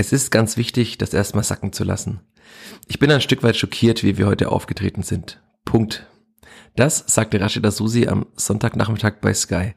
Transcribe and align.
Es 0.00 0.12
ist 0.12 0.30
ganz 0.30 0.56
wichtig, 0.56 0.96
das 0.96 1.12
erstmal 1.12 1.44
sacken 1.44 1.74
zu 1.74 1.84
lassen. 1.84 2.20
Ich 2.86 2.98
bin 2.98 3.12
ein 3.12 3.20
Stück 3.20 3.42
weit 3.42 3.58
schockiert, 3.58 4.02
wie 4.02 4.16
wir 4.16 4.28
heute 4.28 4.50
aufgetreten 4.50 5.02
sind. 5.02 5.42
Punkt. 5.66 6.06
Das 6.74 7.04
sagte 7.06 7.38
Rashida 7.38 7.70
Susi 7.70 8.08
am 8.08 8.24
Sonntagnachmittag 8.34 9.16
bei 9.20 9.34
Sky. 9.34 9.74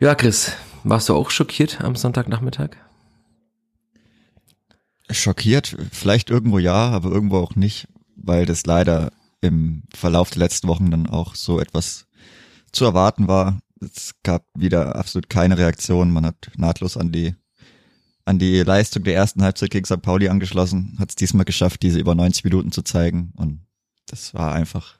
Ja, 0.00 0.14
Chris, 0.14 0.52
warst 0.84 1.08
du 1.08 1.14
auch 1.14 1.30
schockiert 1.30 1.80
am 1.80 1.96
Sonntagnachmittag? 1.96 2.76
Schockiert, 5.08 5.78
vielleicht 5.92 6.28
irgendwo 6.28 6.58
ja, 6.58 6.90
aber 6.90 7.10
irgendwo 7.10 7.38
auch 7.38 7.56
nicht, 7.56 7.88
weil 8.16 8.44
das 8.44 8.66
leider 8.66 9.12
im 9.40 9.84
Verlauf 9.94 10.28
der 10.28 10.40
letzten 10.40 10.68
Wochen 10.68 10.90
dann 10.90 11.06
auch 11.06 11.34
so 11.34 11.58
etwas 11.58 12.04
zu 12.70 12.84
erwarten 12.84 13.28
war. 13.28 13.62
Es 13.80 14.12
gab 14.22 14.44
wieder 14.54 14.96
absolut 14.96 15.30
keine 15.30 15.56
Reaktion. 15.56 16.10
Man 16.10 16.26
hat 16.26 16.50
nahtlos 16.58 16.98
an 16.98 17.12
die 17.12 17.34
an 18.28 18.38
die 18.38 18.62
Leistung 18.62 19.04
der 19.04 19.14
ersten 19.14 19.42
Halbzeit 19.42 19.70
gegen 19.70 19.86
St. 19.86 20.02
Pauli 20.02 20.28
angeschlossen, 20.28 20.96
hat 20.98 21.08
es 21.08 21.16
diesmal 21.16 21.46
geschafft, 21.46 21.82
diese 21.82 21.98
über 21.98 22.14
90 22.14 22.44
Minuten 22.44 22.72
zu 22.72 22.82
zeigen. 22.82 23.32
Und 23.36 23.60
das 24.06 24.34
war 24.34 24.52
einfach, 24.52 24.98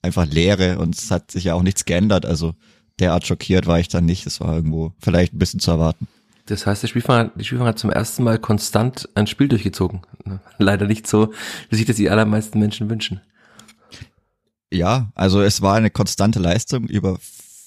einfach 0.00 0.26
Leere 0.26 0.78
und 0.78 0.96
es 0.96 1.10
hat 1.10 1.30
sich 1.30 1.44
ja 1.44 1.54
auch 1.54 1.62
nichts 1.62 1.84
geändert. 1.84 2.24
Also 2.24 2.54
derart 2.98 3.26
schockiert 3.26 3.66
war 3.66 3.78
ich 3.78 3.88
dann 3.88 4.06
nicht. 4.06 4.26
Es 4.26 4.40
war 4.40 4.54
irgendwo 4.54 4.94
vielleicht 4.98 5.34
ein 5.34 5.38
bisschen 5.38 5.60
zu 5.60 5.70
erwarten. 5.70 6.08
Das 6.46 6.66
heißt, 6.66 6.82
der 6.82 6.88
Spielfang, 6.88 7.30
die 7.36 7.44
Spielfang 7.44 7.66
hat 7.66 7.78
zum 7.78 7.90
ersten 7.90 8.24
Mal 8.24 8.38
konstant 8.38 9.08
ein 9.14 9.26
Spiel 9.26 9.48
durchgezogen. 9.48 10.00
Leider 10.58 10.86
nicht 10.86 11.06
so, 11.06 11.32
wie 11.68 11.76
sich 11.76 11.84
das 11.84 11.96
die 11.96 12.08
allermeisten 12.08 12.58
Menschen 12.58 12.88
wünschen. 12.88 13.20
Ja, 14.72 15.12
also 15.14 15.42
es 15.42 15.60
war 15.60 15.76
eine 15.76 15.90
konstante 15.90 16.38
Leistung 16.38 16.86
über 16.86 17.18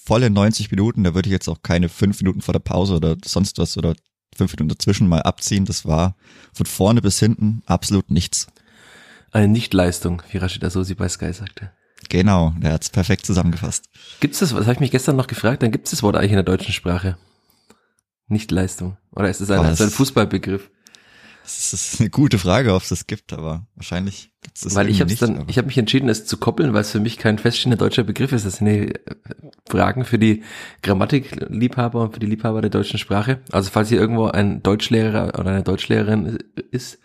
volle 0.05 0.31
90 0.31 0.71
Minuten. 0.71 1.03
Da 1.03 1.13
würde 1.13 1.29
ich 1.29 1.33
jetzt 1.33 1.49
auch 1.49 1.61
keine 1.61 1.87
fünf 1.87 2.19
Minuten 2.19 2.41
vor 2.41 2.53
der 2.53 2.59
Pause 2.59 2.95
oder 2.95 3.15
sonst 3.23 3.59
was 3.59 3.77
oder 3.77 3.93
fünf 4.37 4.53
Minuten 4.53 4.69
dazwischen 4.69 5.07
mal 5.07 5.21
abziehen. 5.21 5.65
Das 5.65 5.85
war 5.85 6.15
von 6.53 6.65
vorne 6.65 7.01
bis 7.01 7.19
hinten 7.19 7.63
absolut 7.65 8.11
nichts. 8.11 8.47
Eine 9.31 9.47
Nichtleistung, 9.47 10.21
wie 10.31 10.37
Rashida 10.37 10.69
Sosi 10.69 10.93
bei 10.95 11.09
Sky 11.09 11.33
sagte. 11.33 11.71
Genau, 12.09 12.53
der 12.57 12.73
hat's 12.73 12.89
perfekt 12.89 13.25
zusammengefasst. 13.25 13.89
Gibt 14.19 14.33
es 14.33 14.41
das, 14.41 14.53
was 14.53 14.61
habe 14.61 14.73
ich 14.73 14.79
mich 14.79 14.91
gestern 14.91 15.15
noch 15.15 15.27
gefragt, 15.27 15.63
dann 15.63 15.71
gibt 15.71 15.85
es 15.85 15.91
das 15.91 16.03
Wort 16.03 16.15
eigentlich 16.15 16.31
in 16.31 16.37
der 16.37 16.43
deutschen 16.43 16.73
Sprache? 16.73 17.17
Nichtleistung. 18.27 18.97
Oder 19.11 19.29
ist 19.29 19.41
es 19.41 19.49
ein, 19.49 19.59
also 19.59 19.83
ein 19.83 19.89
Fußballbegriff? 19.89 20.69
Das 21.43 21.73
ist 21.73 21.99
eine 21.99 22.09
gute 22.09 22.39
Frage, 22.39 22.73
ob 22.73 22.83
es 22.83 22.89
das 22.89 23.05
gibt, 23.05 23.33
aber 23.33 23.67
wahrscheinlich 23.75 24.31
gibt 24.41 24.55
es 24.57 24.63
das 24.63 24.75
Weil 24.75 24.89
ich 24.89 25.01
habe 25.01 25.09
nicht, 25.09 25.21
dann, 25.21 25.43
ich 25.47 25.57
habe 25.57 25.67
mich 25.67 25.77
entschieden, 25.77 26.07
es 26.07 26.25
zu 26.25 26.37
koppeln, 26.37 26.73
weil 26.73 26.81
es 26.81 26.91
für 26.91 27.01
mich 27.01 27.17
kein 27.17 27.37
feststehender 27.37 27.77
deutscher 27.77 28.03
Begriff 28.03 28.31
ist. 28.31 28.45
Das 28.45 28.57
sind 28.57 28.67
die 28.67 28.95
äh, 28.95 28.99
Fragen 29.69 30.05
für 30.05 30.17
die 30.17 30.43
Grammatikliebhaber 30.83 32.01
und 32.01 32.13
für 32.13 32.19
die 32.21 32.27
Liebhaber 32.27 32.61
der 32.61 32.69
deutschen 32.69 32.97
Sprache. 32.97 33.41
Also 33.51 33.69
falls 33.71 33.89
hier 33.89 33.99
irgendwo 33.99 34.27
ein 34.27 34.63
Deutschlehrer 34.63 35.37
oder 35.37 35.49
eine 35.49 35.63
Deutschlehrerin 35.63 36.39
ist, 36.71 36.99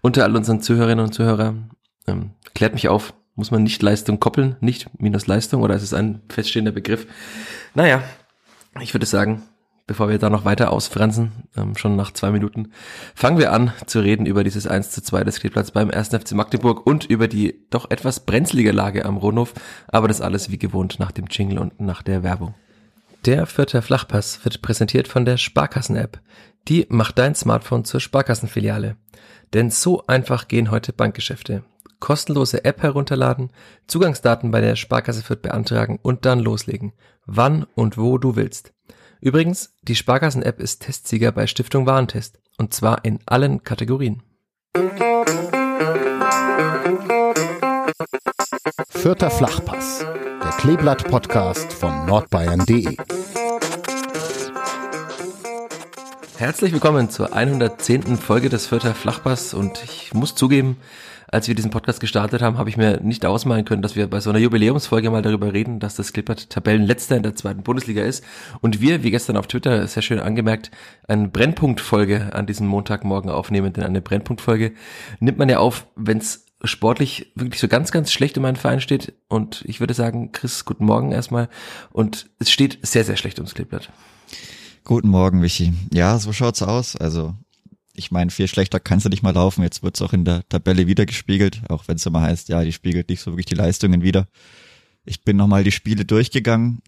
unter 0.00 0.24
all 0.24 0.34
unseren 0.34 0.60
Zuhörerinnen 0.60 1.04
und 1.04 1.12
Zuhörern, 1.12 1.70
ähm, 2.08 2.30
klärt 2.54 2.74
mich 2.74 2.88
auf. 2.88 3.14
Muss 3.36 3.50
man 3.50 3.62
nicht 3.62 3.82
Leistung 3.82 4.18
koppeln, 4.18 4.56
nicht 4.60 4.88
minus 4.98 5.26
Leistung, 5.26 5.62
oder 5.62 5.76
ist 5.76 5.82
es 5.82 5.92
ein 5.92 6.22
feststehender 6.28 6.72
Begriff? 6.72 7.06
Naja, 7.74 8.02
ich 8.80 8.94
würde 8.94 9.06
sagen, 9.06 9.42
bevor 9.86 10.08
wir 10.08 10.18
da 10.18 10.30
noch 10.30 10.44
weiter 10.44 10.72
ausfransen, 10.72 11.32
ähm, 11.56 11.76
schon 11.76 11.96
nach 11.96 12.12
zwei 12.12 12.30
Minuten, 12.30 12.72
fangen 13.14 13.38
wir 13.38 13.52
an 13.52 13.72
zu 13.86 14.00
reden 14.00 14.26
über 14.26 14.44
dieses 14.44 14.66
1 14.66 14.90
zu 14.90 15.02
2 15.02 15.24
des 15.24 15.40
Kleeblatts 15.40 15.70
beim 15.70 15.90
1. 15.90 16.08
FC 16.08 16.32
Magdeburg 16.32 16.86
und 16.86 17.04
über 17.04 17.28
die 17.28 17.66
doch 17.70 17.90
etwas 17.90 18.20
brenzlige 18.20 18.72
Lage 18.72 19.04
am 19.04 19.16
Rohnhof, 19.16 19.54
aber 19.88 20.08
das 20.08 20.20
alles 20.20 20.50
wie 20.50 20.58
gewohnt 20.58 20.98
nach 20.98 21.12
dem 21.12 21.26
Jingle 21.30 21.58
und 21.58 21.80
nach 21.80 22.02
der 22.02 22.22
Werbung. 22.22 22.54
Der 23.24 23.46
vierte 23.46 23.82
Flachpass 23.82 24.44
wird 24.44 24.62
präsentiert 24.62 25.08
von 25.08 25.24
der 25.24 25.36
Sparkassen-App. 25.36 26.20
Die 26.68 26.86
macht 26.88 27.18
dein 27.18 27.34
Smartphone 27.34 27.84
zur 27.84 28.00
Sparkassenfiliale. 28.00 28.96
Denn 29.52 29.70
so 29.70 30.04
einfach 30.06 30.48
gehen 30.48 30.70
heute 30.70 30.92
Bankgeschäfte. 30.92 31.64
Kostenlose 31.98 32.64
App 32.64 32.82
herunterladen, 32.82 33.50
Zugangsdaten 33.86 34.50
bei 34.50 34.60
der 34.60 34.76
Sparkasse 34.76 35.22
Fürth 35.22 35.42
beantragen 35.42 35.98
und 36.02 36.24
dann 36.24 36.40
loslegen. 36.40 36.92
Wann 37.24 37.64
und 37.74 37.96
wo 37.98 38.18
du 38.18 38.36
willst. 38.36 38.72
Übrigens, 39.26 39.74
die 39.82 39.96
Sparkassen-App 39.96 40.60
ist 40.60 40.82
Testsieger 40.82 41.32
bei 41.32 41.48
Stiftung 41.48 41.84
Warentest. 41.84 42.38
Und 42.58 42.72
zwar 42.72 43.04
in 43.04 43.18
allen 43.26 43.64
Kategorien. 43.64 44.22
Vierter 48.88 49.32
Flachpass, 49.32 50.06
der 50.44 50.52
Kleeblatt-Podcast 50.58 51.72
von 51.72 52.06
nordbayern.de. 52.06 52.96
Herzlich 56.36 56.72
willkommen 56.72 57.10
zur 57.10 57.34
110. 57.34 58.18
Folge 58.18 58.48
des 58.48 58.68
Vierter 58.68 58.94
Flachpass 58.94 59.54
und 59.54 59.82
ich 59.82 60.14
muss 60.14 60.36
zugeben, 60.36 60.76
als 61.28 61.48
wir 61.48 61.54
diesen 61.54 61.70
Podcast 61.70 62.00
gestartet 62.00 62.42
haben, 62.42 62.58
habe 62.58 62.70
ich 62.70 62.76
mir 62.76 63.00
nicht 63.00 63.26
ausmalen 63.26 63.64
können, 63.64 63.82
dass 63.82 63.96
wir 63.96 64.08
bei 64.08 64.20
so 64.20 64.30
einer 64.30 64.38
Jubiläumsfolge 64.38 65.10
mal 65.10 65.22
darüber 65.22 65.52
reden, 65.52 65.80
dass 65.80 65.96
das 65.96 66.12
Klippert 66.12 66.50
Tabellenletzter 66.50 67.16
in 67.16 67.22
der 67.22 67.34
zweiten 67.34 67.62
Bundesliga 67.62 68.02
ist. 68.02 68.24
Und 68.60 68.80
wir, 68.80 69.02
wie 69.02 69.10
gestern 69.10 69.36
auf 69.36 69.46
Twitter 69.46 69.86
sehr 69.88 70.02
schön 70.02 70.20
angemerkt, 70.20 70.70
eine 71.08 71.28
Brennpunktfolge 71.28 72.32
an 72.32 72.46
diesem 72.46 72.66
Montagmorgen 72.66 73.30
aufnehmen. 73.30 73.72
Denn 73.72 73.84
eine 73.84 74.00
Brennpunktfolge 74.00 74.72
nimmt 75.20 75.38
man 75.38 75.48
ja 75.48 75.58
auf, 75.58 75.86
wenn 75.96 76.18
es 76.18 76.46
sportlich 76.64 77.32
wirklich 77.34 77.60
so 77.60 77.68
ganz, 77.68 77.92
ganz 77.92 78.12
schlecht 78.12 78.38
um 78.38 78.44
einen 78.44 78.56
Verein 78.56 78.80
steht. 78.80 79.14
Und 79.28 79.62
ich 79.66 79.80
würde 79.80 79.94
sagen, 79.94 80.32
Chris, 80.32 80.64
guten 80.64 80.84
Morgen 80.84 81.12
erstmal. 81.12 81.48
Und 81.90 82.30
es 82.38 82.50
steht 82.50 82.78
sehr, 82.82 83.04
sehr 83.04 83.16
schlecht 83.16 83.38
ums 83.38 83.54
Kleeblatt. 83.54 83.90
Guten 84.84 85.08
Morgen, 85.08 85.40
Michi. 85.40 85.74
Ja, 85.92 86.18
so 86.18 86.32
schaut's 86.32 86.62
aus. 86.62 86.94
Also 86.94 87.34
ich 87.96 88.10
meine, 88.10 88.30
viel 88.30 88.48
schlechter 88.48 88.80
kannst 88.80 89.06
du 89.06 89.10
nicht 89.10 89.22
mal 89.22 89.34
laufen. 89.34 89.62
Jetzt 89.62 89.82
wird's 89.82 90.02
auch 90.02 90.12
in 90.12 90.24
der 90.24 90.48
Tabelle 90.48 90.86
wieder 90.86 91.06
gespiegelt, 91.06 91.62
auch 91.68 91.88
wenn 91.88 91.96
es 91.96 92.06
immer 92.06 92.20
heißt, 92.20 92.48
ja, 92.48 92.62
die 92.62 92.72
spiegelt 92.72 93.08
nicht 93.08 93.20
so 93.20 93.32
wirklich 93.32 93.46
die 93.46 93.54
Leistungen 93.54 94.02
wieder. 94.02 94.28
Ich 95.04 95.22
bin 95.22 95.36
nochmal 95.36 95.64
die 95.64 95.72
Spiele 95.72 96.04
durchgegangen, 96.04 96.82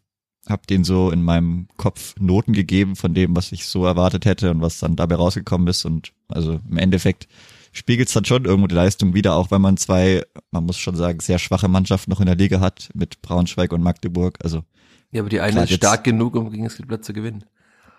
habe 0.49 0.67
denen 0.67 0.85
so 0.85 1.11
in 1.11 1.23
meinem 1.23 1.69
Kopf 1.77 2.15
Noten 2.19 2.53
gegeben 2.53 2.97
von 2.97 3.15
dem, 3.15 3.35
was 3.37 3.53
ich 3.53 3.67
so 3.67 3.85
erwartet 3.85 4.25
hätte 4.25 4.51
und 4.51 4.61
was 4.61 4.79
dann 4.79 4.97
dabei 4.97 5.17
rausgekommen 5.17 5.69
ist. 5.69 5.85
Und 5.85 6.13
also 6.29 6.61
im 6.69 6.79
Endeffekt 6.79 7.29
spiegelt 7.73 8.09
es 8.09 8.15
dann 8.15 8.25
schon 8.25 8.45
irgendwo 8.45 8.67
die 8.67 8.75
Leistung 8.75 9.15
wieder, 9.15 9.35
auch 9.35 9.51
wenn 9.51 9.61
man 9.61 9.77
zwei, 9.77 10.25
man 10.51 10.65
muss 10.65 10.79
schon 10.79 10.97
sagen, 10.97 11.21
sehr 11.21 11.39
schwache 11.39 11.69
Mannschaften 11.69 12.11
noch 12.11 12.21
in 12.21 12.27
der 12.27 12.37
Liga 12.37 12.61
hat 12.61 12.91
mit 12.95 13.23
Braunschweig 13.23 13.73
und 13.73 13.83
Magdeburg. 13.83 14.39
Also 14.43 14.63
ja, 15.11 15.23
aber 15.23 15.31
die 15.31 15.41
eine 15.41 15.65
ist 15.65 15.73
stark 15.73 16.05
genug, 16.05 16.35
um 16.35 16.51
gegen 16.51 16.65
das 16.65 16.77
Platz 16.77 17.07
zu 17.07 17.13
gewinnen. 17.13 17.45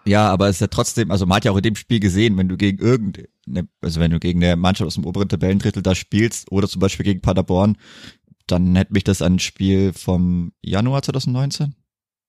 Ja, 0.05 0.29
aber 0.29 0.47
es 0.47 0.57
ist 0.57 0.61
ja 0.61 0.67
trotzdem, 0.67 1.11
also 1.11 1.25
man 1.25 1.37
hat 1.37 1.45
ja 1.45 1.51
auch 1.51 1.57
in 1.57 1.63
dem 1.63 1.75
Spiel 1.75 1.99
gesehen, 1.99 2.37
wenn 2.37 2.47
du 2.47 2.57
gegen 2.57 2.79
irgendeine, 2.79 3.67
also 3.81 3.99
wenn 3.99 4.11
du 4.11 4.19
gegen 4.19 4.43
eine 4.43 4.55
Mannschaft 4.55 4.87
aus 4.87 4.95
dem 4.95 5.05
oberen 5.05 5.29
Tabellendrittel 5.29 5.83
da 5.83 5.95
spielst 5.95 6.51
oder 6.51 6.67
zum 6.67 6.79
Beispiel 6.79 7.03
gegen 7.03 7.21
Paderborn, 7.21 7.77
dann 8.47 8.75
hätte 8.75 8.93
mich 8.93 9.03
das 9.03 9.21
an 9.21 9.33
ein 9.33 9.39
Spiel 9.39 9.93
vom 9.93 10.53
Januar 10.61 11.03
2019, 11.03 11.75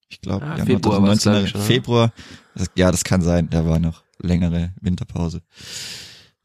ich 0.08 0.20
glaube, 0.20 0.44
ah, 0.44 0.58
Januar 0.58 0.66
Februar 0.66 0.96
2019, 0.98 1.46
schon, 1.46 1.60
Februar, 1.60 2.12
das, 2.54 2.70
ja, 2.76 2.90
das 2.90 3.04
kann 3.04 3.22
sein, 3.22 3.48
da 3.48 3.64
war 3.64 3.78
noch 3.78 4.02
längere 4.18 4.74
Winterpause. 4.80 5.42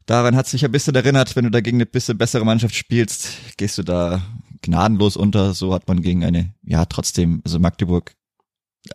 Daran 0.06 0.36
hat 0.36 0.46
sich 0.46 0.64
ein 0.64 0.70
bisschen 0.70 0.94
erinnert, 0.94 1.34
wenn 1.34 1.44
du 1.44 1.50
da 1.50 1.60
gegen 1.60 1.78
eine 1.78 1.86
bisschen 1.86 2.16
bessere 2.16 2.44
Mannschaft 2.44 2.76
spielst, 2.76 3.56
gehst 3.56 3.76
du 3.76 3.82
da 3.82 4.22
gnadenlos 4.62 5.16
unter, 5.16 5.52
so 5.52 5.74
hat 5.74 5.88
man 5.88 6.00
gegen 6.00 6.24
eine, 6.24 6.54
ja, 6.62 6.84
trotzdem, 6.84 7.42
also 7.44 7.58
Magdeburg, 7.58 8.14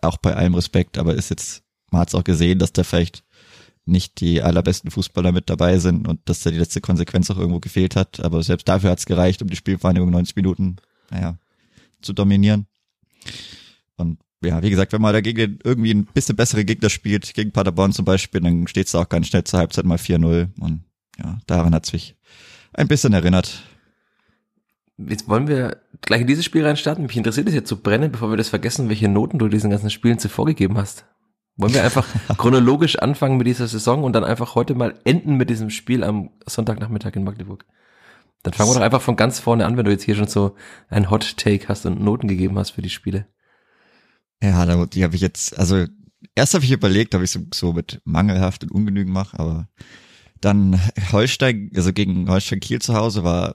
auch 0.00 0.16
bei 0.16 0.34
allem 0.34 0.54
Respekt, 0.54 0.96
aber 0.96 1.14
ist 1.14 1.28
jetzt 1.28 1.61
man 1.92 2.00
hat 2.00 2.08
es 2.08 2.14
auch 2.14 2.24
gesehen, 2.24 2.58
dass 2.58 2.72
da 2.72 2.82
vielleicht 2.82 3.22
nicht 3.84 4.20
die 4.20 4.42
allerbesten 4.42 4.90
Fußballer 4.90 5.32
mit 5.32 5.50
dabei 5.50 5.78
sind 5.78 6.06
und 6.06 6.20
dass 6.28 6.40
da 6.40 6.50
die 6.50 6.58
letzte 6.58 6.80
Konsequenz 6.80 7.30
auch 7.30 7.38
irgendwo 7.38 7.60
gefehlt 7.60 7.96
hat. 7.96 8.20
Aber 8.20 8.42
selbst 8.42 8.68
dafür 8.68 8.90
hat 8.90 8.98
es 8.98 9.06
gereicht, 9.06 9.42
um 9.42 9.48
die 9.48 9.56
Spielvereinigung 9.56 10.10
90 10.10 10.36
Minuten, 10.36 10.76
naja, 11.10 11.36
zu 12.00 12.12
dominieren. 12.12 12.66
Und 13.96 14.18
ja, 14.44 14.62
wie 14.62 14.70
gesagt, 14.70 14.92
wenn 14.92 15.02
man 15.02 15.12
dagegen 15.12 15.58
irgendwie 15.64 15.94
ein 15.94 16.06
bisschen 16.06 16.36
bessere 16.36 16.64
Gegner 16.64 16.90
spielt, 16.90 17.34
gegen 17.34 17.52
Paderborn 17.52 17.92
zum 17.92 18.04
Beispiel, 18.04 18.40
dann 18.40 18.66
steht 18.66 18.86
es 18.86 18.94
auch 18.94 19.08
ganz 19.08 19.28
schnell 19.28 19.44
zur 19.44 19.60
Halbzeit 19.60 19.84
mal 19.84 19.98
4-0. 19.98 20.48
Und 20.60 20.84
ja, 21.18 21.38
daran 21.46 21.74
hat 21.74 21.86
es 21.86 21.92
mich 21.92 22.16
ein 22.72 22.88
bisschen 22.88 23.12
erinnert. 23.12 23.62
Jetzt 24.98 25.28
wollen 25.28 25.48
wir 25.48 25.78
gleich 26.00 26.20
in 26.20 26.26
dieses 26.26 26.44
Spiel 26.44 26.64
reinstarten. 26.64 27.04
Mich 27.06 27.16
interessiert 27.16 27.48
es 27.48 27.54
jetzt 27.54 27.68
zu 27.68 27.80
brennen, 27.80 28.12
bevor 28.12 28.30
wir 28.30 28.36
das 28.36 28.48
vergessen, 28.48 28.88
welche 28.88 29.08
Noten 29.08 29.38
du 29.38 29.48
diesen 29.48 29.70
ganzen 29.70 29.90
Spielen 29.90 30.18
zuvor 30.18 30.46
gegeben 30.46 30.76
hast. 30.76 31.04
Wollen 31.56 31.74
wir 31.74 31.84
einfach 31.84 32.06
chronologisch 32.38 32.98
anfangen 32.98 33.36
mit 33.36 33.46
dieser 33.46 33.68
Saison 33.68 34.04
und 34.04 34.14
dann 34.14 34.24
einfach 34.24 34.54
heute 34.54 34.74
mal 34.74 34.98
enden 35.04 35.36
mit 35.36 35.50
diesem 35.50 35.70
Spiel 35.70 36.02
am 36.02 36.30
Sonntagnachmittag 36.46 37.14
in 37.14 37.24
Magdeburg? 37.24 37.66
Dann 38.42 38.54
fangen 38.54 38.70
wir 38.70 38.74
doch 38.74 38.80
einfach 38.80 39.02
von 39.02 39.16
ganz 39.16 39.38
vorne 39.38 39.66
an, 39.66 39.76
wenn 39.76 39.84
du 39.84 39.92
jetzt 39.92 40.02
hier 40.02 40.16
schon 40.16 40.26
so 40.26 40.56
ein 40.88 41.10
Hot 41.10 41.36
Take 41.36 41.68
hast 41.68 41.86
und 41.86 42.00
Noten 42.00 42.26
gegeben 42.26 42.58
hast 42.58 42.70
für 42.70 42.82
die 42.82 42.90
Spiele. 42.90 43.26
Ja, 44.42 44.86
die 44.86 45.04
habe 45.04 45.14
ich 45.14 45.20
jetzt, 45.20 45.56
also 45.56 45.84
erst 46.34 46.54
habe 46.54 46.64
ich 46.64 46.72
überlegt, 46.72 47.14
ob 47.14 47.22
ich 47.22 47.30
so, 47.30 47.40
so 47.54 47.72
mit 47.72 48.00
mangelhaft 48.04 48.64
und 48.64 48.72
ungenügend 48.72 49.12
mache, 49.12 49.38
aber 49.38 49.68
dann 50.40 50.80
Holstein, 51.12 51.70
also 51.76 51.92
gegen 51.92 52.28
Holstein 52.28 52.58
Kiel 52.58 52.80
zu 52.80 52.94
Hause 52.94 53.22
war 53.22 53.54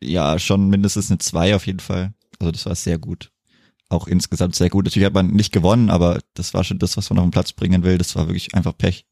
ja 0.00 0.40
schon 0.40 0.68
mindestens 0.68 1.10
eine 1.10 1.18
2 1.18 1.54
auf 1.54 1.66
jeden 1.66 1.80
Fall. 1.80 2.14
Also 2.40 2.50
das 2.50 2.66
war 2.66 2.74
sehr 2.74 2.98
gut 2.98 3.30
auch 3.88 4.06
insgesamt 4.06 4.54
sehr 4.54 4.70
gut. 4.70 4.84
Natürlich 4.84 5.06
hat 5.06 5.14
man 5.14 5.28
nicht 5.28 5.52
gewonnen, 5.52 5.90
aber 5.90 6.20
das 6.34 6.54
war 6.54 6.64
schon 6.64 6.78
das, 6.78 6.96
was 6.96 7.10
man 7.10 7.18
auf 7.18 7.24
den 7.24 7.30
Platz 7.30 7.52
bringen 7.52 7.82
will. 7.82 7.98
Das 7.98 8.16
war 8.16 8.26
wirklich 8.26 8.54
einfach 8.54 8.76
Pech. 8.76 9.06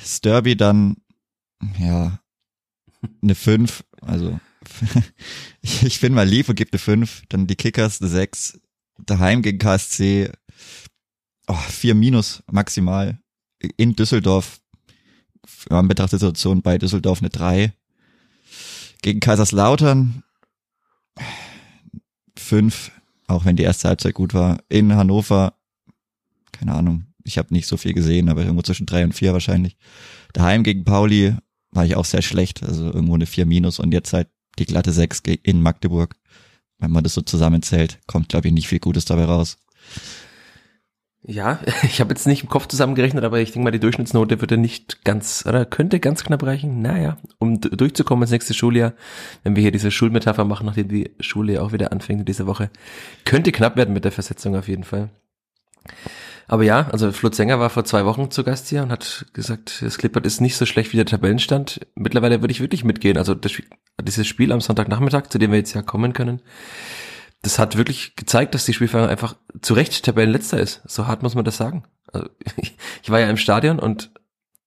das 0.00 0.20
Derby 0.20 0.56
dann, 0.56 0.96
ja, 1.78 2.20
eine 3.22 3.34
5. 3.34 3.84
Also 4.02 4.38
ich, 5.62 6.00
bin 6.00 6.14
mal 6.14 6.28
lieb 6.28 6.48
und 6.48 6.56
gebe 6.56 6.72
eine 6.72 6.78
5. 6.78 7.22
Dann 7.28 7.46
die 7.46 7.56
Kickers 7.56 8.00
eine 8.00 8.10
6. 8.10 8.60
Daheim 9.06 9.42
gegen 9.42 9.58
KSC 9.58 10.30
oh, 11.46 11.54
4 11.54 11.94
minus 11.94 12.42
maximal. 12.50 13.18
In 13.76 13.96
Düsseldorf, 13.96 14.60
man 15.68 15.88
betrachtet 15.88 16.20
die 16.20 16.26
Situation 16.26 16.62
bei 16.62 16.78
Düsseldorf 16.78 17.20
eine 17.20 17.30
3. 17.30 17.72
Gegen 19.02 19.20
Kaiserslautern 19.20 20.22
5, 22.40 22.90
auch 23.26 23.44
wenn 23.44 23.56
die 23.56 23.62
erste 23.62 23.88
Halbzeit 23.88 24.14
gut 24.14 24.34
war. 24.34 24.58
In 24.68 24.94
Hannover, 24.94 25.54
keine 26.52 26.74
Ahnung, 26.74 27.04
ich 27.24 27.38
habe 27.38 27.52
nicht 27.54 27.66
so 27.66 27.76
viel 27.76 27.94
gesehen, 27.94 28.28
aber 28.28 28.42
irgendwo 28.42 28.62
zwischen 28.62 28.86
3 28.86 29.04
und 29.04 29.12
4 29.12 29.32
wahrscheinlich. 29.32 29.76
Daheim 30.32 30.62
gegen 30.62 30.84
Pauli 30.84 31.36
war 31.70 31.84
ich 31.84 31.96
auch 31.96 32.04
sehr 32.04 32.22
schlecht, 32.22 32.62
also 32.62 32.86
irgendwo 32.86 33.14
eine 33.14 33.26
4 33.26 33.46
minus 33.46 33.78
und 33.78 33.92
jetzt 33.92 34.12
halt 34.12 34.28
die 34.58 34.66
glatte 34.66 34.92
6 34.92 35.22
in 35.42 35.62
Magdeburg. 35.62 36.16
Wenn 36.78 36.90
man 36.90 37.04
das 37.04 37.14
so 37.14 37.20
zusammenzählt, 37.20 37.98
kommt 38.06 38.30
glaube 38.30 38.48
ich 38.48 38.54
nicht 38.54 38.68
viel 38.68 38.80
Gutes 38.80 39.04
dabei 39.04 39.24
raus. 39.24 39.58
Ja, 41.22 41.60
ich 41.82 42.00
habe 42.00 42.10
jetzt 42.10 42.26
nicht 42.26 42.42
im 42.42 42.48
Kopf 42.48 42.66
zusammengerechnet, 42.66 43.24
aber 43.24 43.40
ich 43.40 43.52
denke 43.52 43.64
mal, 43.64 43.70
die 43.70 43.80
Durchschnittsnote 43.80 44.40
würde 44.40 44.56
nicht 44.56 45.04
ganz, 45.04 45.44
oder 45.46 45.64
könnte 45.64 46.00
ganz 46.00 46.24
knapp 46.24 46.42
reichen. 46.42 46.80
Naja, 46.80 47.18
um 47.38 47.60
durchzukommen 47.60 48.22
ins 48.22 48.32
nächste 48.32 48.54
Schuljahr, 48.54 48.94
wenn 49.42 49.56
wir 49.56 49.62
hier 49.62 49.72
diese 49.72 49.90
Schulmetapher 49.90 50.44
machen, 50.44 50.66
nachdem 50.66 50.88
die 50.88 51.10
Schule 51.20 51.62
auch 51.62 51.72
wieder 51.72 51.92
anfängt 51.92 52.28
diese 52.28 52.46
Woche, 52.46 52.70
könnte 53.24 53.52
knapp 53.52 53.76
werden 53.76 53.94
mit 53.94 54.04
der 54.04 54.12
Versetzung 54.12 54.56
auf 54.56 54.68
jeden 54.68 54.84
Fall. 54.84 55.10
Aber 56.48 56.64
ja, 56.64 56.88
also 56.90 57.12
Flo 57.12 57.30
Sänger 57.30 57.60
war 57.60 57.70
vor 57.70 57.84
zwei 57.84 58.04
Wochen 58.04 58.32
zu 58.32 58.42
Gast 58.42 58.68
hier 58.68 58.82
und 58.82 58.90
hat 58.90 59.26
gesagt, 59.34 59.82
das 59.82 59.98
Clippert 59.98 60.26
ist 60.26 60.40
nicht 60.40 60.56
so 60.56 60.66
schlecht 60.66 60.92
wie 60.92 60.96
der 60.96 61.06
Tabellenstand. 61.06 61.86
Mittlerweile 61.94 62.40
würde 62.40 62.50
ich 62.50 62.60
wirklich 62.60 62.82
mitgehen. 62.82 63.18
Also 63.18 63.36
das, 63.36 63.52
dieses 64.02 64.26
Spiel 64.26 64.50
am 64.50 64.60
Sonntagnachmittag, 64.60 65.28
zu 65.28 65.38
dem 65.38 65.52
wir 65.52 65.58
jetzt 65.58 65.74
ja 65.74 65.82
kommen 65.82 66.12
können, 66.12 66.42
das 67.42 67.58
hat 67.58 67.76
wirklich 67.76 68.16
gezeigt, 68.16 68.54
dass 68.54 68.66
die 68.66 68.74
Spielfang 68.74 69.08
einfach 69.08 69.34
zu 69.62 69.74
Recht 69.74 70.04
Tabellenletzter 70.04 70.58
ist. 70.58 70.82
So 70.86 71.06
hart 71.06 71.22
muss 71.22 71.34
man 71.34 71.44
das 71.44 71.56
sagen. 71.56 71.84
Also, 72.12 72.28
ich, 73.02 73.10
war 73.10 73.20
ja 73.20 73.30
im 73.30 73.36
Stadion 73.36 73.78
und 73.78 74.10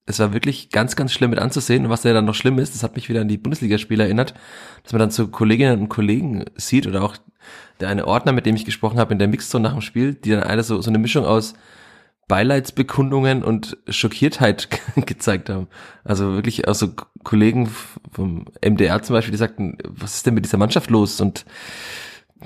es 0.06 0.20
war 0.20 0.34
wirklich 0.34 0.70
ganz, 0.70 0.96
ganz 0.96 1.14
schlimm 1.14 1.30
mit 1.30 1.40
anzusehen. 1.40 1.86
Und 1.86 1.92
was 1.92 2.04
ja 2.04 2.14
dann 2.14 2.26
noch 2.26 2.36
schlimm 2.36 2.60
ist, 2.60 2.74
das 2.74 2.84
hat 2.84 2.96
mich 2.96 3.10
wieder 3.10 3.22
an 3.22 3.28
die 3.28 3.38
Bundesligaspiele 3.38 4.04
erinnert, 4.04 4.34
dass 4.84 4.92
man 4.92 5.00
dann 5.00 5.12
zu 5.12 5.28
Kolleginnen 5.28 5.82
und 5.82 5.90
Kollegen 5.90 6.46
sieht 6.56 6.88
oder 6.88 7.04
auch 7.04 7.18
der 7.80 7.90
eine 7.90 8.08
Ordner, 8.08 8.32
mit 8.32 8.46
dem 8.46 8.56
ich 8.56 8.66
gesprochen 8.66 9.00
habe 9.00 9.14
in 9.14 9.20
der 9.20 9.28
Mixzone 9.28 9.64
nach 9.64 9.74
dem 9.74 9.82
Spiel, 9.82 10.14
die 10.14 10.32
dann 10.32 10.44
alle 10.44 10.64
so, 10.64 10.82
so 10.82 10.90
eine 10.90 10.98
Mischung 10.98 11.26
aus 11.26 11.54
Beileidsbekundungen 12.28 13.44
und 13.44 13.78
Schockiertheit 13.88 14.70
gezeigt 15.06 15.50
haben. 15.50 15.68
Also 16.04 16.34
wirklich 16.34 16.68
auch 16.68 16.76
so 16.76 16.94
Kollegen 17.24 17.70
vom 18.12 18.46
MDR 18.66 19.02
zum 19.04 19.14
Beispiel, 19.14 19.32
die 19.32 19.38
sagten, 19.38 19.78
was 19.84 20.16
ist 20.16 20.26
denn 20.26 20.34
mit 20.34 20.46
dieser 20.46 20.58
Mannschaft 20.58 20.90
los? 20.90 21.20
Und 21.22 21.46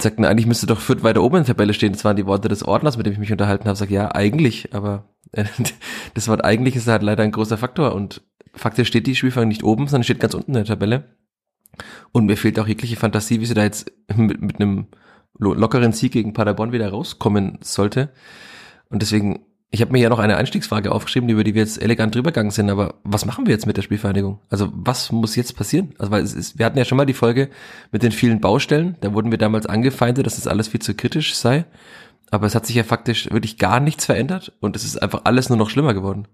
sagten, 0.02 0.26
eigentlich 0.26 0.46
müsste 0.48 0.68
doch 0.68 0.80
Fürth 0.80 1.04
weiter 1.04 1.24
oben 1.24 1.38
in 1.38 1.44
der 1.44 1.56
Tabelle 1.56 1.74
stehen. 1.74 1.94
Das 1.94 2.06
waren 2.06 2.16
die 2.16 2.26
Worte 2.26 2.50
des 2.50 2.64
Ordners, 2.64 2.98
mit 2.98 3.06
dem 3.06 3.14
ich 3.14 3.20
mich 3.20 3.32
unterhalten 3.32 3.66
habe. 3.66 3.78
Sag 3.78 3.90
ja, 3.90 4.14
eigentlich, 4.14 4.74
aber 4.74 5.06
äh, 5.32 5.46
das 6.14 6.28
Wort 6.28 6.44
eigentlich 6.44 6.76
ist 6.76 6.88
halt 6.88 7.04
leider 7.04 7.24
ein 7.24 7.32
großer 7.32 7.58
Faktor 7.58 7.96
und 7.96 8.22
faktisch 8.54 8.88
steht 8.88 9.08
die 9.08 9.16
Spielfang 9.16 9.48
nicht 9.48 9.64
oben, 9.64 9.88
sondern 9.88 10.04
steht 10.04 10.20
ganz 10.20 10.34
unten 10.34 10.52
in 10.52 10.56
der 10.56 10.66
Tabelle. 10.66 11.16
Und 12.12 12.26
mir 12.26 12.38
fehlt 12.38 12.60
auch 12.60 12.68
jegliche 12.68 12.96
Fantasie, 12.96 13.40
wie 13.40 13.46
sie 13.46 13.54
da 13.54 13.64
jetzt 13.64 13.92
mit, 14.16 14.42
mit 14.42 14.60
einem 14.60 14.88
lockeren 15.40 15.92
Sieg 15.92 16.14
gegen 16.14 16.34
Paderborn 16.34 16.72
wieder 16.72 16.90
rauskommen 16.90 17.60
sollte. 17.62 18.10
Und 18.90 19.02
deswegen 19.02 19.46
ich 19.70 19.82
habe 19.82 19.92
mir 19.92 20.00
ja 20.00 20.10
noch 20.10 20.20
eine 20.20 20.38
Einstiegsfrage 20.38 20.92
aufgeschrieben, 20.92 21.28
über 21.30 21.44
die 21.44 21.54
wir 21.54 21.62
jetzt 21.62 21.82
elegant 21.82 22.16
drübergegangen 22.16 22.52
sind, 22.52 22.70
aber 22.70 22.96
was 23.04 23.26
machen 23.26 23.46
wir 23.46 23.54
jetzt 23.54 23.66
mit 23.66 23.76
der 23.76 23.82
Spielvereinigung? 23.82 24.40
Also 24.50 24.72
was 24.74 25.12
muss 25.12 25.36
jetzt 25.36 25.58
passieren? 25.58 25.94
Also 25.98 26.12
weil 26.12 26.24
es 26.24 26.34
ist, 26.34 26.58
wir 26.58 26.66
hatten 26.66 26.78
ja 26.78 26.86
schon 26.86 26.98
mal 26.98 27.06
die 27.06 27.14
Folge 27.14 27.50
mit 27.92 28.02
den 28.02 28.14
vielen 28.14 28.40
Baustellen, 28.40 28.96
da 29.02 29.14
wurden 29.14 29.30
wir 29.30 29.38
damals 29.38 29.66
angefeindet, 29.66 30.26
dass 30.26 30.36
das 30.36 30.48
alles 30.48 30.70
viel 30.70 30.82
zu 30.82 30.94
kritisch 30.94 31.36
sei, 31.36 31.66
aber 32.32 32.48
es 32.48 32.56
hat 32.56 32.66
sich 32.66 32.78
ja 32.78 32.84
faktisch 32.84 33.30
wirklich 33.30 33.58
gar 33.58 33.82
nichts 33.82 34.06
verändert 34.06 34.54
und 34.62 34.76
es 34.78 34.86
ist 34.86 35.02
einfach 35.02 35.22
alles 35.26 35.50
nur 35.50 35.58
noch 35.58 35.70
schlimmer 35.70 35.94
geworden. 35.94 36.28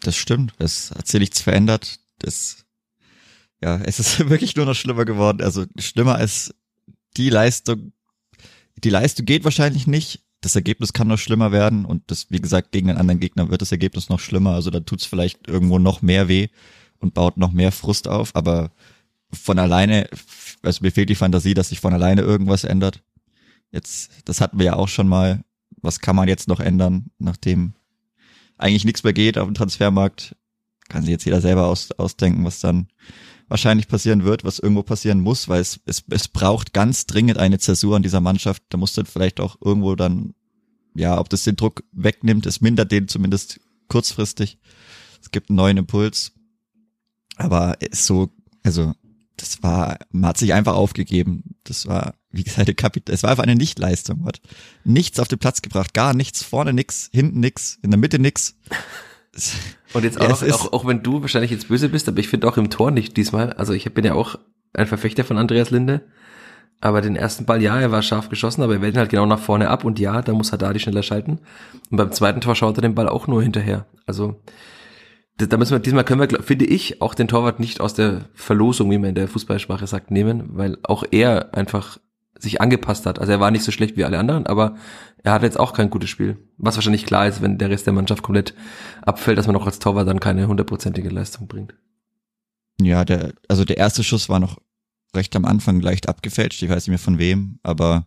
Das 0.00 0.16
stimmt, 0.16 0.54
es 0.58 0.90
hat 0.90 1.06
sich 1.06 1.20
nichts 1.20 1.40
verändert, 1.40 2.00
das, 2.18 2.64
ja, 3.62 3.76
es 3.76 4.00
ist 4.00 4.28
wirklich 4.28 4.56
nur 4.56 4.66
noch 4.66 4.74
schlimmer 4.74 5.04
geworden, 5.04 5.40
also 5.40 5.66
schlimmer 5.78 6.16
als 6.16 6.52
die 7.16 7.30
Leistung, 7.30 7.92
die 8.74 8.90
Leistung 8.90 9.24
geht 9.24 9.44
wahrscheinlich 9.44 9.86
nicht, 9.86 10.24
das 10.42 10.56
Ergebnis 10.56 10.92
kann 10.92 11.06
noch 11.08 11.18
schlimmer 11.18 11.52
werden 11.52 11.84
und 11.84 12.02
das, 12.08 12.26
wie 12.30 12.40
gesagt, 12.40 12.72
gegen 12.72 12.90
einen 12.90 12.98
anderen 12.98 13.20
Gegner 13.20 13.48
wird 13.48 13.62
das 13.62 13.72
Ergebnis 13.72 14.08
noch 14.08 14.20
schlimmer. 14.20 14.50
Also 14.50 14.70
da 14.70 14.80
tut's 14.80 15.06
vielleicht 15.06 15.46
irgendwo 15.48 15.78
noch 15.78 16.02
mehr 16.02 16.28
weh 16.28 16.48
und 16.98 17.14
baut 17.14 17.36
noch 17.36 17.52
mehr 17.52 17.72
Frust 17.72 18.08
auf, 18.08 18.34
aber 18.34 18.72
von 19.32 19.58
alleine, 19.58 20.08
also 20.62 20.82
mir 20.82 20.90
fehlt 20.90 21.08
die 21.08 21.14
Fantasie, 21.14 21.54
dass 21.54 21.68
sich 21.68 21.80
von 21.80 21.94
alleine 21.94 22.22
irgendwas 22.22 22.64
ändert. 22.64 23.02
Jetzt, 23.70 24.10
das 24.24 24.40
hatten 24.40 24.58
wir 24.58 24.66
ja 24.66 24.74
auch 24.74 24.88
schon 24.88 25.08
mal. 25.08 25.44
Was 25.80 26.00
kann 26.00 26.16
man 26.16 26.28
jetzt 26.28 26.48
noch 26.48 26.60
ändern, 26.60 27.06
nachdem 27.18 27.74
eigentlich 28.58 28.84
nichts 28.84 29.04
mehr 29.04 29.12
geht 29.12 29.38
auf 29.38 29.46
dem 29.46 29.54
Transfermarkt? 29.54 30.36
Kann 30.88 31.02
sich 31.02 31.10
jetzt 31.10 31.24
jeder 31.24 31.40
selber 31.40 31.66
aus, 31.66 31.92
ausdenken, 31.92 32.44
was 32.44 32.60
dann 32.60 32.88
wahrscheinlich 33.52 33.86
passieren 33.86 34.24
wird, 34.24 34.44
was 34.44 34.58
irgendwo 34.58 34.82
passieren 34.82 35.20
muss, 35.20 35.46
weil 35.46 35.60
es, 35.60 35.78
es, 35.84 36.02
es 36.08 36.26
braucht 36.26 36.72
ganz 36.72 37.04
dringend 37.04 37.36
eine 37.36 37.58
Zäsur 37.58 37.94
an 37.96 38.02
dieser 38.02 38.22
Mannschaft. 38.22 38.62
Da 38.70 38.78
muss 38.78 38.94
dann 38.94 39.04
vielleicht 39.04 39.40
auch 39.40 39.58
irgendwo 39.62 39.94
dann, 39.94 40.32
ja, 40.94 41.18
ob 41.18 41.28
das 41.28 41.44
den 41.44 41.56
Druck 41.56 41.84
wegnimmt, 41.92 42.46
es 42.46 42.62
mindert 42.62 42.90
den 42.90 43.08
zumindest 43.08 43.60
kurzfristig. 43.88 44.58
Es 45.20 45.30
gibt 45.32 45.50
einen 45.50 45.56
neuen 45.56 45.76
Impuls. 45.76 46.32
Aber 47.36 47.76
so, 47.90 48.30
also, 48.62 48.94
das 49.36 49.62
war, 49.62 49.98
man 50.12 50.30
hat 50.30 50.38
sich 50.38 50.54
einfach 50.54 50.74
aufgegeben. 50.74 51.56
Das 51.64 51.86
war, 51.86 52.14
wie 52.30 52.44
gesagt, 52.44 52.74
Kapit 52.78 53.10
es 53.10 53.22
war 53.22 53.30
einfach 53.30 53.42
eine 53.42 53.56
Nichtleistung. 53.56 54.24
Hat 54.24 54.40
nichts 54.82 55.20
auf 55.20 55.28
den 55.28 55.38
Platz 55.38 55.60
gebracht, 55.60 55.92
gar 55.92 56.14
nichts, 56.14 56.42
vorne 56.42 56.72
nix, 56.72 57.10
hinten 57.12 57.40
nix, 57.40 57.78
in 57.82 57.90
der 57.90 57.98
Mitte 57.98 58.18
nix. 58.18 58.56
Und 59.94 60.04
jetzt 60.04 60.20
auch, 60.20 60.42
ja, 60.42 60.54
auch, 60.54 60.72
auch 60.72 60.86
wenn 60.86 61.02
du 61.02 61.22
wahrscheinlich 61.22 61.50
jetzt 61.50 61.68
böse 61.68 61.88
bist, 61.88 62.08
aber 62.08 62.18
ich 62.18 62.28
finde 62.28 62.48
auch 62.48 62.56
im 62.56 62.70
Tor 62.70 62.90
nicht 62.90 63.16
diesmal. 63.16 63.52
Also 63.54 63.72
ich 63.72 63.92
bin 63.92 64.04
ja 64.04 64.14
auch 64.14 64.36
ein 64.74 64.86
Verfechter 64.86 65.24
von 65.24 65.38
Andreas 65.38 65.70
Linde. 65.70 66.02
Aber 66.80 67.00
den 67.00 67.14
ersten 67.14 67.46
Ball, 67.46 67.62
ja, 67.62 67.80
er 67.80 67.92
war 67.92 68.02
scharf 68.02 68.28
geschossen, 68.28 68.62
aber 68.62 68.74
er 68.74 68.82
wählt 68.82 68.96
halt 68.96 69.10
genau 69.10 69.24
nach 69.24 69.38
vorne 69.38 69.70
ab 69.70 69.84
und 69.84 70.00
ja, 70.00 70.20
da 70.20 70.32
muss 70.32 70.52
Haddadi 70.52 70.80
schneller 70.80 71.04
schalten. 71.04 71.38
Und 71.90 71.96
beim 71.96 72.10
zweiten 72.10 72.40
Tor 72.40 72.56
schaut 72.56 72.76
er 72.76 72.82
den 72.82 72.96
Ball 72.96 73.08
auch 73.08 73.28
nur 73.28 73.40
hinterher. 73.40 73.86
Also 74.04 74.40
da 75.36 75.56
müssen 75.56 75.72
wir, 75.72 75.78
diesmal 75.78 76.04
können 76.04 76.20
wir, 76.20 76.42
finde 76.42 76.64
ich, 76.64 77.00
auch 77.00 77.14
den 77.14 77.28
Torwart 77.28 77.60
nicht 77.60 77.80
aus 77.80 77.94
der 77.94 78.22
Verlosung, 78.34 78.90
wie 78.90 78.98
man 78.98 79.10
in 79.10 79.14
der 79.14 79.28
Fußballsprache 79.28 79.86
sagt, 79.86 80.10
nehmen, 80.10 80.50
weil 80.50 80.76
auch 80.82 81.04
er 81.10 81.54
einfach 81.54 81.98
sich 82.38 82.60
angepasst 82.60 83.06
hat. 83.06 83.18
Also 83.20 83.32
er 83.32 83.40
war 83.40 83.52
nicht 83.52 83.64
so 83.64 83.70
schlecht 83.70 83.96
wie 83.96 84.04
alle 84.04 84.18
anderen, 84.18 84.46
aber 84.46 84.74
er 85.22 85.32
hatte 85.32 85.46
jetzt 85.46 85.58
auch 85.58 85.72
kein 85.72 85.90
gutes 85.90 86.10
Spiel. 86.10 86.38
Was 86.58 86.76
wahrscheinlich 86.76 87.06
klar 87.06 87.28
ist, 87.28 87.42
wenn 87.42 87.58
der 87.58 87.70
Rest 87.70 87.86
der 87.86 87.92
Mannschaft 87.92 88.22
komplett 88.22 88.54
abfällt, 89.02 89.38
dass 89.38 89.46
man 89.46 89.56
auch 89.56 89.66
als 89.66 89.78
Torwart 89.78 90.08
dann 90.08 90.20
keine 90.20 90.48
hundertprozentige 90.48 91.08
Leistung 91.08 91.46
bringt. 91.46 91.74
Ja, 92.80 93.04
der, 93.04 93.32
also 93.48 93.64
der 93.64 93.76
erste 93.76 94.02
Schuss 94.02 94.28
war 94.28 94.40
noch 94.40 94.58
recht 95.14 95.34
am 95.36 95.44
Anfang 95.44 95.80
leicht 95.80 96.08
abgefälscht. 96.08 96.62
Ich 96.62 96.68
weiß 96.68 96.84
nicht 96.84 96.88
mehr 96.88 96.98
von 96.98 97.18
wem, 97.18 97.58
aber 97.62 98.06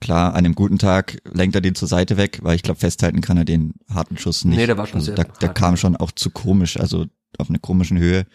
klar, 0.00 0.30
an 0.34 0.44
einem 0.44 0.54
guten 0.54 0.78
Tag 0.78 1.18
lenkt 1.32 1.54
er 1.54 1.60
den 1.60 1.74
zur 1.74 1.88
Seite 1.88 2.16
weg, 2.16 2.40
weil 2.42 2.56
ich 2.56 2.62
glaube, 2.62 2.80
festhalten 2.80 3.22
kann 3.22 3.38
er 3.38 3.44
den 3.44 3.74
harten 3.88 4.18
Schuss 4.18 4.44
nicht. 4.44 4.56
Nee, 4.56 4.66
der 4.66 4.76
war 4.76 4.86
schon 4.86 4.96
also 4.96 5.06
sehr 5.06 5.14
der, 5.14 5.32
der 5.40 5.48
kam 5.50 5.76
schon 5.76 5.96
auch 5.96 6.12
zu 6.12 6.30
komisch, 6.30 6.78
also 6.78 7.06
auf 7.38 7.48
einer 7.48 7.60
komischen 7.60 7.98
Höhe. 7.98 8.26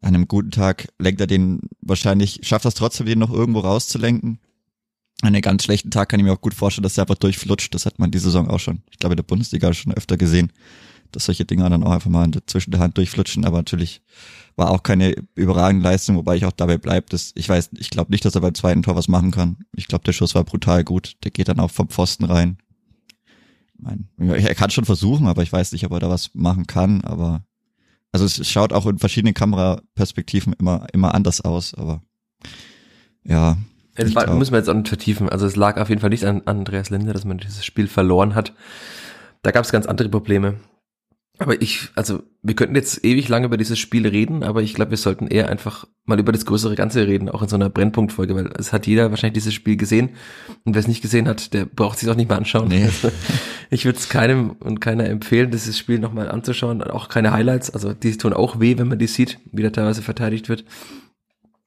An 0.00 0.14
einem 0.14 0.28
guten 0.28 0.50
Tag 0.50 0.88
lenkt 0.98 1.20
er 1.20 1.26
den 1.26 1.60
wahrscheinlich, 1.80 2.40
schafft 2.42 2.64
das 2.64 2.74
trotzdem, 2.74 3.06
den 3.06 3.18
noch 3.18 3.32
irgendwo 3.32 3.60
rauszulenken 3.60 4.38
an 5.22 5.28
einem 5.28 5.40
ganz 5.40 5.64
schlechten 5.64 5.90
Tag 5.90 6.08
kann 6.08 6.20
ich 6.20 6.26
mir 6.26 6.32
auch 6.32 6.40
gut 6.40 6.52
vorstellen, 6.52 6.82
dass 6.82 6.98
er 6.98 7.02
einfach 7.02 7.14
durchflutscht. 7.14 7.72
Das 7.74 7.86
hat 7.86 7.98
man 7.98 8.10
diese 8.10 8.24
Saison 8.24 8.50
auch 8.50 8.58
schon, 8.58 8.82
ich 8.90 8.98
glaube, 8.98 9.14
in 9.14 9.18
der 9.18 9.22
Bundesliga 9.22 9.72
schon 9.72 9.94
öfter 9.94 10.16
gesehen, 10.16 10.52
dass 11.12 11.26
solche 11.26 11.44
Dinger 11.44 11.70
dann 11.70 11.84
auch 11.84 11.92
einfach 11.92 12.10
mal 12.10 12.28
zwischen 12.46 12.72
der 12.72 12.80
Hand 12.80 12.98
durchflutschen. 12.98 13.44
Aber 13.44 13.58
natürlich 13.58 14.02
war 14.56 14.70
auch 14.70 14.82
keine 14.82 15.14
überragende 15.36 15.84
Leistung, 15.84 16.16
wobei 16.16 16.36
ich 16.36 16.44
auch 16.44 16.52
dabei 16.52 16.76
bleibe, 16.76 17.06
dass 17.08 17.30
ich 17.36 17.48
weiß, 17.48 17.70
ich 17.78 17.90
glaube 17.90 18.10
nicht, 18.10 18.24
dass 18.24 18.34
er 18.34 18.40
beim 18.40 18.54
zweiten 18.54 18.82
Tor 18.82 18.96
was 18.96 19.06
machen 19.06 19.30
kann. 19.30 19.58
Ich 19.76 19.86
glaube, 19.86 20.04
der 20.04 20.12
Schuss 20.12 20.34
war 20.34 20.42
brutal 20.42 20.82
gut. 20.82 21.16
Der 21.22 21.30
geht 21.30 21.48
dann 21.48 21.60
auch 21.60 21.70
vom 21.70 21.88
Pfosten 21.88 22.24
rein. 22.24 22.58
Ich 24.18 24.44
er 24.44 24.54
kann 24.56 24.70
schon 24.70 24.84
versuchen, 24.84 25.28
aber 25.28 25.42
ich 25.42 25.52
weiß 25.52 25.72
nicht, 25.72 25.86
ob 25.86 25.92
er 25.92 26.00
da 26.00 26.10
was 26.10 26.30
machen 26.34 26.66
kann. 26.66 27.02
Aber 27.02 27.44
also 28.10 28.24
es 28.24 28.48
schaut 28.48 28.72
auch 28.72 28.86
in 28.86 28.98
verschiedenen 28.98 29.34
Kameraperspektiven 29.34 30.52
immer 30.54 30.86
immer 30.92 31.14
anders 31.14 31.40
aus. 31.40 31.74
Aber 31.74 32.02
ja, 33.24 33.56
das 33.96 34.14
war, 34.14 34.32
müssen 34.34 34.52
wir 34.52 34.58
jetzt 34.58 34.68
auch 34.68 34.74
nicht 34.74 34.88
vertiefen. 34.88 35.28
Also 35.28 35.46
es 35.46 35.56
lag 35.56 35.78
auf 35.80 35.88
jeden 35.88 36.00
Fall 36.00 36.10
nicht 36.10 36.24
an, 36.24 36.42
an 36.46 36.58
Andreas 36.58 36.90
Linde, 36.90 37.12
dass 37.12 37.24
man 37.24 37.38
dieses 37.38 37.64
Spiel 37.64 37.88
verloren 37.88 38.34
hat. 38.34 38.54
Da 39.42 39.50
gab 39.50 39.64
es 39.64 39.72
ganz 39.72 39.86
andere 39.86 40.08
Probleme. 40.08 40.56
Aber 41.38 41.60
ich, 41.60 41.88
also 41.96 42.22
wir 42.42 42.54
könnten 42.54 42.76
jetzt 42.76 43.04
ewig 43.04 43.28
lange 43.28 43.46
über 43.46 43.56
dieses 43.56 43.78
Spiel 43.78 44.06
reden, 44.06 44.44
aber 44.44 44.62
ich 44.62 44.74
glaube, 44.74 44.92
wir 44.92 44.98
sollten 44.98 45.26
eher 45.26 45.48
einfach 45.48 45.86
mal 46.04 46.20
über 46.20 46.30
das 46.30 46.44
größere 46.44 46.74
Ganze 46.76 47.06
reden, 47.06 47.28
auch 47.28 47.42
in 47.42 47.48
so 47.48 47.56
einer 47.56 47.70
Brennpunktfolge, 47.70 48.34
weil 48.34 48.50
es 48.58 48.72
hat 48.72 48.86
jeder 48.86 49.10
wahrscheinlich 49.10 49.42
dieses 49.42 49.54
Spiel 49.54 49.76
gesehen 49.76 50.10
und 50.64 50.74
wer 50.74 50.80
es 50.80 50.88
nicht 50.88 51.02
gesehen 51.02 51.26
hat, 51.26 51.52
der 51.54 51.64
braucht 51.64 51.98
sich 51.98 52.08
auch 52.10 52.16
nicht 52.16 52.28
mehr 52.28 52.38
anschauen. 52.38 52.68
Nee. 52.68 52.84
Also, 52.84 53.10
ich 53.70 53.84
würde 53.84 53.98
es 53.98 54.08
keinem 54.08 54.50
und 54.50 54.80
keiner 54.80 55.08
empfehlen, 55.08 55.50
dieses 55.50 55.78
Spiel 55.78 55.98
nochmal 55.98 56.30
anzuschauen, 56.30 56.82
auch 56.82 57.08
keine 57.08 57.32
Highlights, 57.32 57.70
also 57.70 57.92
die 57.92 58.16
tun 58.16 58.34
auch 58.34 58.60
weh, 58.60 58.76
wenn 58.78 58.88
man 58.88 58.98
die 58.98 59.06
sieht, 59.06 59.38
wie 59.50 59.62
da 59.62 59.70
teilweise 59.70 60.02
verteidigt 60.02 60.48
wird. 60.48 60.64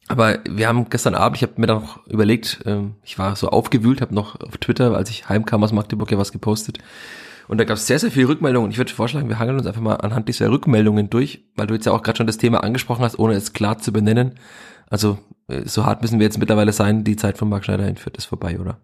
Aber 0.07 0.39
wir 0.47 0.67
haben 0.67 0.89
gestern 0.89 1.15
Abend, 1.15 1.37
ich 1.37 1.43
habe 1.43 1.53
mir 1.57 1.67
dann 1.67 1.81
noch 1.81 2.05
überlegt, 2.07 2.59
ähm, 2.65 2.95
ich 3.03 3.17
war 3.17 3.35
so 3.35 3.49
aufgewühlt, 3.49 4.01
habe 4.01 4.13
noch 4.13 4.39
auf 4.39 4.57
Twitter, 4.57 4.95
als 4.95 5.09
ich 5.09 5.29
heimkam 5.29 5.63
aus 5.63 5.71
Magdeburg, 5.71 6.11
ja 6.11 6.17
was 6.17 6.31
gepostet. 6.31 6.77
Und 7.47 7.59
da 7.59 7.63
gab 7.63 7.77
es 7.77 7.87
sehr, 7.87 7.99
sehr 7.99 8.11
viele 8.11 8.27
Rückmeldungen. 8.27 8.71
Ich 8.71 8.77
würde 8.77 8.91
vorschlagen, 8.91 9.29
wir 9.29 9.39
hangeln 9.39 9.57
uns 9.57 9.67
einfach 9.67 9.81
mal 9.81 9.95
anhand 9.95 10.27
dieser 10.27 10.49
Rückmeldungen 10.49 11.09
durch, 11.09 11.43
weil 11.55 11.67
du 11.67 11.73
jetzt 11.73 11.85
ja 11.85 11.91
auch 11.91 12.03
gerade 12.03 12.17
schon 12.17 12.27
das 12.27 12.37
Thema 12.37 12.63
angesprochen 12.63 13.03
hast, 13.03 13.19
ohne 13.19 13.33
es 13.33 13.53
klar 13.53 13.79
zu 13.79 13.91
benennen. 13.91 14.35
Also 14.89 15.19
äh, 15.47 15.67
so 15.67 15.85
hart 15.85 16.01
müssen 16.01 16.19
wir 16.19 16.25
jetzt 16.25 16.37
mittlerweile 16.37 16.73
sein, 16.73 17.03
die 17.03 17.15
Zeit 17.15 17.37
von 17.37 17.49
Marc 17.49 17.65
Schneider 17.65 17.87
in 17.87 17.95
ist 17.95 18.25
vorbei, 18.25 18.59
oder? 18.59 18.79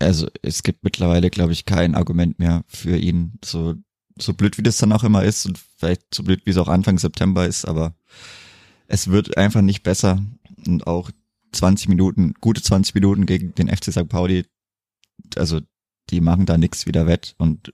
Also 0.00 0.28
es 0.42 0.62
gibt 0.64 0.82
mittlerweile, 0.82 1.30
glaube 1.30 1.52
ich, 1.52 1.64
kein 1.64 1.94
Argument 1.94 2.38
mehr 2.38 2.62
für 2.66 2.96
ihn. 2.96 3.38
So, 3.44 3.74
so 4.18 4.34
blöd 4.34 4.58
wie 4.58 4.62
das 4.62 4.78
dann 4.78 4.92
auch 4.92 5.04
immer 5.04 5.22
ist 5.24 5.46
und 5.46 5.58
vielleicht 5.78 6.14
so 6.14 6.24
blöd 6.24 6.42
wie 6.44 6.50
es 6.50 6.58
auch 6.58 6.68
Anfang 6.68 6.98
September 6.98 7.46
ist, 7.46 7.66
aber 7.66 7.94
es 8.86 9.08
wird 9.08 9.36
einfach 9.36 9.62
nicht 9.62 9.82
besser. 9.82 10.22
Und 10.66 10.86
auch 10.86 11.10
20 11.52 11.88
Minuten, 11.88 12.34
gute 12.40 12.62
20 12.62 12.94
Minuten 12.94 13.26
gegen 13.26 13.54
den 13.54 13.68
FC 13.68 13.92
St. 13.92 14.08
Pauli, 14.08 14.44
also 15.36 15.60
die 16.10 16.20
machen 16.20 16.46
da 16.46 16.58
nichts 16.58 16.86
wieder 16.86 17.06
wett. 17.06 17.34
Und 17.38 17.72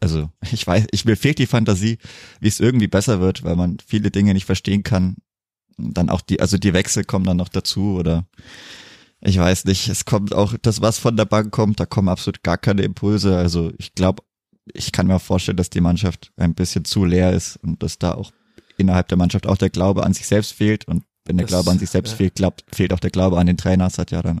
also 0.00 0.30
ich 0.52 0.66
weiß, 0.66 0.86
ich 0.90 1.04
mir 1.04 1.16
fehlt 1.16 1.38
die 1.38 1.46
Fantasie, 1.46 1.98
wie 2.40 2.48
es 2.48 2.60
irgendwie 2.60 2.88
besser 2.88 3.20
wird, 3.20 3.44
weil 3.44 3.56
man 3.56 3.78
viele 3.84 4.10
Dinge 4.10 4.34
nicht 4.34 4.46
verstehen 4.46 4.82
kann. 4.82 5.16
Und 5.78 5.96
dann 5.96 6.08
auch 6.08 6.22
die, 6.22 6.40
also 6.40 6.56
die 6.56 6.72
Wechsel 6.72 7.04
kommen 7.04 7.26
dann 7.26 7.36
noch 7.36 7.50
dazu 7.50 7.96
oder 7.96 8.26
ich 9.20 9.38
weiß 9.38 9.64
nicht, 9.64 9.88
es 9.88 10.04
kommt 10.04 10.34
auch 10.34 10.54
das, 10.60 10.80
was 10.80 10.98
von 10.98 11.16
der 11.16 11.24
Bank 11.24 11.50
kommt, 11.50 11.80
da 11.80 11.86
kommen 11.86 12.08
absolut 12.08 12.42
gar 12.42 12.58
keine 12.58 12.82
Impulse. 12.82 13.36
Also 13.36 13.72
ich 13.78 13.94
glaube, 13.94 14.22
ich 14.72 14.92
kann 14.92 15.06
mir 15.06 15.18
vorstellen, 15.18 15.56
dass 15.56 15.70
die 15.70 15.80
Mannschaft 15.80 16.32
ein 16.36 16.54
bisschen 16.54 16.84
zu 16.84 17.04
leer 17.04 17.32
ist 17.32 17.56
und 17.56 17.82
dass 17.82 17.98
da 17.98 18.12
auch 18.12 18.32
innerhalb 18.76 19.08
der 19.08 19.18
Mannschaft 19.18 19.46
auch 19.46 19.56
der 19.56 19.70
Glaube 19.70 20.04
an 20.04 20.12
sich 20.12 20.26
selbst 20.26 20.52
fehlt. 20.52 20.86
Und 20.86 21.04
wenn 21.24 21.36
der 21.36 21.46
das, 21.46 21.50
Glaube 21.50 21.70
an 21.70 21.78
sich 21.78 21.90
selbst 21.90 22.12
ja. 22.12 22.16
fehlt, 22.16 22.34
glaubt, 22.36 22.64
fehlt 22.72 22.92
auch 22.92 23.00
der 23.00 23.10
Glaube 23.10 23.38
an 23.38 23.46
den 23.46 23.56
Trainer. 23.56 23.84
Das 23.84 23.98
hat 23.98 24.10
ja 24.10 24.22
dann, 24.22 24.40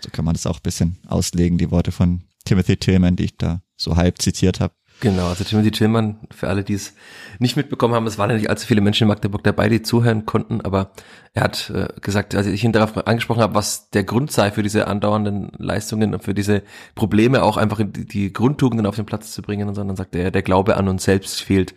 so 0.00 0.10
kann 0.10 0.24
man 0.24 0.34
das 0.34 0.46
auch 0.46 0.56
ein 0.56 0.62
bisschen 0.62 0.98
auslegen, 1.06 1.58
die 1.58 1.70
Worte 1.70 1.92
von 1.92 2.22
Timothy 2.44 2.76
Tillman, 2.76 3.16
die 3.16 3.24
ich 3.24 3.36
da 3.36 3.62
so 3.76 3.96
halb 3.96 4.20
zitiert 4.20 4.60
habe. 4.60 4.74
Genau, 5.00 5.28
also 5.28 5.44
Timothy 5.44 5.70
Tillman, 5.70 6.16
für 6.30 6.48
alle, 6.48 6.64
die 6.64 6.74
es 6.74 6.94
nicht 7.38 7.56
mitbekommen 7.56 7.94
haben, 7.94 8.06
es 8.08 8.18
waren 8.18 8.30
ja 8.30 8.36
nicht 8.36 8.50
allzu 8.50 8.66
viele 8.66 8.80
Menschen 8.80 9.04
in 9.04 9.08
Magdeburg 9.08 9.44
dabei, 9.44 9.68
die 9.68 9.82
zuhören 9.82 10.26
konnten, 10.26 10.60
aber 10.60 10.90
er 11.34 11.44
hat 11.44 11.70
äh, 11.70 11.86
gesagt, 12.00 12.34
als 12.34 12.48
ich 12.48 12.64
ihn 12.64 12.72
darauf 12.72 13.06
angesprochen 13.06 13.42
habe, 13.42 13.54
was 13.54 13.90
der 13.90 14.02
Grund 14.02 14.32
sei 14.32 14.50
für 14.50 14.64
diese 14.64 14.88
andauernden 14.88 15.52
Leistungen 15.56 16.14
und 16.14 16.24
für 16.24 16.34
diese 16.34 16.62
Probleme 16.96 17.44
auch 17.44 17.56
einfach 17.56 17.80
die, 17.84 18.06
die 18.06 18.32
Grundtugenden 18.32 18.86
auf 18.86 18.96
den 18.96 19.06
Platz 19.06 19.30
zu 19.30 19.40
bringen, 19.40 19.68
und 19.68 19.76
sondern 19.76 19.96
sagt 19.96 20.16
er, 20.16 20.32
der 20.32 20.42
Glaube 20.42 20.76
an 20.76 20.88
uns 20.88 21.04
selbst 21.04 21.42
fehlt. 21.42 21.74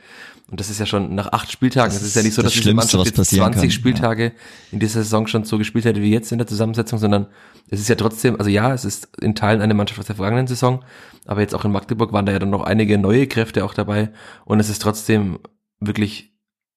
Und 0.49 0.59
das 0.59 0.69
ist 0.69 0.79
ja 0.79 0.85
schon 0.85 1.15
nach 1.15 1.31
acht 1.31 1.49
Spieltagen. 1.49 1.95
Es 1.95 2.01
ist, 2.01 2.09
ist 2.09 2.15
ja 2.15 2.23
nicht 2.23 2.33
so, 2.33 2.41
dass 2.41 2.51
das 2.51 2.61
diese 2.61 2.73
Mannschaft 2.73 3.05
jetzt 3.05 3.29
20 3.29 3.61
kann. 3.61 3.71
Spieltage 3.71 4.23
ja. 4.25 4.31
in 4.71 4.79
dieser 4.79 5.03
Saison 5.03 5.27
schon 5.27 5.45
so 5.45 5.57
gespielt 5.57 5.85
hätte 5.85 6.01
wie 6.01 6.11
jetzt 6.11 6.31
in 6.33 6.39
der 6.39 6.47
Zusammensetzung, 6.47 6.99
sondern 6.99 7.27
es 7.69 7.79
ist 7.79 7.87
ja 7.87 7.95
trotzdem, 7.95 8.35
also 8.37 8.49
ja, 8.49 8.73
es 8.73 8.83
ist 8.83 9.07
in 9.21 9.33
Teilen 9.33 9.61
eine 9.61 9.73
Mannschaft 9.73 9.99
aus 10.01 10.07
der 10.07 10.17
vergangenen 10.17 10.47
Saison, 10.47 10.83
aber 11.25 11.41
jetzt 11.41 11.53
auch 11.53 11.65
in 11.65 11.71
Magdeburg 11.71 12.13
waren 12.13 12.25
da 12.25 12.31
ja 12.31 12.39
dann 12.39 12.49
noch 12.49 12.63
einige 12.63 12.97
neue 12.97 13.27
Kräfte 13.27 13.63
auch 13.63 13.73
dabei 13.73 14.11
und 14.45 14.59
es 14.59 14.69
ist 14.69 14.81
trotzdem 14.81 15.39
wirklich, 15.79 16.33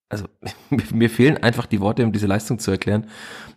also 0.08 0.26
mir 0.92 1.10
fehlen 1.10 1.42
einfach 1.42 1.66
die 1.66 1.80
Worte, 1.80 2.04
um 2.04 2.12
diese 2.12 2.26
Leistung 2.26 2.58
zu 2.58 2.70
erklären. 2.70 3.06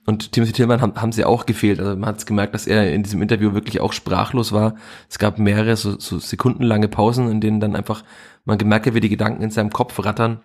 Und 0.05 0.31
Timothy 0.31 0.53
Tillmann 0.53 0.81
haben, 0.81 0.95
haben 0.95 1.11
sie 1.11 1.25
auch 1.25 1.45
gefehlt. 1.45 1.79
Also 1.79 1.97
man 1.97 2.07
hat 2.07 2.17
es 2.19 2.25
gemerkt, 2.25 2.53
dass 2.53 2.65
er 2.65 2.93
in 2.93 3.03
diesem 3.03 3.21
Interview 3.21 3.53
wirklich 3.53 3.81
auch 3.81 3.91
sprachlos 3.91 4.53
war. 4.53 4.75
Es 5.09 5.19
gab 5.19 5.37
mehrere 5.37 5.75
so, 5.75 5.99
so 5.99 6.17
sekundenlange 6.17 6.87
Pausen, 6.87 7.29
in 7.29 7.41
denen 7.41 7.59
dann 7.59 7.75
einfach 7.75 8.03
man 8.45 8.57
gemerkt 8.57 8.85
hat, 8.85 8.93
wie 8.93 9.01
die 9.01 9.09
Gedanken 9.09 9.43
in 9.43 9.51
seinem 9.51 9.71
Kopf 9.71 9.99
rattern. 10.05 10.41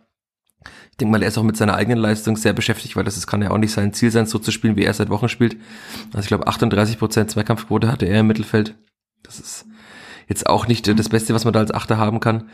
Ich 0.91 0.97
denke 0.97 1.13
mal, 1.13 1.23
er 1.23 1.29
ist 1.29 1.39
auch 1.39 1.45
mit 1.45 1.57
seiner 1.57 1.77
eigenen 1.77 1.99
Leistung 1.99 2.37
sehr 2.37 2.53
beschäftigt, 2.53 2.97
weil 2.97 3.05
das, 3.05 3.15
das 3.15 3.27
kann 3.27 3.41
ja 3.41 3.51
auch 3.51 3.59
nicht 3.59 3.73
sein 3.73 3.93
Ziel 3.93 4.11
sein, 4.11 4.27
so 4.27 4.39
zu 4.39 4.51
spielen, 4.51 4.77
wie 4.77 4.85
er 4.85 4.93
seit 4.93 5.11
Wochen 5.11 5.29
spielt. 5.29 5.57
Also 6.09 6.21
ich 6.21 6.27
glaube, 6.27 6.47
38 6.49 6.99
Prozent 6.99 7.31
Zweikampfquote 7.31 7.91
hatte 7.91 8.07
er 8.07 8.21
im 8.21 8.27
Mittelfeld. 8.27 8.75
Das 9.23 9.39
ist 9.39 9.67
jetzt 10.33 10.49
auch 10.49 10.67
nicht 10.67 10.87
das 10.89 11.09
Beste, 11.09 11.35
was 11.35 11.45
man 11.45 11.53
da 11.53 11.61
als 11.61 11.73
Achter 11.73 11.99
haben 11.99 12.21
kann. 12.21 12.49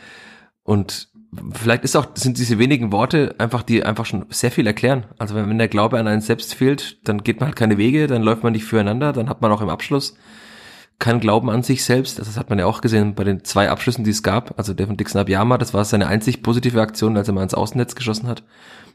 Und 0.63 1.09
vielleicht 1.53 1.83
ist 1.83 1.95
auch, 1.95 2.07
sind 2.15 2.37
diese 2.37 2.59
wenigen 2.59 2.91
Worte 2.91 3.35
einfach, 3.37 3.63
die 3.63 3.83
einfach 3.83 4.05
schon 4.05 4.25
sehr 4.29 4.51
viel 4.51 4.67
erklären. 4.67 5.05
Also 5.17 5.35
wenn, 5.35 5.49
wenn 5.49 5.57
der 5.57 5.67
Glaube 5.67 5.99
an 5.99 6.07
einen 6.07 6.21
selbst 6.21 6.53
fehlt, 6.53 7.07
dann 7.07 7.23
geht 7.23 7.39
man 7.39 7.47
halt 7.47 7.55
keine 7.55 7.77
Wege, 7.77 8.07
dann 8.07 8.23
läuft 8.23 8.43
man 8.43 8.53
nicht 8.53 8.65
füreinander, 8.65 9.13
dann 9.13 9.29
hat 9.29 9.41
man 9.41 9.51
auch 9.51 9.61
im 9.61 9.69
Abschluss 9.69 10.15
keinen 10.99 11.21
Glauben 11.21 11.49
an 11.49 11.63
sich 11.63 11.85
selbst. 11.85 12.19
Das 12.19 12.37
hat 12.37 12.49
man 12.49 12.59
ja 12.59 12.65
auch 12.65 12.81
gesehen 12.81 13.15
bei 13.15 13.23
den 13.23 13.45
zwei 13.45 13.69
Abschlüssen, 13.69 14.03
die 14.03 14.11
es 14.11 14.21
gab. 14.21 14.57
Also 14.57 14.73
der 14.73 14.87
von 14.87 14.97
Dixon 14.97 15.21
Abiyama, 15.21 15.57
das 15.57 15.73
war 15.73 15.85
seine 15.85 16.07
einzig 16.07 16.43
positive 16.43 16.81
Aktion, 16.81 17.15
als 17.15 17.29
er 17.29 17.33
mal 17.33 17.43
ins 17.43 17.53
Außennetz 17.53 17.95
geschossen 17.95 18.27
hat. 18.27 18.43